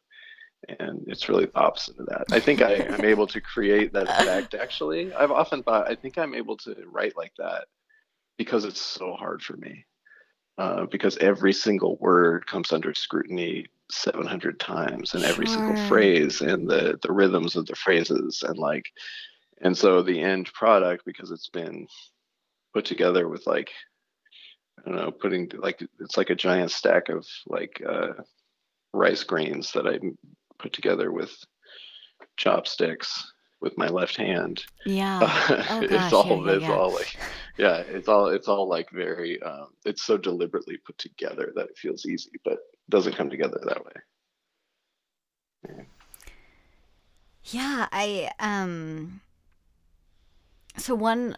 And 0.79 1.05
it's 1.07 1.29
really 1.29 1.47
the 1.47 1.59
opposite 1.59 1.99
of 1.99 2.07
that. 2.07 2.25
I 2.31 2.41
think 2.41 2.61
I 2.63 2.75
am 2.75 3.05
able 3.05 3.27
to 3.29 3.41
create 3.41 3.93
that 3.93 4.09
effect 4.09 4.55
actually. 4.55 5.13
I've 5.15 5.31
often 5.31 5.63
thought 5.63 5.91
I 5.91 5.95
think 5.95 6.19
I'm 6.19 6.35
able 6.35 6.57
to 6.59 6.75
write 6.91 7.17
like 7.17 7.33
that 7.39 7.67
because 8.37 8.65
it's 8.65 8.81
so 8.81 9.15
hard 9.15 9.43
for 9.43 9.57
me 9.57 9.85
uh, 10.59 10.87
because 10.87 11.17
every 11.19 11.53
single 11.53 11.97
word 11.97 12.47
comes 12.47 12.73
under 12.73 12.95
scrutiny 12.95 13.67
700 13.91 14.59
times 14.59 15.15
and 15.15 15.25
every 15.25 15.47
sure. 15.47 15.57
single 15.57 15.77
phrase 15.87 16.41
and 16.41 16.69
the 16.69 16.99
the 17.03 17.13
rhythms 17.13 17.55
of 17.55 17.67
the 17.67 17.77
phrases 17.77 18.43
and 18.47 18.59
like 18.59 18.91
and 19.63 19.77
so 19.77 20.03
the 20.03 20.21
end 20.21 20.53
product 20.53 21.05
because 21.05 21.31
it's 21.31 21.49
been 21.49 21.87
put 22.75 22.85
together 22.85 23.29
with 23.29 23.47
like 23.47 23.71
I 24.79 24.91
don't 24.91 24.97
know 24.97 25.11
putting 25.11 25.51
like 25.57 25.87
it's 26.01 26.17
like 26.17 26.31
a 26.31 26.35
giant 26.35 26.73
stack 26.73 27.09
of 27.09 27.27
like 27.47 27.81
uh, 27.89 28.15
rice 28.93 29.23
grains 29.23 29.73
that 29.73 29.87
I 29.87 29.99
put 30.59 30.73
together 30.73 31.13
with 31.13 31.33
chopsticks 32.37 33.33
with 33.61 33.77
my 33.79 33.89
left 33.89 34.17
hand. 34.17 34.65
Yeah. 34.85 35.21
oh, 35.71 35.81
gosh, 35.81 35.91
it's 35.91 36.13
all 36.13 36.47
yeah, 36.47 36.53
it's 36.53 36.63
yeah. 36.63 36.73
all 36.73 36.93
like 36.93 37.17
yeah, 37.59 37.77
it's 37.79 38.09
all 38.09 38.29
it's 38.29 38.49
all 38.49 38.69
like 38.69 38.91
very 38.91 39.43
um 39.43 39.69
it's 39.85 40.03
so 40.03 40.17
deliberately 40.17 40.77
put 40.85 40.99
together 40.99 41.53
that 41.57 41.69
it 41.69 41.79
feels 41.79 42.07
easy, 42.07 42.33
but 42.45 42.59
doesn't 42.89 43.17
come 43.17 43.31
together 43.31 43.61
that 43.65 43.85
way. 43.85 43.93
Yeah. 45.69 45.83
yeah, 47.45 47.89
I 47.93 48.31
um 48.39 49.21
so 50.77 50.95
one 50.95 51.37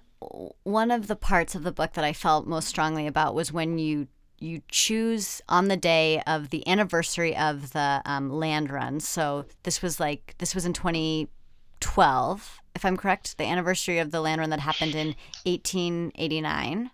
one 0.65 0.91
of 0.91 1.07
the 1.07 1.17
parts 1.17 1.55
of 1.55 1.63
the 1.63 1.73
book 1.73 1.93
that 1.93 2.05
I 2.05 2.13
felt 2.13 2.47
most 2.47 2.69
strongly 2.69 3.07
about 3.07 3.35
was 3.35 3.53
when 3.53 3.79
you 3.79 4.09
you 4.41 4.63
choose 4.69 5.43
on 5.49 5.69
the 5.69 5.77
day 5.77 6.23
of 6.27 6.51
the 6.51 6.67
anniversary 6.69 7.37
of 7.37 7.73
the 7.73 8.03
um, 8.05 8.31
land 8.31 8.71
run. 8.71 9.01
So 9.01 9.45
this 9.63 9.83
was 9.83 9.99
like 9.99 10.35
this 10.39 10.55
was 10.55 10.65
in 10.65 10.73
2012, 10.73 12.61
if 12.75 12.85
I'm 12.85 12.97
correct, 12.97 13.39
the 13.39 13.45
anniversary 13.45 13.99
of 13.99 14.11
the 14.11 14.21
land 14.21 14.41
run 14.41 14.51
that 14.51 14.61
happened 14.61 14.95
in 14.95 15.09
1889. 15.45 16.91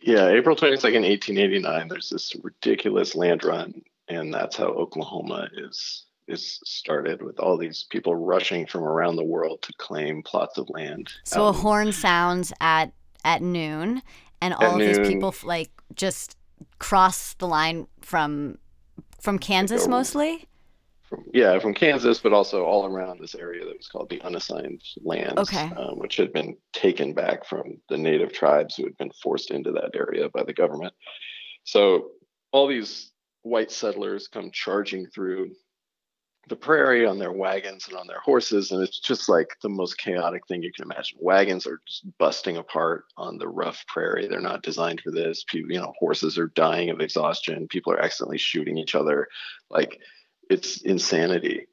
Yeah, 0.00 0.28
April 0.28 0.54
22nd, 0.54 1.08
1889, 1.08 1.88
there's 1.88 2.10
this 2.10 2.34
ridiculous 2.42 3.14
land 3.14 3.42
run, 3.44 3.82
and 4.08 4.32
that's 4.32 4.56
how 4.56 4.66
Oklahoma 4.66 5.48
is 5.56 6.04
is 6.28 6.60
started 6.64 7.20
with 7.20 7.38
all 7.40 7.58
these 7.58 7.84
people 7.90 8.14
rushing 8.14 8.64
from 8.64 8.84
around 8.84 9.16
the 9.16 9.24
world 9.24 9.60
to 9.60 9.72
claim 9.78 10.22
plots 10.22 10.56
of 10.56 10.70
land. 10.70 11.12
So 11.24 11.44
um, 11.44 11.48
a 11.48 11.58
horn 11.58 11.92
sounds 11.92 12.52
at 12.60 12.92
at 13.24 13.42
noon, 13.42 14.02
and 14.40 14.54
all 14.54 14.74
of 14.74 14.78
these 14.78 14.98
people 14.98 15.34
like 15.44 15.70
just 15.94 16.36
cross 16.78 17.34
the 17.34 17.46
line 17.46 17.86
from 18.00 18.58
from 19.20 19.38
Kansas 19.38 19.86
mostly 19.86 20.46
from 21.12 21.24
yeah 21.32 21.58
from 21.58 21.74
Kansas, 21.74 22.18
but 22.18 22.32
also 22.32 22.64
all 22.64 22.86
around 22.86 23.20
this 23.20 23.34
area 23.34 23.64
that 23.64 23.76
was 23.76 23.88
called 23.88 24.08
the 24.08 24.20
unassigned 24.22 24.82
lands, 25.04 25.38
okay. 25.38 25.70
um, 25.76 25.98
which 25.98 26.16
had 26.16 26.32
been 26.32 26.56
taken 26.72 27.12
back 27.12 27.44
from 27.44 27.78
the 27.88 27.98
native 27.98 28.32
tribes 28.32 28.76
who 28.76 28.84
had 28.84 28.96
been 28.96 29.12
forced 29.22 29.50
into 29.50 29.72
that 29.72 29.90
area 29.94 30.28
by 30.30 30.42
the 30.42 30.54
government. 30.54 30.94
So 31.64 32.12
all 32.50 32.66
these 32.66 33.12
white 33.42 33.70
settlers 33.70 34.28
come 34.28 34.50
charging 34.52 35.06
through 35.06 35.52
the 36.48 36.56
prairie 36.56 37.06
on 37.06 37.18
their 37.18 37.32
wagons 37.32 37.86
and 37.88 37.96
on 37.96 38.06
their 38.06 38.20
horses 38.20 38.72
and 38.72 38.82
it's 38.82 38.98
just 38.98 39.28
like 39.28 39.48
the 39.62 39.68
most 39.68 39.96
chaotic 39.96 40.46
thing 40.46 40.62
you 40.62 40.72
can 40.72 40.84
imagine 40.84 41.16
wagons 41.20 41.66
are 41.66 41.80
just 41.86 42.04
busting 42.18 42.56
apart 42.56 43.04
on 43.16 43.38
the 43.38 43.48
rough 43.48 43.84
prairie 43.86 44.26
they're 44.26 44.40
not 44.40 44.62
designed 44.62 45.00
for 45.00 45.12
this 45.12 45.44
people 45.48 45.70
you 45.70 45.78
know 45.78 45.92
horses 45.98 46.36
are 46.36 46.48
dying 46.48 46.90
of 46.90 47.00
exhaustion 47.00 47.68
people 47.68 47.92
are 47.92 48.00
accidentally 48.00 48.38
shooting 48.38 48.76
each 48.76 48.94
other 48.96 49.28
like 49.70 50.00
it's 50.52 50.82
insanity. 50.82 51.66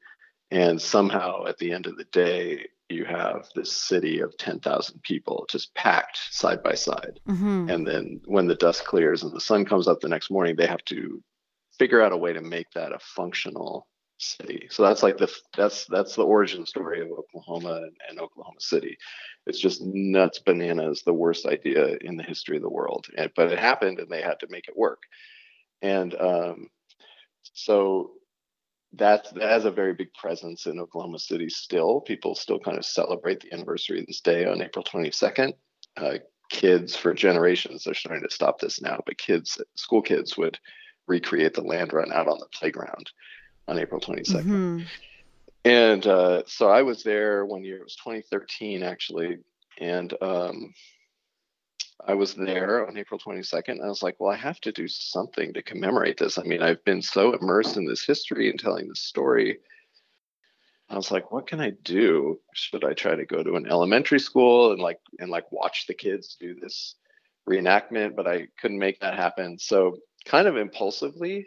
And 0.50 0.80
somehow 0.80 1.46
at 1.46 1.58
the 1.58 1.72
end 1.72 1.86
of 1.86 1.96
the 1.96 2.04
day, 2.04 2.66
you 2.88 3.04
have 3.04 3.46
this 3.54 3.72
city 3.72 4.18
of 4.20 4.36
10,000 4.36 5.00
people 5.02 5.46
just 5.48 5.72
packed 5.74 6.18
side 6.30 6.62
by 6.62 6.74
side. 6.74 7.20
Mm-hmm. 7.28 7.70
And 7.70 7.86
then 7.86 8.20
when 8.24 8.48
the 8.48 8.56
dust 8.56 8.84
clears 8.84 9.22
and 9.22 9.32
the 9.32 9.40
sun 9.40 9.64
comes 9.64 9.86
up 9.86 10.00
the 10.00 10.08
next 10.08 10.30
morning, 10.30 10.56
they 10.56 10.66
have 10.66 10.84
to 10.86 11.22
figure 11.78 12.02
out 12.02 12.12
a 12.12 12.16
way 12.16 12.32
to 12.32 12.40
make 12.40 12.68
that 12.72 12.92
a 12.92 12.98
functional 12.98 13.86
city. 14.20 14.68
So 14.70 14.82
that's 14.82 15.02
like 15.02 15.16
the 15.16 15.30
that's 15.56 15.86
that's 15.86 16.14
the 16.14 16.24
origin 16.24 16.66
story 16.66 17.00
of 17.00 17.10
Oklahoma 17.10 17.82
and, 17.82 17.96
and, 18.08 18.20
Oklahoma 18.20 18.60
City. 18.60 18.96
It's 19.46 19.58
just 19.58 19.82
nuts 19.82 20.38
bananas, 20.38 21.02
the 21.02 21.14
worst 21.14 21.46
idea 21.46 21.96
in 22.00 22.16
the 22.16 22.22
history 22.22 22.56
of 22.56 22.62
the 22.62 22.70
world. 22.70 23.06
And, 23.16 23.30
but 23.34 23.52
it 23.52 23.58
happened, 23.58 23.98
and 23.98 24.10
they 24.10 24.22
had 24.22 24.40
to 24.40 24.48
make 24.50 24.68
it 24.68 24.76
work. 24.76 25.02
And 25.82 26.14
um, 26.20 26.68
so 27.54 28.12
that 28.94 29.32
that 29.34 29.48
has 29.48 29.64
a 29.64 29.70
very 29.70 29.94
big 29.94 30.12
presence 30.14 30.66
in 30.66 30.78
Oklahoma 30.78 31.18
City 31.18 31.48
still. 31.48 32.00
People 32.00 32.34
still 32.34 32.58
kind 32.58 32.78
of 32.78 32.84
celebrate 32.84 33.40
the 33.40 33.52
anniversary 33.52 34.00
of 34.00 34.06
this 34.06 34.20
day 34.20 34.44
on 34.44 34.62
April 34.62 34.84
22nd. 34.84 35.52
Uh, 35.96 36.18
kids 36.50 36.96
for 36.96 37.14
generations, 37.14 37.84
they're 37.84 37.94
starting 37.94 38.24
to 38.28 38.34
stop 38.34 38.58
this 38.58 38.82
now, 38.82 39.00
but 39.06 39.16
kids, 39.18 39.60
school 39.76 40.02
kids 40.02 40.36
would 40.36 40.58
recreate 41.06 41.54
the 41.54 41.62
land 41.62 41.92
run 41.92 42.12
out 42.12 42.28
on 42.28 42.38
the 42.38 42.46
playground 42.52 43.10
on 43.70 43.78
April 43.78 44.00
22nd. 44.00 44.26
Mm-hmm. 44.26 44.80
And 45.64 46.06
uh, 46.06 46.42
so 46.46 46.68
I 46.68 46.82
was 46.82 47.02
there 47.02 47.46
one 47.46 47.62
year, 47.62 47.76
it 47.76 47.84
was 47.84 47.96
2013 47.96 48.82
actually. 48.82 49.38
And 49.78 50.12
um, 50.20 50.74
I 52.06 52.14
was 52.14 52.34
there 52.34 52.86
on 52.86 52.96
April 52.96 53.20
22nd. 53.20 53.68
And 53.68 53.82
I 53.82 53.88
was 53.88 54.02
like, 54.02 54.16
well, 54.18 54.32
I 54.32 54.36
have 54.36 54.60
to 54.62 54.72
do 54.72 54.88
something 54.88 55.52
to 55.54 55.62
commemorate 55.62 56.18
this. 56.18 56.38
I 56.38 56.42
mean, 56.42 56.62
I've 56.62 56.84
been 56.84 57.02
so 57.02 57.34
immersed 57.34 57.76
in 57.76 57.86
this 57.86 58.04
history 58.04 58.50
and 58.50 58.58
telling 58.58 58.88
this 58.88 59.02
story. 59.02 59.58
I 60.88 60.96
was 60.96 61.12
like, 61.12 61.30
what 61.30 61.46
can 61.46 61.60
I 61.60 61.70
do? 61.84 62.40
Should 62.52 62.84
I 62.84 62.94
try 62.94 63.14
to 63.14 63.24
go 63.24 63.44
to 63.44 63.54
an 63.54 63.68
elementary 63.68 64.18
school 64.18 64.72
and 64.72 64.80
like 64.80 64.98
and 65.20 65.30
like 65.30 65.52
watch 65.52 65.86
the 65.86 65.94
kids 65.94 66.36
do 66.40 66.56
this 66.60 66.96
reenactment? 67.48 68.16
But 68.16 68.26
I 68.26 68.48
couldn't 68.60 68.80
make 68.80 68.98
that 69.00 69.14
happen. 69.14 69.56
So 69.60 69.98
kind 70.24 70.48
of 70.48 70.56
impulsively 70.56 71.46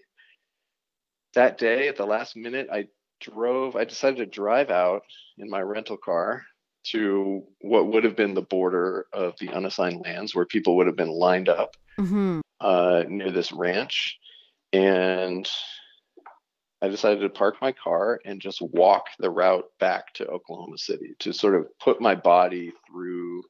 that 1.36 1.58
day 1.58 1.88
at 1.88 1.98
the 1.98 2.06
last 2.06 2.36
minute, 2.36 2.68
I 2.72 2.88
drove, 3.20 3.76
I 3.76 3.86
decided 3.86 4.18
to 4.18 4.26
drive 4.26 4.70
out 4.70 5.04
in 5.38 5.50
my 5.50 5.62
rental 5.62 5.98
car 5.98 6.44
to 6.92 7.44
what 7.62 7.88
would 7.88 8.04
have 8.04 8.16
been 8.16 8.34
the 8.34 8.42
border 8.42 9.08
of 9.14 9.36
the 9.40 9.50
unassigned 9.50 10.02
lands 10.04 10.36
where 10.36 10.46
people 10.46 10.76
would 10.76 10.88
have 10.88 10.98
been 10.98 11.10
lined 11.10 11.50
up 11.50 11.76
mm-hmm. 11.98 12.42
uh, 12.60 13.04
near 13.08 13.32
this 13.32 13.52
ranch. 13.52 14.18
And 14.74 15.50
I 16.82 16.90
decided 16.90 17.22
to 17.22 17.30
park 17.30 17.56
my 17.62 17.72
car 17.72 18.20
and 18.26 18.42
just 18.42 18.62
walk 18.62 19.06
the 19.18 19.30
route 19.30 19.66
back 19.80 20.14
to 20.16 20.28
Oklahoma 20.28 20.78
City 20.78 21.16
to 21.20 21.32
sort 21.32 21.56
of 21.56 21.68
put 21.80 22.02
my 22.02 22.16
body 22.16 22.74
through 22.88 23.44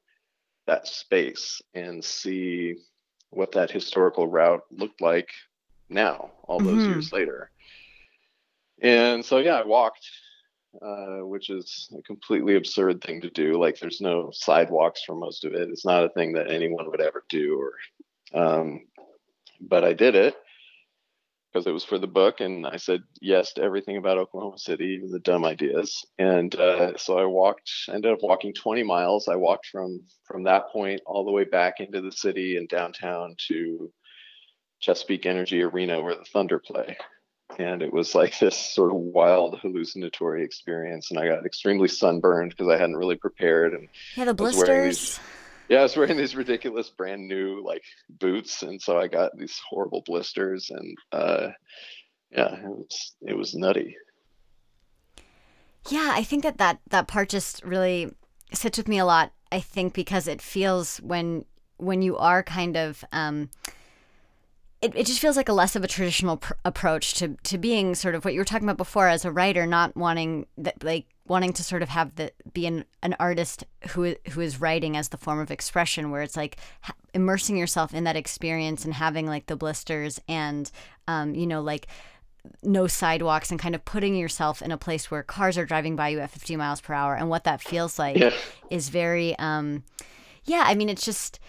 that 0.67 0.87
space 0.87 1.61
and 1.73 2.03
see 2.03 2.75
what 3.31 3.53
that 3.53 3.71
historical 3.71 4.27
route 4.27 4.61
looked 4.71 5.01
like 5.01 5.29
now, 5.89 6.31
all 6.43 6.59
those 6.59 6.83
mm-hmm. 6.83 6.91
years 6.91 7.11
later. 7.11 7.49
And 8.83 9.25
so, 9.25 9.39
yeah, 9.39 9.55
I 9.55 9.65
walked 9.65 10.05
uh, 10.81 11.19
which 11.25 11.49
is 11.49 11.89
a 11.97 12.01
completely 12.01 12.55
absurd 12.55 13.01
thing 13.01 13.21
to 13.21 13.29
do. 13.29 13.59
Like 13.59 13.79
there's 13.79 14.01
no 14.01 14.31
sidewalks 14.33 15.03
for 15.03 15.15
most 15.15 15.45
of 15.45 15.53
it. 15.53 15.69
It's 15.69 15.85
not 15.85 16.03
a 16.03 16.09
thing 16.09 16.33
that 16.33 16.49
anyone 16.49 16.89
would 16.89 17.01
ever 17.01 17.23
do. 17.29 17.61
Or, 18.33 18.41
um, 18.41 18.81
but 19.61 19.83
I 19.83 19.93
did 19.93 20.15
it 20.15 20.35
because 21.51 21.67
it 21.67 21.71
was 21.71 21.83
for 21.83 21.99
the 21.99 22.07
book, 22.07 22.39
and 22.39 22.65
I 22.65 22.77
said 22.77 23.03
yes 23.21 23.53
to 23.53 23.61
everything 23.61 23.97
about 23.97 24.17
Oklahoma 24.17 24.57
City, 24.57 24.95
even 24.97 25.11
the 25.11 25.19
dumb 25.19 25.45
ideas. 25.45 26.03
And 26.17 26.53
uh, 26.55 26.97
so 26.97 27.19
I 27.19 27.25
walked. 27.25 27.69
Ended 27.89 28.11
up 28.11 28.23
walking 28.23 28.53
20 28.55 28.81
miles. 28.81 29.27
I 29.27 29.35
walked 29.35 29.67
from 29.67 30.01
from 30.25 30.43
that 30.43 30.69
point 30.69 31.01
all 31.05 31.23
the 31.23 31.31
way 31.31 31.43
back 31.43 31.75
into 31.79 32.01
the 32.01 32.11
city 32.11 32.57
and 32.57 32.67
downtown 32.67 33.35
to 33.49 33.91
Chesapeake 34.79 35.27
Energy 35.27 35.61
Arena 35.61 36.01
where 36.01 36.15
the 36.15 36.25
Thunder 36.25 36.57
play. 36.57 36.97
And 37.59 37.81
it 37.81 37.93
was 37.93 38.15
like 38.15 38.37
this 38.39 38.57
sort 38.57 38.91
of 38.91 38.97
wild 38.97 39.59
hallucinatory 39.59 40.43
experience. 40.43 41.11
And 41.11 41.19
I 41.19 41.27
got 41.27 41.45
extremely 41.45 41.87
sunburned 41.87 42.51
because 42.51 42.67
I 42.67 42.77
hadn't 42.77 42.97
really 42.97 43.15
prepared. 43.15 43.73
And 43.73 43.87
yeah, 44.15 44.25
the 44.25 44.33
blisters. 44.33 45.19
yeah, 45.69 45.79
I 45.79 45.83
was 45.83 45.95
wearing 45.95 46.17
these 46.17 46.35
ridiculous 46.35 46.89
brand 46.89 47.27
new 47.27 47.63
like 47.63 47.83
boots, 48.09 48.63
and 48.63 48.81
so 48.81 48.97
I 48.97 49.07
got 49.07 49.37
these 49.37 49.59
horrible 49.69 50.03
blisters, 50.05 50.69
and 50.69 50.97
uh, 51.11 51.49
yeah, 52.31 52.55
it 52.55 52.69
was 52.69 53.15
it 53.21 53.37
was 53.37 53.55
nutty. 53.55 53.95
Yeah, 55.89 56.11
I 56.13 56.23
think 56.23 56.43
that 56.43 56.57
that 56.57 56.79
that 56.89 57.07
part 57.07 57.29
just 57.29 57.63
really 57.63 58.11
sits 58.53 58.77
with 58.77 58.87
me 58.87 58.99
a 58.99 59.05
lot. 59.05 59.31
I 59.51 59.59
think 59.59 59.93
because 59.93 60.27
it 60.27 60.41
feels 60.41 60.97
when 60.97 61.45
when 61.77 62.01
you 62.01 62.17
are 62.17 62.43
kind 62.43 62.77
of 62.77 63.03
um, 63.11 63.49
it, 64.83 64.93
it 64.95 65.05
just 65.05 65.21
feels 65.21 65.37
like 65.37 65.47
a 65.47 65.53
less 65.53 65.77
of 65.77 65.83
a 65.83 65.87
traditional 65.87 66.37
pr- 66.37 66.53
approach 66.65 67.13
to 67.15 67.37
to 67.43 67.57
being 67.57 67.95
sort 67.95 68.15
of 68.15 68.25
what 68.25 68.33
you 68.33 68.39
were 68.41 68.45
talking 68.45 68.67
about 68.67 68.77
before 68.77 69.07
as 69.07 69.23
a 69.23 69.31
writer, 69.31 69.65
not 69.65 69.95
wanting 69.95 70.45
that 70.57 70.83
like 70.83 71.05
wanting 71.25 71.53
to 71.53 71.63
sort 71.63 71.81
of 71.81 71.87
have 71.87 72.15
the 72.15 72.33
be 72.53 72.65
an, 72.65 72.83
an 73.01 73.15
artist 73.17 73.63
who 73.91 74.13
who 74.31 74.41
is 74.41 74.59
writing 74.59 74.97
as 74.97 75.09
the 75.09 75.17
form 75.17 75.39
of 75.39 75.49
expression, 75.51 76.11
where 76.11 76.21
it's 76.21 76.35
like 76.35 76.57
immersing 77.13 77.55
yourself 77.55 77.93
in 77.93 78.03
that 78.03 78.17
experience 78.17 78.83
and 78.83 78.93
having 78.93 79.25
like 79.25 79.45
the 79.45 79.55
blisters 79.55 80.19
and 80.27 80.69
um, 81.07 81.33
you 81.33 81.47
know 81.47 81.61
like 81.61 81.87
no 82.61 82.87
sidewalks 82.87 83.51
and 83.51 83.59
kind 83.61 83.75
of 83.75 83.85
putting 83.85 84.17
yourself 84.17 84.61
in 84.61 84.69
a 84.69 84.77
place 84.77 85.09
where 85.09 85.23
cars 85.23 85.57
are 85.57 85.65
driving 85.65 85.95
by 85.95 86.09
you 86.09 86.19
at 86.19 86.29
50 86.29 86.57
miles 86.57 86.81
per 86.81 86.93
hour 86.93 87.15
and 87.15 87.29
what 87.29 87.45
that 87.45 87.61
feels 87.61 87.97
like 87.97 88.17
yeah. 88.17 88.31
is 88.69 88.89
very 88.89 89.33
um 89.39 89.85
yeah 90.43 90.65
i 90.65 90.75
mean 90.75 90.89
it's 90.89 91.05
just 91.05 91.39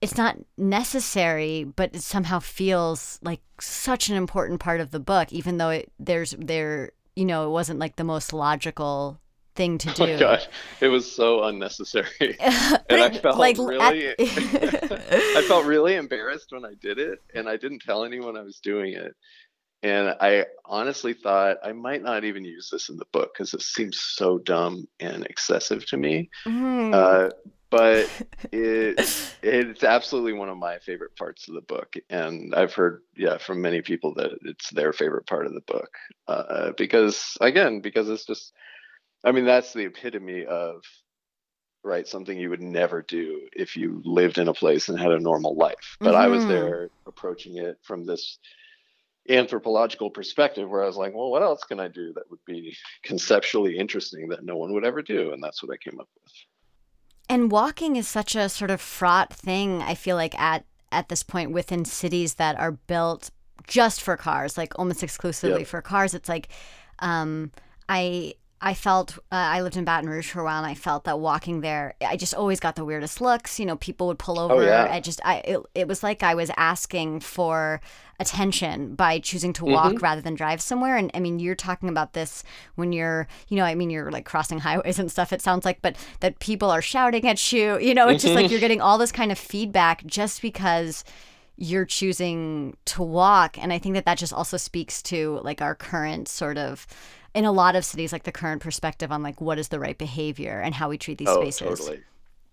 it's 0.00 0.16
not 0.16 0.36
necessary, 0.56 1.64
but 1.64 1.94
it 1.94 2.02
somehow 2.02 2.38
feels 2.38 3.18
like 3.22 3.40
such 3.60 4.08
an 4.08 4.16
important 4.16 4.60
part 4.60 4.80
of 4.80 4.90
the 4.90 5.00
book, 5.00 5.32
even 5.32 5.58
though 5.58 5.70
it, 5.70 5.92
there's 5.98 6.34
there 6.38 6.92
you 7.16 7.24
know 7.24 7.46
it 7.46 7.50
wasn't 7.50 7.78
like 7.78 7.96
the 7.96 8.04
most 8.04 8.32
logical 8.32 9.20
thing 9.56 9.76
to 9.78 9.92
do. 9.92 10.04
Oh 10.04 10.06
my 10.06 10.18
gosh, 10.18 10.46
it 10.80 10.88
was 10.88 11.10
so 11.10 11.44
unnecessary, 11.44 12.06
and 12.20 12.36
I 12.90 13.10
felt 13.10 13.38
like, 13.38 13.58
really, 13.58 14.08
at... 14.08 14.14
I 14.20 15.42
felt 15.48 15.66
really 15.66 15.96
embarrassed 15.96 16.52
when 16.52 16.64
I 16.64 16.74
did 16.80 16.98
it, 16.98 17.18
and 17.34 17.48
I 17.48 17.56
didn't 17.56 17.80
tell 17.80 18.04
anyone 18.04 18.36
I 18.36 18.42
was 18.42 18.60
doing 18.60 18.94
it. 18.94 19.14
And 19.80 20.16
I 20.20 20.46
honestly 20.64 21.12
thought 21.12 21.58
I 21.62 21.70
might 21.70 22.02
not 22.02 22.24
even 22.24 22.44
use 22.44 22.68
this 22.68 22.88
in 22.88 22.96
the 22.96 23.04
book 23.12 23.30
because 23.32 23.54
it 23.54 23.62
seems 23.62 24.00
so 24.00 24.38
dumb 24.38 24.88
and 24.98 25.24
excessive 25.26 25.86
to 25.86 25.96
me. 25.96 26.30
Mm. 26.44 26.92
Uh, 26.92 27.30
but 27.70 28.08
it 28.52 28.98
it's 29.42 29.84
absolutely 29.84 30.32
one 30.32 30.48
of 30.48 30.56
my 30.56 30.78
favorite 30.78 31.14
parts 31.16 31.48
of 31.48 31.54
the 31.54 31.60
book 31.62 31.94
and 32.10 32.54
i've 32.54 32.74
heard 32.74 33.02
yeah 33.16 33.38
from 33.38 33.60
many 33.60 33.82
people 33.82 34.14
that 34.14 34.30
it's 34.42 34.70
their 34.70 34.92
favorite 34.92 35.26
part 35.26 35.46
of 35.46 35.54
the 35.54 35.60
book 35.62 35.90
uh, 36.28 36.72
because 36.76 37.36
again 37.40 37.80
because 37.80 38.08
it's 38.08 38.26
just 38.26 38.52
i 39.24 39.32
mean 39.32 39.44
that's 39.44 39.72
the 39.72 39.84
epitome 39.84 40.44
of 40.44 40.82
right 41.84 42.08
something 42.08 42.38
you 42.38 42.50
would 42.50 42.62
never 42.62 43.02
do 43.02 43.40
if 43.52 43.76
you 43.76 44.02
lived 44.04 44.38
in 44.38 44.48
a 44.48 44.54
place 44.54 44.88
and 44.88 44.98
had 44.98 45.12
a 45.12 45.20
normal 45.20 45.54
life 45.54 45.96
but 46.00 46.14
mm-hmm. 46.14 46.22
i 46.22 46.26
was 46.26 46.40
mm-hmm. 46.40 46.52
there 46.52 46.90
approaching 47.06 47.56
it 47.58 47.78
from 47.82 48.04
this 48.04 48.38
anthropological 49.30 50.10
perspective 50.10 50.68
where 50.68 50.82
i 50.82 50.86
was 50.86 50.96
like 50.96 51.14
well 51.14 51.30
what 51.30 51.42
else 51.42 51.62
can 51.64 51.78
i 51.78 51.86
do 51.86 52.12
that 52.14 52.28
would 52.30 52.44
be 52.46 52.74
conceptually 53.02 53.76
interesting 53.76 54.28
that 54.28 54.44
no 54.44 54.56
one 54.56 54.72
would 54.72 54.86
ever 54.86 55.02
do 55.02 55.32
and 55.32 55.42
that's 55.42 55.62
what 55.62 55.72
i 55.72 55.76
came 55.76 56.00
up 56.00 56.08
with 56.22 56.32
and 57.28 57.50
walking 57.50 57.96
is 57.96 58.08
such 58.08 58.34
a 58.34 58.48
sort 58.48 58.70
of 58.70 58.80
fraught 58.80 59.32
thing, 59.32 59.82
I 59.82 59.94
feel 59.94 60.16
like 60.16 60.38
at 60.38 60.64
at 60.90 61.08
this 61.08 61.22
point 61.22 61.50
within 61.50 61.84
cities 61.84 62.34
that 62.34 62.58
are 62.58 62.72
built 62.72 63.30
just 63.66 64.00
for 64.00 64.16
cars, 64.16 64.56
like 64.56 64.78
almost 64.78 65.02
exclusively 65.02 65.60
yep. 65.60 65.68
for 65.68 65.82
cars. 65.82 66.14
It's 66.14 66.28
like 66.28 66.48
um, 67.00 67.52
I 67.88 68.34
I 68.60 68.74
felt 68.74 69.18
uh, 69.30 69.36
I 69.36 69.60
lived 69.60 69.76
in 69.76 69.84
Baton 69.84 70.08
Rouge 70.10 70.28
for 70.28 70.40
a 70.40 70.44
while, 70.44 70.58
and 70.58 70.66
I 70.66 70.74
felt 70.74 71.04
that 71.04 71.20
walking 71.20 71.60
there, 71.60 71.94
I 72.04 72.16
just 72.16 72.34
always 72.34 72.58
got 72.58 72.74
the 72.74 72.84
weirdest 72.84 73.20
looks. 73.20 73.60
You 73.60 73.66
know, 73.66 73.76
people 73.76 74.08
would 74.08 74.18
pull 74.18 74.38
oh, 74.38 74.46
over. 74.46 74.62
Oh, 74.62 74.66
yeah. 74.66 74.88
I 74.90 75.00
just, 75.00 75.20
I 75.24 75.36
it, 75.38 75.60
it 75.74 75.88
was 75.88 76.02
like 76.02 76.22
I 76.22 76.34
was 76.34 76.50
asking 76.56 77.20
for 77.20 77.80
attention 78.20 78.96
by 78.96 79.20
choosing 79.20 79.52
to 79.52 79.64
walk 79.64 79.92
mm-hmm. 79.92 80.02
rather 80.02 80.20
than 80.20 80.34
drive 80.34 80.60
somewhere. 80.60 80.96
And 80.96 81.10
I 81.14 81.20
mean, 81.20 81.38
you're 81.38 81.54
talking 81.54 81.88
about 81.88 82.14
this 82.14 82.42
when 82.74 82.92
you're, 82.92 83.28
you 83.48 83.56
know, 83.56 83.64
I 83.64 83.76
mean, 83.76 83.90
you're 83.90 84.10
like 84.10 84.24
crossing 84.24 84.58
highways 84.60 84.98
and 84.98 85.10
stuff. 85.10 85.32
It 85.32 85.40
sounds 85.40 85.64
like, 85.64 85.80
but 85.80 85.96
that 86.20 86.40
people 86.40 86.70
are 86.70 86.82
shouting 86.82 87.28
at 87.28 87.52
you. 87.52 87.78
You 87.78 87.94
know, 87.94 88.08
it's 88.08 88.22
just 88.22 88.34
like 88.34 88.46
mm-hmm. 88.46 88.52
you're 88.52 88.60
getting 88.60 88.80
all 88.80 88.98
this 88.98 89.12
kind 89.12 89.30
of 89.30 89.38
feedback 89.38 90.04
just 90.04 90.42
because 90.42 91.04
you're 91.56 91.84
choosing 91.84 92.76
to 92.86 93.02
walk. 93.02 93.58
And 93.58 93.72
I 93.72 93.78
think 93.78 93.94
that 93.94 94.04
that 94.04 94.18
just 94.18 94.32
also 94.32 94.56
speaks 94.56 95.02
to 95.02 95.40
like 95.42 95.60
our 95.60 95.74
current 95.74 96.28
sort 96.28 96.56
of 96.56 96.86
in 97.34 97.44
a 97.44 97.52
lot 97.52 97.76
of 97.76 97.84
cities 97.84 98.12
like 98.12 98.24
the 98.24 98.32
current 98.32 98.62
perspective 98.62 99.12
on 99.12 99.22
like 99.22 99.40
what 99.40 99.58
is 99.58 99.68
the 99.68 99.78
right 99.78 99.98
behavior 99.98 100.60
and 100.60 100.74
how 100.74 100.88
we 100.88 100.98
treat 100.98 101.18
these 101.18 101.28
oh, 101.28 101.40
spaces. 101.40 101.78
totally. 101.78 102.02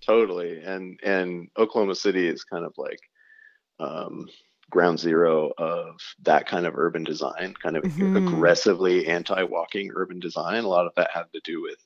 Totally. 0.02 0.62
And 0.62 1.00
and 1.04 1.50
oklahoma 1.58 1.96
city 1.96 2.28
is 2.28 2.44
kind 2.44 2.66
of 2.66 2.74
like 2.78 3.00
um, 3.80 4.28
ground 4.70 5.00
zero 5.00 5.52
of 5.58 6.00
that 6.24 6.48
kind 6.48 6.66
of 6.66 6.78
urban 6.78 7.04
design 7.04 7.54
kind 7.62 7.78
of 7.78 7.84
mm-hmm. 7.84 8.18
aggressively 8.18 9.08
anti-walking 9.08 9.92
urban 9.96 10.20
design. 10.20 10.64
A 10.64 10.68
lot 10.68 10.86
of 10.86 10.94
that 10.96 11.12
had 11.12 11.32
to 11.34 11.40
do 11.44 11.62
with 11.62 11.78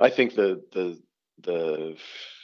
i 0.00 0.08
think 0.08 0.34
the 0.34 0.62
the 0.72 0.98
the 1.42 1.96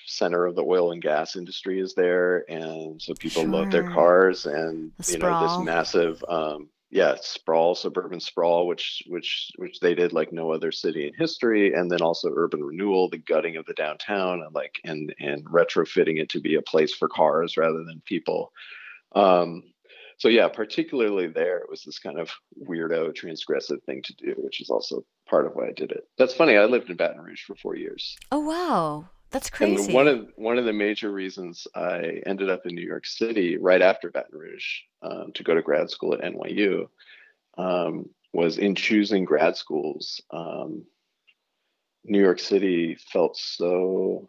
center 0.07 0.47
of 0.47 0.55
the 0.55 0.63
oil 0.63 0.93
and 0.93 1.03
gas 1.03 1.37
industry 1.37 1.81
is 1.81 1.95
there. 1.95 2.51
And 2.51 3.01
so 3.01 3.15
people 3.15 3.43
sure. 3.43 3.51
love 3.51 3.71
their 3.71 3.91
cars 3.91 4.47
and 4.47 4.93
you 5.09 5.19
know 5.19 5.43
this 5.43 5.65
massive 5.65 6.25
um, 6.29 6.69
yeah 6.95 7.17
sprawl 7.21 7.75
suburban 7.75 8.21
sprawl 8.21 8.69
which 8.69 9.03
which 9.09 9.51
which 9.57 9.81
they 9.81 9.97
did 9.97 10.13
like 10.13 10.33
no 10.33 10.53
other 10.53 10.71
city 10.71 11.09
in 11.09 11.13
history 11.15 11.75
and 11.75 11.91
then 11.91 12.01
also 12.01 12.31
urban 12.37 12.63
renewal 12.63 13.11
the 13.11 13.19
gutting 13.19 13.57
of 13.57 13.67
the 13.67 13.75
downtown 13.75 14.41
and 14.41 14.55
like 14.55 14.77
and 14.85 15.13
and 15.19 15.45
retrofitting 15.47 16.21
it 16.21 16.29
to 16.29 16.41
be 16.41 16.55
a 16.55 16.63
place 16.63 16.95
for 16.95 17.09
cars 17.09 17.57
rather 17.57 17.83
than 17.85 18.01
people. 18.07 18.53
Um 19.17 19.65
so 20.19 20.29
yeah 20.29 20.47
particularly 20.47 21.27
there 21.27 21.59
it 21.59 21.69
was 21.69 21.83
this 21.83 21.99
kind 21.99 22.21
of 22.21 22.31
weirdo 22.63 23.13
transgressive 23.13 23.83
thing 23.83 24.01
to 24.05 24.15
do 24.15 24.35
which 24.39 24.61
is 24.61 24.71
also 24.71 25.05
part 25.29 25.47
of 25.47 25.53
why 25.55 25.67
i 25.67 25.73
did 25.73 25.91
it. 25.91 26.05
That's 26.17 26.35
funny 26.35 26.57
i 26.57 26.65
lived 26.65 26.91
in 26.91 26.97
baton 26.97 27.21
rouge 27.21 27.43
for 27.43 27.57
four 27.57 27.75
years. 27.75 28.17
Oh 28.31 28.39
wow 28.39 29.09
that's 29.35 29.51
crazy. 29.51 29.87
And 29.87 29.93
one 29.93 30.07
of 30.07 30.29
one 30.37 30.59
of 30.59 30.65
the 30.65 30.73
major 30.73 31.11
reasons 31.11 31.67
I 31.75 32.23
ended 32.25 32.49
up 32.49 32.67
in 32.67 32.75
New 32.77 32.87
York 32.87 33.05
City 33.05 33.57
right 33.57 33.83
after 33.83 34.09
Baton 34.09 34.39
Rouge 34.39 34.65
um, 35.03 35.33
to 35.35 35.43
go 35.43 35.55
to 35.55 35.61
grad 35.61 35.91
school 35.91 36.15
at 36.15 36.21
NYU 36.21 36.87
um, 37.59 38.09
was 38.33 38.59
in 38.59 38.77
choosing 38.77 39.25
grad 39.25 39.57
schools. 39.57 40.21
Um, 40.31 40.85
New 42.05 42.21
York 42.21 42.39
City 42.39 42.97
felt 43.13 43.37
so 43.37 44.29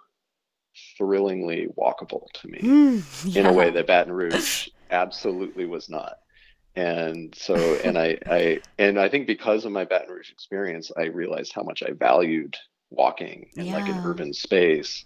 thrillingly 0.98 1.68
walkable 1.78 2.26
to 2.34 2.48
me 2.48 2.60
mm, 2.60 3.26
yeah. 3.36 3.42
in 3.42 3.46
a 3.46 3.54
way 3.54 3.70
that 3.70 3.86
Baton 3.86 4.12
Rouge 4.12 4.70
absolutely 4.90 5.68
was 5.68 5.88
not. 5.88 6.16
And 6.76 7.34
so, 7.36 7.56
and 7.84 7.98
I, 7.98 8.18
I, 8.26 8.60
and 8.80 9.00
I 9.00 9.08
think 9.08 9.28
because 9.28 9.66
of 9.66 9.72
my 9.72 9.86
Baton 9.86 10.10
Rouge 10.10 10.32
experience, 10.32 10.92
I 10.98 11.04
realized 11.04 11.54
how 11.54 11.62
much 11.62 11.84
I 11.84 11.92
valued 11.92 12.58
walking 12.90 13.50
in 13.56 13.66
yeah. 13.66 13.78
like 13.78 13.88
an 13.88 14.02
urban 14.06 14.34
space. 14.34 15.06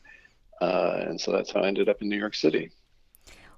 Uh, 0.61 1.03
and 1.07 1.19
so 1.19 1.31
that's 1.31 1.51
how 1.51 1.61
I 1.61 1.67
ended 1.67 1.89
up 1.89 2.01
in 2.01 2.09
New 2.09 2.17
York 2.17 2.35
City. 2.35 2.71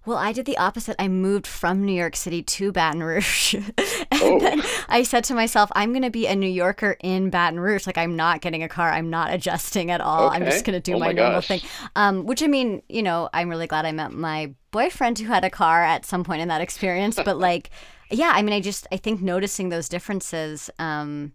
Well, 0.04 0.18
I 0.18 0.32
did 0.32 0.48
the 0.48 0.58
opposite. 0.58 0.96
I 0.98 1.08
moved 1.08 1.46
from 1.46 1.86
New 1.86 1.94
York 1.94 2.16
City 2.16 2.42
to 2.42 2.72
Baton 2.72 3.04
Rouge. 3.04 3.54
and 3.54 3.74
oh. 4.14 4.40
then 4.40 4.64
I 4.90 5.04
said 5.04 5.24
to 5.26 5.36
myself, 5.36 5.72
I'm 5.76 5.92
going 5.92 6.02
to 6.02 6.10
be 6.10 6.26
a 6.26 6.36
New 6.36 6.50
Yorker 6.50 6.98
in 7.02 7.30
Baton 7.30 7.60
Rouge. 7.60 7.86
Like, 7.86 8.00
I'm 8.00 8.16
not 8.16 8.42
getting 8.42 8.64
a 8.64 8.68
car. 8.68 8.92
I'm 8.92 9.12
not 9.12 9.32
adjusting 9.32 9.92
at 9.92 10.02
all. 10.02 10.28
Okay. 10.28 10.38
I'm 10.38 10.46
just 10.46 10.66
going 10.66 10.74
to 10.74 10.80
do 10.80 10.96
oh 10.96 11.00
my, 11.00 11.08
my 11.08 11.14
normal 11.14 11.42
thing. 11.42 11.62
Um, 11.96 12.26
which 12.26 12.42
I 12.42 12.48
mean, 12.48 12.82
you 12.90 13.04
know, 13.04 13.30
I'm 13.32 13.48
really 13.48 13.68
glad 13.68 13.86
I 13.86 13.92
met 13.92 14.12
my 14.12 14.56
boyfriend 14.72 15.20
who 15.20 15.28
had 15.28 15.44
a 15.44 15.52
car 15.52 15.84
at 15.84 16.04
some 16.04 16.24
point 16.24 16.42
in 16.42 16.48
that 16.48 16.62
experience. 16.62 17.20
But, 17.24 17.38
like, 17.38 17.70
yeah, 18.10 18.32
I 18.34 18.42
mean, 18.42 18.54
I 18.54 18.60
just, 18.60 18.88
I 18.92 18.98
think 18.98 19.22
noticing 19.22 19.70
those 19.70 19.88
differences. 19.88 20.72
Um, 20.80 21.34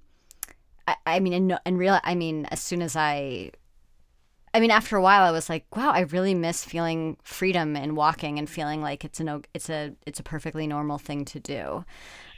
I, 0.87 0.97
I 1.07 1.21
mean, 1.21 1.33
and, 1.33 1.59
and 1.65 1.79
real, 1.79 1.99
I 2.03 2.15
mean, 2.15 2.47
as 2.47 2.61
soon 2.61 2.83
as 2.83 2.97
I, 2.97 3.51
I 4.55 4.61
mean, 4.61 4.71
after 4.71 4.97
a 4.97 5.03
while, 5.03 5.23
I 5.23 5.31
was 5.33 5.49
like, 5.49 5.77
wow, 5.77 5.91
I 5.91 6.01
really 6.01 6.35
miss 6.35 6.65
feeling 6.65 7.17
freedom 7.23 7.77
and 7.77 7.97
walking 7.97 8.39
and 8.39 8.49
feeling 8.49 8.81
like 8.81 9.05
it's 9.05 9.21
an, 9.21 9.43
it's 9.53 9.69
a, 9.69 9.95
it's 10.07 10.21
a 10.21 10.23
perfectly 10.23 10.67
normal 10.67 10.99
thing 10.99 11.25
to 11.27 11.41
do. 11.41 11.85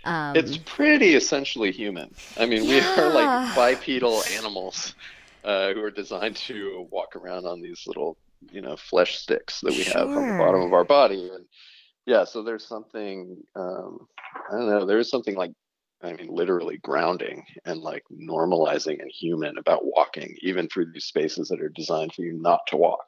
Um, 0.05 0.35
it's 0.37 0.57
pretty 0.57 1.15
essentially 1.15 1.71
human. 1.71 2.15
I 2.39 2.47
mean, 2.47 2.65
yeah. 2.65 2.97
we 2.97 3.03
are 3.03 3.11
like 3.13 3.55
bipedal 3.55 4.23
animals 4.37 4.95
uh, 5.45 5.73
who 5.73 5.83
are 5.83 5.91
designed 5.91 6.37
to 6.37 6.87
walk 6.91 7.15
around 7.15 7.47
on 7.47 7.61
these 7.61 7.85
little, 7.87 8.17
you 8.51 8.61
know, 8.61 8.77
flesh 8.77 9.19
sticks 9.19 9.61
that 9.61 9.71
we 9.71 9.83
sure. 9.83 9.99
have 9.99 10.09
on 10.09 10.29
the 10.29 10.39
bottom 10.39 10.63
of 10.63 10.73
our 10.73 10.85
body. 10.85 11.31
And 11.35 11.45
yeah, 12.07 12.25
so 12.25 12.43
there's 12.43 12.67
something, 12.67 13.37
um, 13.55 14.07
I 14.51 14.57
don't 14.57 14.71
know, 14.71 14.87
there's 14.87 15.11
something 15.11 15.35
like 15.35 15.53
I 16.03 16.13
mean, 16.13 16.29
literally 16.29 16.79
grounding 16.79 17.45
and 17.65 17.81
like 17.81 18.05
normalizing 18.13 19.01
and 19.01 19.11
human 19.11 19.59
about 19.59 19.85
walking, 19.85 20.37
even 20.43 20.69
through 20.69 20.93
these 20.93 21.07
spaces 21.07 21.49
that 21.49 21.61
are 21.61 21.71
designed 21.71 22.13
for 22.13 22.23
you 22.23 22.35
not 22.41 22.61
to 22.69 22.77
walk. 22.77 23.05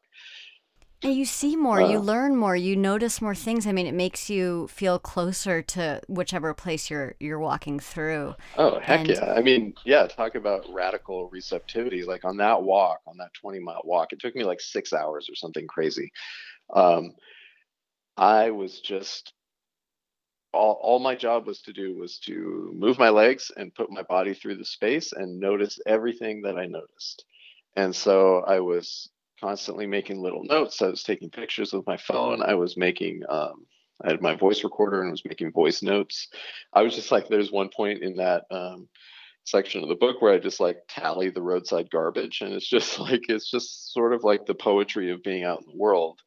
And 1.03 1.15
you 1.15 1.25
see 1.25 1.57
more, 1.57 1.81
uh, 1.81 1.91
you 1.91 1.99
learn 1.99 2.37
more, 2.37 2.55
you 2.55 2.77
notice 2.77 3.23
more 3.23 3.35
things. 3.35 3.67
I 3.67 3.73
mean, 3.73 3.87
it 3.87 3.95
makes 3.95 4.29
you 4.29 4.69
feel 4.69 4.99
closer 4.99 5.63
to 5.63 6.03
whichever 6.09 6.53
place 6.53 6.91
you're 6.91 7.15
you're 7.19 7.39
walking 7.39 7.81
through. 7.81 8.35
Oh 8.59 8.79
heck 8.81 9.01
and, 9.01 9.09
yeah! 9.09 9.33
I 9.33 9.41
mean, 9.41 9.73
yeah. 9.87 10.07
Talk 10.07 10.35
about 10.35 10.67
radical 10.71 11.31
receptivity. 11.31 12.03
Like 12.05 12.27
on 12.27 12.37
that 12.37 12.63
walk, 12.63 13.01
on 13.07 13.17
that 13.17 13.33
20 13.41 13.61
mile 13.61 13.81
walk, 13.85 14.13
it 14.13 14.21
took 14.21 14.35
me 14.35 14.45
like 14.45 14.61
six 14.61 14.93
hours 14.93 15.31
or 15.31 15.35
something 15.37 15.67
crazy. 15.67 16.13
Um, 16.75 17.13
I 18.19 18.51
was 18.51 18.81
just 18.81 19.33
all, 20.53 20.79
all 20.83 20.99
my 20.99 21.15
job 21.15 21.47
was 21.47 21.61
to 21.63 21.73
do 21.73 21.97
was 21.97 22.19
to 22.21 22.73
move 22.75 22.99
my 22.99 23.11
legs 23.11 23.51
and 23.57 23.75
put 23.75 23.91
my 23.91 24.03
body 24.03 24.35
through 24.35 24.57
the 24.57 24.65
space 24.65 25.13
and 25.13 25.39
notice 25.39 25.79
everything 25.87 26.43
that 26.43 26.59
I 26.59 26.67
noticed. 26.67 27.25
And 27.77 27.95
so 27.95 28.41
I 28.47 28.61
was 28.61 29.11
constantly 29.41 29.87
making 29.87 30.21
little 30.21 30.45
notes. 30.45 30.83
I 30.83 30.89
was 30.89 31.03
taking 31.03 31.31
pictures 31.31 31.73
with 31.73 31.87
my 31.87 31.97
phone. 31.97 32.43
I 32.43 32.55
was 32.55 32.77
making, 32.77 33.23
um, 33.29 33.67
I 34.03 34.11
had 34.11 34.23
my 34.23 34.35
voice 34.35 34.65
recorder 34.65 35.03
and 35.03 35.11
was 35.11 35.25
making 35.25 35.53
voice 35.53 35.83
notes. 35.83 36.29
I 36.73 36.83
was 36.83 36.95
just 36.95 37.13
like, 37.13 37.29
there's 37.29 37.53
one 37.53 37.69
point 37.69 38.03
in 38.03 38.17
that 38.17 38.45
um, 38.51 38.89
section 39.45 39.83
of 39.83 39.89
the 39.89 39.95
book 39.95 40.21
where 40.21 40.35
I 40.35 40.39
just 40.39 40.61
like 40.61 40.79
tally 40.89 41.31
the 41.31 41.43
roadside 41.43 41.91
garbage. 41.91 42.41
And 42.41 42.53
it's 42.53 42.69
just 42.69 42.99
like, 42.99 43.23
it's 43.29 43.51
just 43.51 43.93
sort 43.93 44.13
of 44.13 44.25
like 44.25 44.47
the 44.47 44.55
poetry 44.55 45.11
of 45.13 45.23
being 45.23 45.45
out 45.45 45.61
in 45.61 45.71
the 45.71 45.79
world. 45.79 46.21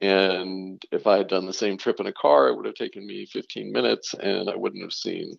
And 0.00 0.82
if 0.92 1.06
I 1.06 1.18
had 1.18 1.28
done 1.28 1.46
the 1.46 1.52
same 1.52 1.76
trip 1.76 1.98
in 2.00 2.06
a 2.06 2.12
car, 2.12 2.48
it 2.48 2.56
would 2.56 2.66
have 2.66 2.74
taken 2.74 3.06
me 3.06 3.26
15 3.26 3.72
minutes 3.72 4.14
and 4.14 4.48
I 4.48 4.54
wouldn't 4.54 4.82
have 4.82 4.92
seen, 4.92 5.36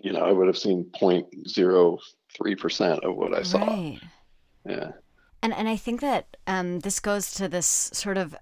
you 0.00 0.12
know, 0.12 0.20
I 0.20 0.32
would 0.32 0.48
have 0.48 0.58
seen 0.58 0.90
0.03% 1.00 2.98
of 3.04 3.14
what 3.16 3.34
I 3.34 3.42
saw. 3.42 3.64
Right. 3.66 4.00
Yeah. 4.68 4.92
And, 5.42 5.54
and 5.54 5.68
I 5.68 5.76
think 5.76 6.00
that 6.00 6.36
um, 6.48 6.80
this 6.80 6.98
goes 6.98 7.32
to 7.34 7.46
this 7.46 7.66
sort 7.66 8.18
of 8.18 8.34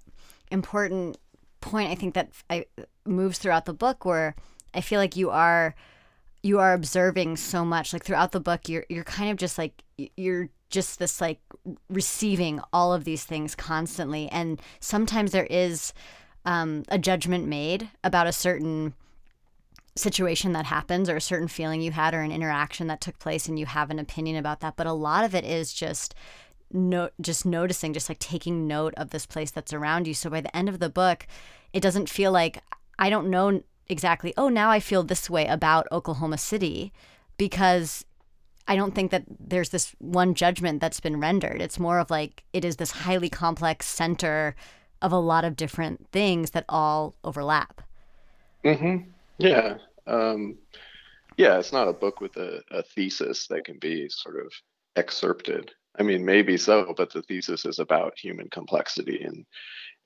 important 0.51 1.19
point, 1.61 1.91
I 1.91 1.95
think 1.95 2.15
that 2.15 2.31
I, 2.49 2.67
moves 3.05 3.39
throughout 3.39 3.67
the 3.67 3.75
book 3.75 4.05
where 4.05 4.35
I 4.73 4.81
feel 4.81 5.01
like 5.01 5.17
you 5.17 5.31
are 5.31 5.75
you 6.43 6.59
are 6.59 6.75
observing 6.75 7.39
so 7.39 7.65
much 7.65 7.95
like 7.95 8.05
throughout 8.05 8.33
the 8.33 8.41
book 8.41 8.69
you're 8.69 8.85
you're 8.91 9.05
kind 9.05 9.31
of 9.31 9.39
just 9.39 9.57
like 9.57 9.83
you're 10.17 10.51
just 10.75 10.99
this 10.99 11.21
like 11.21 11.41
receiving 11.89 12.61
all 12.73 12.93
of 12.93 13.05
these 13.05 13.25
things 13.25 13.55
constantly. 13.55 14.29
And 14.29 14.61
sometimes 14.81 15.33
there 15.33 15.47
is 15.47 15.95
um, 16.45 16.85
a 16.89 16.99
judgment 16.99 17.47
made 17.47 17.89
about 18.03 18.27
a 18.27 18.33
certain 18.33 18.95
situation 19.97 20.53
that 20.53 20.67
happens 20.67 21.09
or 21.09 21.17
a 21.17 21.21
certain 21.21 21.49
feeling 21.49 21.81
you 21.81 21.93
had 21.93 22.13
or 22.13 22.21
an 22.21 22.33
interaction 22.33 22.89
that 22.89 23.01
took 23.01 23.19
place 23.19 23.49
and 23.49 23.59
you 23.59 23.67
have 23.67 23.91
an 23.91 23.99
opinion 23.99 24.37
about 24.37 24.61
that. 24.61 24.77
But 24.77 24.87
a 24.87 24.93
lot 24.93 25.25
of 25.25 25.35
it 25.35 25.45
is 25.45 25.73
just 25.73 26.15
no 26.73 27.09
just 27.21 27.47
noticing 27.47 27.93
just 27.93 28.09
like 28.09 28.19
taking 28.19 28.67
note 28.67 28.95
of 28.97 29.11
this 29.11 29.27
place 29.27 29.53
that's 29.53 29.73
around 29.73 30.07
you. 30.07 30.15
So 30.15 30.29
by 30.29 30.41
the 30.41 30.55
end 30.55 30.69
of 30.69 30.81
the 30.81 30.91
book 30.91 31.27
it 31.75 31.81
doesn't 31.81 32.09
feel 32.09 32.33
like 32.33 32.63
i 32.99 33.11
don't 33.11 33.29
know 33.29 33.61
exactly 33.89 34.33
oh 34.39 34.49
now 34.49 34.71
i 34.71 34.81
feel 34.81 35.03
this 35.03 35.29
way 35.29 35.47
about 35.47 35.87
oklahoma 35.93 36.39
city 36.39 36.91
because 37.37 38.07
I 38.67 38.77
don't 38.77 38.95
think 38.95 39.11
that 39.11 39.25
there's 39.29 39.69
this 39.71 39.95
one 39.99 40.35
judgment 40.35 40.81
that's 40.81 41.01
been 41.01 41.21
rendered. 41.21 41.61
It's 41.61 41.79
more 41.79 41.99
of 41.99 42.11
like 42.11 42.45
it 42.53 42.65
is 42.65 42.77
this 42.77 42.91
highly 42.91 43.29
complex 43.29 43.87
center 43.87 44.55
of 45.03 45.13
a 45.13 45.19
lot 45.19 45.45
of 45.45 45.57
different 45.57 46.09
things 46.13 46.53
that 46.53 46.65
all 46.69 47.15
overlap. 47.25 47.83
Mm-hmm. 48.65 49.11
Yeah. 49.39 49.77
Um, 50.07 50.57
yeah, 51.37 51.59
it's 51.59 51.73
not 51.73 51.89
a 51.89 51.93
book 51.93 52.21
with 52.21 52.37
a, 52.37 52.63
a 52.71 52.83
thesis 52.83 53.47
that 53.49 53.65
can 53.65 53.79
be 53.79 54.09
sort 54.09 54.37
of 54.37 54.53
excerpted. 54.97 55.73
I 55.99 56.03
mean, 56.03 56.25
maybe 56.25 56.57
so, 56.57 56.95
but 56.97 57.13
the 57.13 57.23
thesis 57.23 57.65
is 57.65 57.79
about 57.79 58.19
human 58.19 58.49
complexity 58.51 59.23
and 59.23 59.45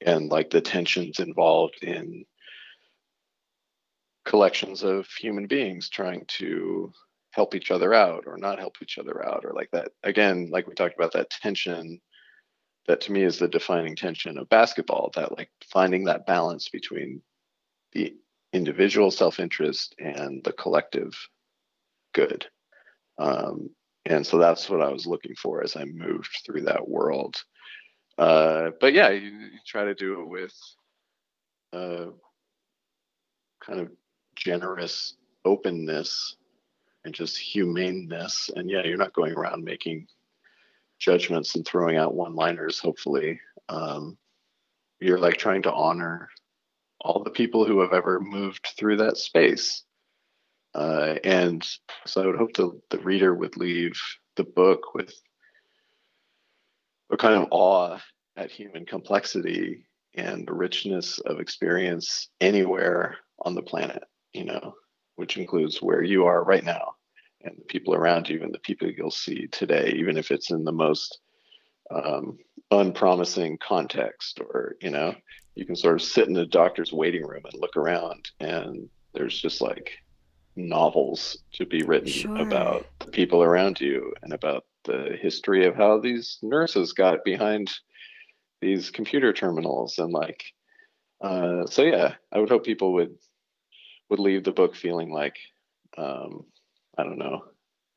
and 0.04 0.30
like 0.30 0.50
the 0.50 0.60
tensions 0.60 1.18
involved 1.18 1.82
in 1.82 2.24
collections 4.24 4.84
of 4.84 5.06
human 5.18 5.46
beings 5.46 5.88
trying 5.88 6.24
to 6.28 6.92
help 7.38 7.54
each 7.54 7.70
other 7.70 7.94
out 7.94 8.24
or 8.26 8.36
not 8.36 8.58
help 8.58 8.74
each 8.82 8.98
other 8.98 9.24
out 9.24 9.44
or 9.44 9.52
like 9.52 9.70
that. 9.70 9.92
Again 10.02 10.48
like 10.50 10.66
we 10.66 10.74
talked 10.74 10.96
about 10.96 11.12
that 11.12 11.30
tension 11.30 12.00
that 12.88 13.00
to 13.02 13.12
me 13.12 13.22
is 13.22 13.38
the 13.38 13.46
defining 13.46 13.94
tension 13.94 14.38
of 14.38 14.48
basketball 14.48 15.12
that 15.14 15.38
like 15.38 15.48
finding 15.72 16.02
that 16.06 16.26
balance 16.26 16.68
between 16.68 17.22
the 17.92 18.12
individual 18.52 19.12
self-interest 19.12 19.94
and 20.00 20.42
the 20.42 20.52
collective 20.52 21.12
good. 22.12 22.44
Um, 23.18 23.70
and 24.04 24.26
so 24.26 24.38
that's 24.38 24.68
what 24.68 24.82
i 24.82 24.90
was 24.90 25.06
looking 25.06 25.36
for 25.36 25.62
as 25.62 25.76
i 25.76 25.84
moved 25.84 26.40
through 26.44 26.62
that 26.62 26.88
world. 26.88 27.36
Uh, 28.16 28.70
but 28.80 28.92
yeah 28.92 29.10
you, 29.10 29.28
you, 29.28 29.58
try 29.64 29.84
to 29.84 29.94
do 29.94 30.22
it 30.22 30.26
with 30.26 30.56
uh, 31.72 32.06
kind 33.64 33.78
of 33.78 33.92
generous 34.34 35.14
openness 35.44 36.37
and 37.08 37.14
just 37.14 37.38
humaneness. 37.38 38.50
And 38.54 38.68
yeah, 38.68 38.84
you're 38.84 38.98
not 38.98 39.14
going 39.14 39.32
around 39.32 39.64
making 39.64 40.08
judgments 40.98 41.54
and 41.54 41.64
throwing 41.64 41.96
out 41.96 42.14
one 42.14 42.34
liners, 42.34 42.78
hopefully. 42.78 43.40
Um, 43.70 44.18
you're 45.00 45.18
like 45.18 45.38
trying 45.38 45.62
to 45.62 45.72
honor 45.72 46.28
all 47.00 47.22
the 47.22 47.30
people 47.30 47.64
who 47.64 47.80
have 47.80 47.94
ever 47.94 48.20
moved 48.20 48.68
through 48.76 48.98
that 48.98 49.16
space. 49.16 49.84
Uh, 50.74 51.14
and 51.24 51.66
so 52.04 52.22
I 52.22 52.26
would 52.26 52.36
hope 52.36 52.52
the, 52.52 52.78
the 52.90 52.98
reader 52.98 53.34
would 53.34 53.56
leave 53.56 53.98
the 54.36 54.44
book 54.44 54.94
with 54.94 55.14
a 57.10 57.16
kind 57.16 57.42
of 57.42 57.48
awe 57.50 57.98
at 58.36 58.50
human 58.50 58.84
complexity 58.84 59.86
and 60.14 60.46
the 60.46 60.52
richness 60.52 61.20
of 61.20 61.40
experience 61.40 62.28
anywhere 62.38 63.16
on 63.40 63.54
the 63.54 63.62
planet, 63.62 64.02
you 64.34 64.44
know, 64.44 64.74
which 65.16 65.38
includes 65.38 65.80
where 65.80 66.02
you 66.02 66.26
are 66.26 66.44
right 66.44 66.64
now 66.64 66.92
and 67.48 67.58
the 67.58 67.64
people 67.64 67.94
around 67.94 68.28
you 68.28 68.42
and 68.42 68.52
the 68.52 68.58
people 68.58 68.88
you'll 68.90 69.10
see 69.10 69.46
today, 69.48 69.94
even 69.96 70.16
if 70.16 70.30
it's 70.30 70.50
in 70.50 70.64
the 70.64 70.72
most 70.72 71.20
um, 71.90 72.38
unpromising 72.70 73.58
context 73.58 74.40
or, 74.40 74.76
you 74.80 74.90
know, 74.90 75.14
you 75.54 75.64
can 75.64 75.76
sort 75.76 75.94
of 75.94 76.02
sit 76.02 76.28
in 76.28 76.34
the 76.34 76.46
doctor's 76.46 76.92
waiting 76.92 77.26
room 77.26 77.42
and 77.44 77.60
look 77.60 77.76
around 77.76 78.30
and 78.40 78.88
there's 79.14 79.40
just 79.40 79.60
like 79.60 79.90
novels 80.54 81.38
to 81.52 81.64
be 81.66 81.82
written 81.82 82.08
sure. 82.08 82.36
about 82.36 82.86
the 82.98 83.10
people 83.10 83.42
around 83.42 83.80
you 83.80 84.12
and 84.22 84.32
about 84.32 84.64
the 84.84 85.16
history 85.20 85.66
of 85.66 85.74
how 85.74 85.98
these 85.98 86.38
nurses 86.42 86.92
got 86.92 87.24
behind 87.24 87.70
these 88.60 88.90
computer 88.90 89.32
terminals 89.32 89.98
and 89.98 90.12
like 90.12 90.44
uh, 91.20 91.64
so 91.66 91.82
yeah 91.82 92.14
i 92.32 92.38
would 92.38 92.48
hope 92.48 92.64
people 92.64 92.92
would 92.92 93.14
would 94.08 94.18
leave 94.18 94.42
the 94.42 94.52
book 94.52 94.74
feeling 94.74 95.12
like 95.12 95.36
um, 95.96 96.44
I 96.98 97.04
don't 97.04 97.18
know, 97.18 97.44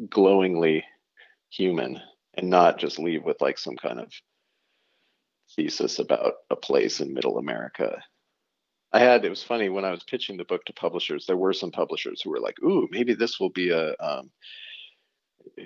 glowingly 0.09 0.83
human 1.49 1.99
and 2.35 2.49
not 2.49 2.77
just 2.77 2.99
leave 2.99 3.23
with 3.23 3.41
like 3.41 3.57
some 3.57 3.75
kind 3.75 3.99
of 3.99 4.11
thesis 5.55 5.99
about 5.99 6.33
a 6.49 6.55
place 6.55 7.01
in 7.01 7.13
middle 7.13 7.37
America. 7.37 8.01
I 8.93 8.99
had 8.99 9.25
it 9.25 9.29
was 9.29 9.43
funny 9.43 9.69
when 9.69 9.85
I 9.85 9.91
was 9.91 10.03
pitching 10.03 10.37
the 10.37 10.45
book 10.45 10.63
to 10.65 10.73
publishers, 10.73 11.25
there 11.25 11.37
were 11.37 11.53
some 11.53 11.71
publishers 11.71 12.21
who 12.21 12.29
were 12.29 12.39
like, 12.39 12.61
ooh, 12.63 12.87
maybe 12.91 13.13
this 13.13 13.39
will 13.39 13.49
be 13.49 13.71
a 13.71 13.95
um, 13.99 14.29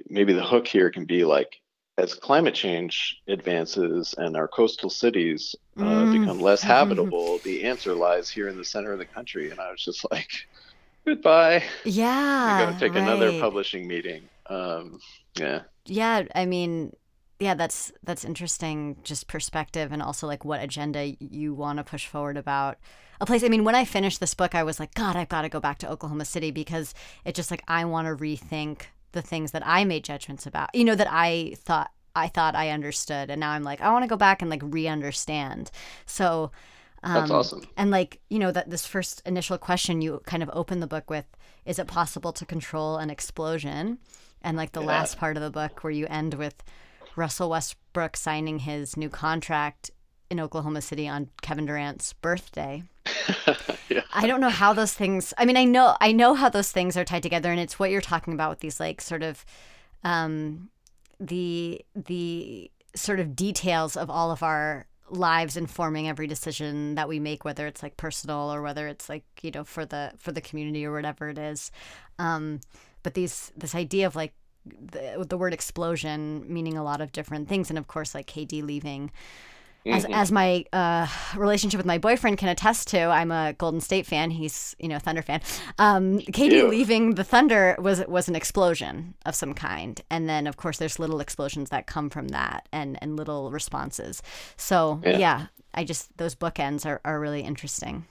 maybe 0.07 0.33
the 0.33 0.43
hook 0.43 0.67
here 0.67 0.89
can 0.89 1.05
be 1.05 1.25
like 1.25 1.59
as 1.97 2.13
climate 2.13 2.53
change 2.53 3.21
advances 3.27 4.15
and 4.17 4.35
our 4.35 4.47
coastal 4.47 4.89
cities 4.89 5.55
uh, 5.77 5.81
mm. 5.81 6.19
become 6.19 6.39
less 6.39 6.61
habitable, 6.61 7.39
the 7.39 7.63
answer 7.63 7.93
lies 7.93 8.29
here 8.29 8.49
in 8.49 8.57
the 8.57 8.65
center 8.65 8.91
of 8.91 8.99
the 8.99 9.05
country. 9.05 9.49
And 9.49 9.59
I 9.59 9.71
was 9.71 9.83
just 9.83 10.05
like, 10.11 10.29
goodbye. 11.05 11.63
Yeah. 11.83 12.65
Going 12.65 12.73
to 12.73 12.79
take 12.79 12.93
right. 12.93 13.03
another 13.03 13.39
publishing 13.39 13.87
meeting. 13.87 14.23
Um, 14.47 14.99
yeah. 15.37 15.61
Yeah. 15.85 16.23
I 16.33 16.45
mean, 16.45 16.93
yeah, 17.39 17.53
that's 17.53 17.91
that's 18.03 18.23
interesting. 18.23 18.97
Just 19.03 19.27
perspective, 19.27 19.91
and 19.91 20.01
also 20.01 20.25
like 20.25 20.45
what 20.45 20.61
agenda 20.61 21.15
you 21.19 21.53
want 21.53 21.77
to 21.77 21.83
push 21.83 22.07
forward 22.07 22.37
about 22.37 22.77
a 23.19 23.25
place. 23.25 23.43
I 23.43 23.49
mean, 23.49 23.63
when 23.63 23.75
I 23.75 23.83
finished 23.83 24.19
this 24.19 24.33
book, 24.33 24.55
I 24.55 24.63
was 24.63 24.79
like, 24.79 24.93
God, 24.93 25.15
I've 25.15 25.29
got 25.29 25.41
to 25.41 25.49
go 25.49 25.59
back 25.59 25.77
to 25.79 25.89
Oklahoma 25.89 26.25
City 26.25 26.51
because 26.51 26.93
it 27.25 27.35
just 27.35 27.51
like 27.51 27.63
I 27.67 27.83
want 27.85 28.07
to 28.07 28.15
rethink 28.15 28.83
the 29.11 29.21
things 29.21 29.51
that 29.51 29.63
I 29.65 29.83
made 29.83 30.05
judgments 30.05 30.45
about. 30.45 30.73
You 30.73 30.85
know, 30.85 30.95
that 30.95 31.11
I 31.11 31.55
thought 31.57 31.91
I 32.15 32.29
thought 32.29 32.55
I 32.55 32.69
understood, 32.69 33.29
and 33.29 33.41
now 33.41 33.51
I'm 33.51 33.63
like, 33.63 33.81
I 33.81 33.91
want 33.91 34.03
to 34.03 34.09
go 34.09 34.17
back 34.17 34.41
and 34.41 34.49
like 34.49 34.61
re-understand. 34.63 35.71
So 36.05 36.51
um, 37.05 37.13
That's 37.13 37.31
awesome. 37.31 37.61
And 37.77 37.91
like, 37.91 38.19
you 38.29 38.39
know, 38.39 38.51
that 38.51 38.69
this 38.69 38.85
first 38.85 39.21
initial 39.25 39.59
question 39.59 40.01
you 40.01 40.21
kind 40.25 40.41
of 40.41 40.49
open 40.51 40.79
the 40.79 40.87
book 40.87 41.09
with 41.09 41.25
is 41.63 41.79
it 41.79 41.87
possible 41.87 42.33
to 42.33 42.45
control 42.45 42.97
an 42.97 43.09
explosion? 43.11 43.99
And 44.41 44.57
like 44.57 44.71
the 44.71 44.81
yeah. 44.81 44.87
last 44.87 45.17
part 45.17 45.37
of 45.37 45.43
the 45.43 45.51
book 45.51 45.83
where 45.83 45.91
you 45.91 46.07
end 46.07 46.33
with 46.33 46.63
Russell 47.15 47.51
Westbrook 47.51 48.17
signing 48.17 48.59
his 48.59 48.97
new 48.97 49.09
contract 49.09 49.91
in 50.31 50.39
Oklahoma 50.39 50.81
City 50.81 51.07
on 51.07 51.29
Kevin 51.43 51.67
Durant's 51.67 52.13
birthday. 52.13 52.83
yeah. 53.89 54.01
I 54.11 54.25
don't 54.25 54.41
know 54.41 54.49
how 54.49 54.73
those 54.73 54.93
things 54.93 55.31
I 55.37 55.45
mean 55.45 55.57
I 55.57 55.63
know 55.63 55.95
I 56.01 56.11
know 56.11 56.33
how 56.33 56.49
those 56.49 56.71
things 56.71 56.97
are 56.97 57.05
tied 57.05 57.21
together 57.23 57.51
and 57.51 57.59
it's 57.59 57.77
what 57.77 57.91
you're 57.91 58.01
talking 58.01 58.33
about 58.33 58.49
with 58.49 58.59
these 58.59 58.79
like 58.79 58.99
sort 58.99 59.21
of 59.21 59.45
um 60.03 60.69
the 61.19 61.85
the 61.95 62.71
sort 62.95 63.19
of 63.19 63.35
details 63.35 63.95
of 63.95 64.09
all 64.09 64.31
of 64.31 64.41
our 64.41 64.87
lives 65.09 65.55
informing 65.55 66.07
every 66.07 66.27
decision 66.27 66.95
that 66.95 67.07
we 67.07 67.19
make 67.19 67.45
whether 67.45 67.67
it's 67.67 67.83
like 67.83 67.95
personal 67.95 68.51
or 68.51 68.61
whether 68.61 68.87
it's 68.87 69.07
like 69.07 69.23
you 69.41 69.51
know 69.51 69.63
for 69.63 69.85
the 69.85 70.11
for 70.17 70.31
the 70.31 70.41
community 70.41 70.85
or 70.85 70.93
whatever 70.93 71.29
it 71.29 71.37
is. 71.37 71.71
Um 72.19 72.59
but 73.03 73.13
these 73.13 73.51
this 73.55 73.75
idea 73.75 74.07
of 74.07 74.15
like 74.15 74.33
the, 74.65 75.23
the 75.29 75.37
word 75.37 75.53
explosion 75.53 76.43
meaning 76.51 76.75
a 76.75 76.83
lot 76.83 77.01
of 77.01 77.11
different 77.11 77.47
things. 77.47 77.69
And 77.69 77.77
of 77.77 77.87
course 77.87 78.15
like 78.15 78.27
kd 78.27 78.63
leaving 78.63 79.11
as, 79.85 80.05
Mhm. 80.05 80.13
as 80.13 80.31
my 80.31 80.65
uh, 80.73 81.07
relationship 81.37 81.77
with 81.77 81.85
my 81.85 81.97
boyfriend 81.97 82.37
can 82.37 82.49
attest 82.49 82.87
to, 82.89 82.99
I'm 82.99 83.31
a 83.31 83.53
Golden 83.53 83.79
State 83.81 84.05
fan. 84.05 84.31
He's 84.31 84.75
you 84.79 84.87
know 84.87 84.99
Thunder 84.99 85.21
fan. 85.21 85.41
Um, 85.77 86.19
KD 86.19 86.51
Ew. 86.53 86.67
leaving 86.67 87.15
the 87.15 87.23
Thunder 87.23 87.75
was 87.79 88.03
was 88.07 88.27
an 88.27 88.35
explosion 88.35 89.13
of 89.25 89.35
some 89.35 89.53
kind, 89.53 90.01
and 90.09 90.27
then 90.27 90.47
of 90.47 90.57
course 90.57 90.77
there's 90.77 90.97
little 90.99 91.19
explosions 91.19 91.69
that 91.69 91.87
come 91.87 92.09
from 92.09 92.29
that, 92.29 92.67
and 92.71 92.97
and 93.01 93.15
little 93.15 93.51
responses. 93.51 94.21
So 94.57 95.01
Yeah. 95.03 95.17
yeah, 95.17 95.45
I 95.73 95.83
just 95.83 96.17
those 96.17 96.35
bookends 96.35 96.85
are 96.85 96.99
are 97.05 97.19
really 97.19 97.41
interesting. 97.41 98.05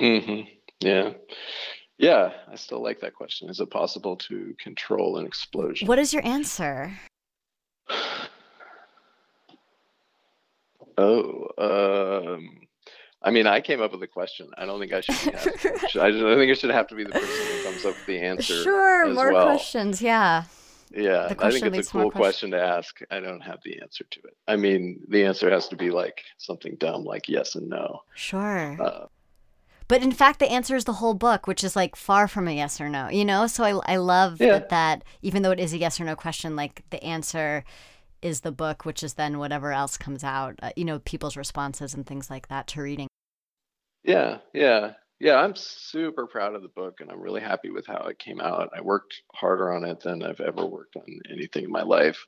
hmm 0.00 0.42
Yeah. 0.80 1.12
Yeah. 1.98 2.32
I 2.50 2.56
still 2.56 2.82
like 2.82 3.00
that 3.00 3.14
question. 3.14 3.48
Is 3.48 3.60
it 3.60 3.70
possible 3.70 4.16
to 4.16 4.54
control 4.58 5.16
an 5.18 5.26
explosion? 5.26 5.86
What 5.88 5.98
is 6.00 6.12
your 6.12 6.24
answer? 6.26 6.92
Oh, 10.96 11.48
um, 12.36 12.48
I 13.22 13.30
mean, 13.30 13.46
I 13.46 13.60
came 13.60 13.80
up 13.80 13.90
with 13.92 14.00
the 14.00 14.06
question. 14.06 14.48
I 14.56 14.66
don't 14.66 14.78
think 14.80 14.92
I 14.92 15.00
should 15.00 15.32
be. 15.32 15.36
I 15.38 15.42
just- 15.90 15.96
I 15.96 16.10
think 16.36 16.50
it 16.50 16.58
should 16.58 16.70
have 16.70 16.86
to 16.88 16.94
be 16.94 17.04
the 17.04 17.10
person 17.10 17.46
who 17.56 17.62
comes 17.64 17.84
up 17.84 17.94
with 17.94 18.06
the 18.06 18.20
answer. 18.20 18.62
Sure, 18.62 19.08
more 19.12 19.32
well. 19.32 19.46
questions. 19.46 20.00
Yeah. 20.02 20.44
Yeah, 20.96 21.34
I 21.40 21.50
think 21.50 21.74
it's 21.74 21.88
a 21.88 21.90
cool 21.90 22.10
questions. 22.10 22.12
question 22.12 22.50
to 22.52 22.62
ask. 22.62 23.00
I 23.10 23.18
don't 23.18 23.40
have 23.40 23.58
the 23.64 23.80
answer 23.80 24.04
to 24.08 24.20
it. 24.20 24.36
I 24.46 24.54
mean, 24.54 25.00
the 25.08 25.24
answer 25.24 25.50
has 25.50 25.66
to 25.68 25.76
be 25.76 25.90
like 25.90 26.22
something 26.38 26.76
dumb, 26.78 27.02
like 27.04 27.28
yes 27.28 27.56
and 27.56 27.68
no. 27.68 28.02
Sure. 28.14 28.76
Uh, 28.80 29.06
But 29.88 30.02
in 30.02 30.12
fact, 30.12 30.38
the 30.38 30.50
answer 30.50 30.76
is 30.76 30.84
the 30.84 30.94
whole 31.00 31.14
book, 31.14 31.46
which 31.48 31.64
is 31.64 31.74
like 31.74 31.96
far 31.96 32.28
from 32.28 32.46
a 32.46 32.52
yes 32.52 32.80
or 32.80 32.88
no, 32.88 33.08
you 33.08 33.24
know? 33.24 33.46
So 33.48 33.64
I, 33.64 33.94
I 33.94 33.96
love 33.96 34.40
Yeah. 34.40 34.52
that, 34.52 34.68
that 34.68 35.04
even 35.20 35.42
though 35.42 35.50
it 35.50 35.58
is 35.58 35.72
a 35.72 35.78
yes 35.78 35.98
or 36.00 36.04
no 36.04 36.14
question, 36.14 36.54
like 36.54 36.84
the 36.90 37.02
answer 37.02 37.64
is 38.24 38.40
the 38.40 38.52
book, 38.52 38.84
which 38.84 39.02
is 39.02 39.14
then 39.14 39.38
whatever 39.38 39.72
else 39.72 39.96
comes 39.96 40.24
out, 40.24 40.58
uh, 40.62 40.70
you 40.76 40.84
know, 40.84 40.98
people's 41.00 41.36
responses 41.36 41.94
and 41.94 42.06
things 42.06 42.30
like 42.30 42.48
that 42.48 42.66
to 42.68 42.82
reading. 42.82 43.08
yeah, 44.02 44.38
yeah, 44.52 44.92
yeah. 45.20 45.36
I'm 45.36 45.54
super 45.54 46.26
proud 46.26 46.54
of 46.54 46.62
the 46.62 46.68
book, 46.68 47.00
and 47.00 47.10
I'm 47.10 47.20
really 47.20 47.40
happy 47.40 47.70
with 47.70 47.86
how 47.86 48.06
it 48.08 48.18
came 48.18 48.40
out. 48.40 48.70
I 48.76 48.80
worked 48.80 49.22
harder 49.32 49.72
on 49.72 49.84
it 49.84 50.00
than 50.00 50.22
I've 50.22 50.40
ever 50.40 50.64
worked 50.66 50.96
on 50.96 51.20
anything 51.30 51.64
in 51.64 51.70
my 51.70 51.82
life. 51.82 52.26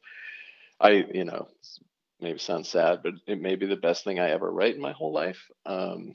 I, 0.81 1.07
you 1.13 1.25
know, 1.25 1.49
maybe 2.21 2.39
sounds 2.39 2.69
sad, 2.69 3.01
but 3.03 3.15
it 3.27 3.41
may 3.41 3.57
be 3.57 3.67
the 3.67 3.77
best 3.77 4.05
thing 4.05 4.19
I 4.19 4.31
ever 4.31 4.51
write 4.51 4.75
in 4.75 4.81
my 4.81 4.93
whole 4.93 5.13
life. 5.13 5.43
Um, 5.65 6.15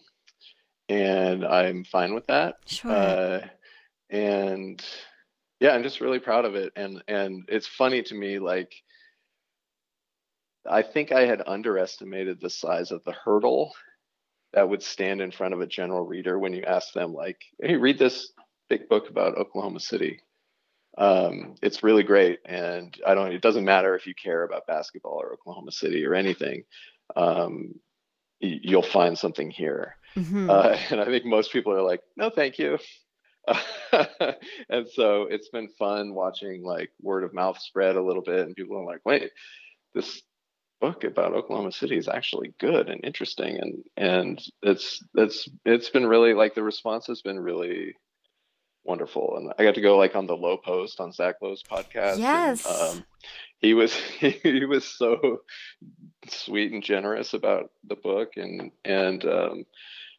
and 0.88 1.46
I'm 1.46 1.84
fine 1.84 2.14
with 2.14 2.28
that. 2.28 2.56
Sure. 2.66 2.92
uh, 2.92 3.48
and 4.12 4.84
yeah 5.62 5.72
i'm 5.72 5.84
just 5.84 6.02
really 6.02 6.20
proud 6.20 6.44
of 6.46 6.56
it 6.56 6.74
and 6.76 7.02
and 7.08 7.46
it's 7.48 7.68
funny 7.68 8.04
to 8.04 8.14
me 8.14 8.40
like 8.40 8.74
i 10.70 10.82
think 10.82 11.12
i 11.12 11.26
had 11.26 11.42
underestimated 11.48 12.40
the 12.40 12.50
size 12.50 12.92
of 12.92 13.04
the 13.04 13.12
hurdle 13.12 13.74
that 14.54 14.68
would 14.68 14.84
stand 14.84 15.22
in 15.22 15.32
front 15.32 15.54
of 15.54 15.62
a 15.62 15.68
general 15.68 16.06
reader 16.06 16.38
when 16.38 16.54
you 16.54 16.64
ask 16.64 16.94
them 16.94 17.14
like 17.14 17.40
hey 17.62 17.76
read 17.76 17.98
this 18.00 18.32
big 18.70 18.88
book 18.90 19.10
about 19.10 19.38
oklahoma 19.38 19.80
city 19.80 20.20
um, 20.98 21.56
it's 21.62 21.84
really 21.84 22.04
great 22.04 22.40
and 22.46 22.98
i 23.08 23.14
don't 23.16 23.32
it 23.32 23.42
doesn't 23.42 23.64
matter 23.66 23.96
if 23.96 24.06
you 24.06 24.14
care 24.14 24.44
about 24.44 24.68
basketball 24.68 25.20
or 25.22 25.34
oklahoma 25.34 25.72
city 25.72 26.06
or 26.06 26.14
anything 26.14 26.64
um, 27.16 27.74
you'll 28.40 28.82
find 28.82 29.18
something 29.18 29.50
here 29.52 29.96
Mhm. 30.18 30.50
uh, 30.50 30.78
and 30.92 31.00
I 31.00 31.06
think 31.06 31.26
most 31.26 31.52
people 31.52 31.74
are 31.74 31.82
like, 31.82 32.02
no, 32.18 32.30
thank 32.30 32.60
you. 32.60 32.78
and 34.70 34.88
so 34.90 35.24
it's 35.24 35.50
been 35.50 35.70
fun 35.80 36.14
watching 36.14 36.64
like 36.64 36.92
word 37.02 37.24
of 37.24 37.34
mouth 37.34 37.60
spread 37.60 37.96
a 37.96 38.02
little 38.04 38.22
bit, 38.22 38.46
and 38.46 38.56
people 38.56 38.78
are 38.78 38.86
like, 38.86 39.02
wait, 39.06 39.32
this 39.94 40.22
book 40.82 41.04
about 41.06 41.34
Oklahoma 41.34 41.72
City 41.72 41.96
is 41.98 42.08
actually 42.10 42.54
good 42.60 42.90
and 42.90 43.06
interesting, 43.06 43.58
and 43.58 43.84
and 43.96 44.42
it's 44.62 45.02
it's 45.16 45.48
it's 45.64 45.90
been 45.90 46.06
really 46.08 46.34
like 46.34 46.56
the 46.56 46.64
response 46.64 47.08
has 47.08 47.22
been 47.22 47.40
really 47.40 47.96
wonderful, 48.84 49.38
and 49.38 49.54
I 49.58 49.64
got 49.64 49.76
to 49.76 49.82
go 49.82 49.98
like 49.98 50.16
on 50.16 50.28
the 50.28 50.36
Lowe 50.36 50.58
Post 50.58 51.00
on 51.00 51.12
Zach 51.14 51.36
Lowe's 51.42 51.64
podcast. 51.64 52.14
and, 52.14 52.20
Yes. 52.20 52.66
um, 52.66 53.06
he 53.60 53.74
was 53.74 53.94
he 54.20 54.66
was 54.66 54.86
so 54.86 55.42
sweet 56.28 56.72
and 56.72 56.84
generous 56.84 57.34
about 57.34 57.70
the 57.88 57.96
book, 57.96 58.32
and 58.36 58.72
and 58.84 59.24
um, 59.26 59.66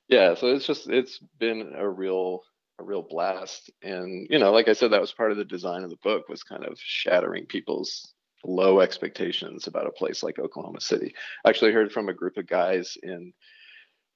yeah 0.09 0.35
so 0.35 0.47
it's 0.49 0.67
just 0.67 0.89
it's 0.89 1.19
been 1.39 1.75
a 1.77 1.89
real 1.89 2.43
a 2.79 2.83
real 2.85 3.03
blast 3.03 3.71
and 3.83 4.27
you 4.31 4.39
know 4.39 4.51
like 4.51 4.67
i 4.67 4.73
said 4.73 4.91
that 4.91 5.01
was 5.01 5.13
part 5.13 5.31
of 5.31 5.37
the 5.37 5.45
design 5.45 5.85
of 5.85 5.91
the 5.91 5.99
book 6.03 6.29
was 6.29 6.43
kind 6.43 6.65
of 6.65 6.77
shattering 6.79 7.45
people's 7.47 8.15
low 8.45 8.81
expectations 8.81 9.67
about 9.67 9.87
a 9.87 9.93
place 9.93 10.23
like 10.23 10.39
oklahoma 10.39 10.81
city. 10.81 11.15
I 11.45 11.51
actually 11.51 11.73
heard 11.73 11.93
from 11.93 12.09
a 12.09 12.15
group 12.15 12.37
of 12.37 12.47
guys 12.47 12.97
in 13.03 13.33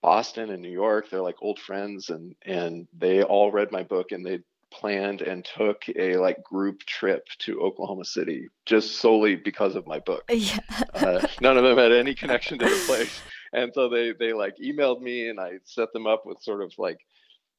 boston 0.02 0.50
and 0.50 0.62
new 0.62 0.70
york. 0.70 1.08
They're 1.10 1.22
like 1.22 1.42
old 1.42 1.58
friends 1.58 2.10
and 2.10 2.34
and 2.44 2.86
they 2.96 3.22
all 3.22 3.52
read 3.52 3.72
my 3.72 3.82
book 3.82 4.12
and 4.12 4.24
they 4.24 4.40
planned 4.72 5.22
and 5.22 5.44
took 5.44 5.84
a 5.96 6.16
like 6.16 6.42
group 6.42 6.80
trip 6.80 7.26
to 7.38 7.60
oklahoma 7.60 8.04
city 8.04 8.48
just 8.66 8.96
solely 8.96 9.36
because 9.36 9.76
of 9.76 9.86
my 9.86 10.00
book. 10.00 10.24
Yeah. 10.30 10.58
uh, 10.94 11.26
none 11.40 11.56
of 11.56 11.64
them 11.64 11.78
had 11.78 11.92
any 11.92 12.14
connection 12.14 12.58
to 12.58 12.64
the 12.64 12.82
place. 12.86 13.20
And 13.52 13.72
so 13.72 13.88
they 13.88 14.12
they 14.12 14.32
like 14.32 14.56
emailed 14.58 15.00
me 15.00 15.28
and 15.28 15.40
i 15.40 15.52
set 15.64 15.92
them 15.92 16.06
up 16.06 16.26
with 16.26 16.42
sort 16.42 16.62
of 16.62 16.72
like 16.78 16.98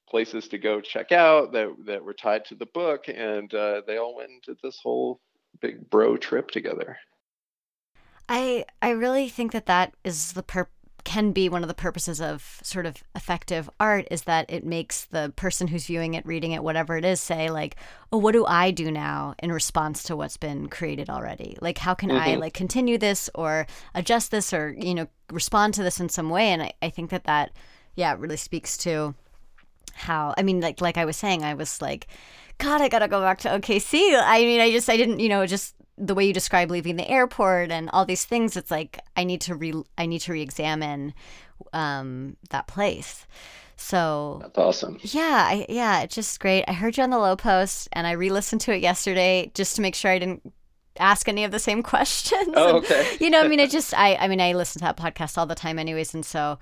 places 0.10 0.48
to 0.48 0.58
go 0.58 0.82
check 0.82 1.12
out 1.12 1.52
that 1.52 1.70
that 1.86 2.04
were 2.04 2.14
tied 2.14 2.46
to 2.46 2.56
the 2.56 2.66
book. 2.68 3.06
And 3.08 3.54
uh, 3.54 3.82
they 3.86 3.98
all 3.98 4.16
went 4.16 4.32
and 4.32 4.42
did 4.42 4.58
this 4.64 4.80
whole 4.82 5.20
big 5.62 5.90
bro 5.90 6.18
trip 6.18 6.52
together 6.52 6.98
I 8.30 8.66
I 8.82 8.90
really 8.90 9.30
think 9.30 9.52
that 9.54 9.66
that 9.68 9.94
is 10.04 10.34
the 10.34 10.44
per 10.44 10.68
can 11.04 11.32
be 11.32 11.48
one 11.48 11.62
of 11.64 11.70
the 11.70 11.74
purposes 11.74 12.20
of 12.20 12.60
sort 12.64 12.86
of 12.86 13.02
effective 13.16 13.70
art 13.80 14.06
is 14.12 14.24
that 14.24 14.46
it 14.50 14.66
makes 14.66 15.06
the 15.06 15.32
person 15.38 15.70
who's 15.70 15.86
viewing 15.86 16.16
it, 16.16 16.26
reading 16.26 16.52
it, 16.52 16.62
whatever 16.62 16.98
it 16.98 17.06
is, 17.06 17.22
say 17.22 17.50
like, 17.50 17.78
"Oh, 18.12 18.18
what 18.18 18.34
do 18.34 18.46
I 18.46 18.72
do 18.72 18.92
now 18.92 19.34
in 19.40 19.50
response 19.54 20.04
to 20.04 20.18
what's 20.18 20.36
been 20.36 20.68
created 20.68 21.10
already? 21.10 21.58
Like, 21.62 21.78
how 21.78 21.94
can 21.94 22.12
I 22.12 22.36
Mhm. 22.36 22.42
like 22.42 22.54
continue 22.54 22.98
this 22.98 23.30
or 23.34 23.68
adjust 23.96 24.32
this 24.32 24.52
or 24.54 24.76
you 24.78 24.94
know 24.94 25.08
respond 25.32 25.74
to 25.76 25.84
this 25.84 26.00
in 26.00 26.10
some 26.10 26.30
way?" 26.30 26.50
And 26.50 26.62
I, 26.64 26.74
I 26.82 26.90
think 26.90 27.10
that 27.12 27.24
that 27.24 27.52
yeah 27.96 28.16
really 28.20 28.38
speaks 28.38 28.78
to 28.80 29.16
how 29.94 30.34
I 30.38 30.44
mean 30.44 30.62
like 30.62 30.82
like 30.82 30.98
I 30.98 31.06
was 31.06 31.18
saying 31.18 31.44
I 31.44 31.54
was 31.56 31.82
like 31.82 32.08
god 32.58 32.82
I 32.82 32.90
got 32.90 33.00
to 33.00 33.08
go 33.08 33.22
back 33.22 33.40
to 33.40 33.50
OKC 33.50 34.20
I 34.22 34.42
mean 34.42 34.60
I 34.62 34.72
just 34.72 34.90
I 34.90 34.98
didn't 34.98 35.20
you 35.20 35.30
know 35.30 35.46
just 35.46 35.76
the 35.98 36.14
way 36.14 36.26
you 36.28 36.34
describe 36.34 36.70
leaving 36.70 36.96
the 36.96 37.10
airport 37.10 37.72
and 37.72 37.90
all 37.92 38.06
these 38.06 38.26
things 38.26 38.56
it's 38.56 38.70
like 38.72 39.00
I 39.16 39.24
need 39.24 39.42
to 39.42 39.56
re 39.56 39.74
I 39.98 40.06
need 40.06 40.20
to 40.22 40.32
re-examine 40.34 41.14
um 41.74 42.38
that 42.50 42.68
place. 42.68 43.26
So 43.76 44.40
that's 44.42 44.58
awesome. 44.58 44.98
Yeah 45.02 45.48
I, 45.52 45.66
yeah 45.70 46.02
it's 46.02 46.16
just 46.16 46.40
great. 46.40 46.64
I 46.68 46.74
heard 46.74 46.98
you 46.98 47.04
on 47.04 47.10
the 47.12 47.18
Lowe 47.20 47.36
post 47.36 47.88
and 47.94 48.08
I 48.08 48.12
re-listened 48.12 48.62
to 48.62 48.74
it 48.74 48.82
yesterday 48.82 49.52
just 49.54 49.76
to 49.76 49.82
make 49.82 49.96
sure 49.96 50.12
I 50.12 50.20
didn't 50.20 50.54
ask 51.00 51.28
any 51.30 51.44
of 51.44 51.52
the 51.52 51.60
same 51.60 51.84
questions. 51.94 52.50
Oh 52.56 52.78
And- 52.78 52.86
okay. 52.86 53.18
You 53.20 53.30
know, 53.30 53.42
I 53.44 53.48
mean, 53.48 53.60
I 53.60 53.68
just, 53.68 53.94
I, 53.94 54.16
I 54.16 54.28
mean, 54.28 54.42
I 54.42 54.54
listen 54.54 54.80
to 54.80 54.86
that 54.86 54.98
podcast 54.98 55.38
all 55.38 55.46
the 55.46 55.54
time, 55.54 55.78
anyways, 55.78 56.16
and 56.16 56.26
so, 56.26 56.58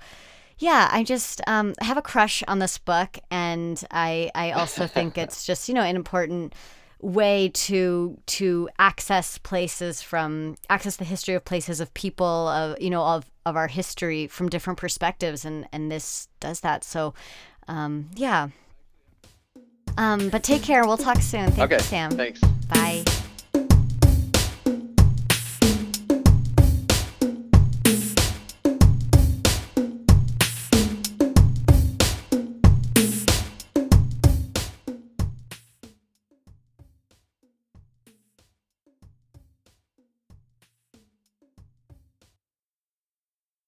yeah, 0.58 0.88
I 0.90 1.02
just 1.02 1.40
um, 1.46 1.74
have 1.80 1.98
a 1.98 2.02
crush 2.02 2.42
on 2.48 2.58
this 2.58 2.78
book, 2.78 3.18
and 3.30 3.82
I, 3.90 4.30
I 4.34 4.52
also 4.52 4.86
think 4.86 5.18
it's 5.18 5.44
just, 5.44 5.68
you 5.68 5.74
know, 5.74 5.82
an 5.82 5.96
important 5.96 6.54
way 7.02 7.50
to 7.52 8.18
to 8.24 8.68
access 8.78 9.36
places 9.36 10.00
from 10.00 10.56
access 10.70 10.96
the 10.96 11.04
history 11.04 11.34
of 11.34 11.44
places 11.44 11.78
of 11.78 11.92
people 11.92 12.48
of 12.48 12.80
you 12.80 12.88
know 12.88 13.02
of 13.04 13.30
of 13.44 13.54
our 13.54 13.68
history 13.68 14.26
from 14.26 14.48
different 14.48 14.78
perspectives 14.78 15.44
and 15.44 15.68
and 15.72 15.92
this 15.92 16.28
does 16.40 16.60
that. 16.60 16.82
So 16.82 17.12
um 17.68 18.08
yeah. 18.14 18.48
Um 19.98 20.30
but 20.30 20.42
take 20.42 20.62
care. 20.62 20.86
We'll 20.86 20.96
talk 20.96 21.20
soon. 21.20 21.50
Thank 21.52 21.70
okay 21.70 21.76
you 21.76 21.80
sam. 21.80 22.10
thanks. 22.12 22.40
Bye 22.40 23.04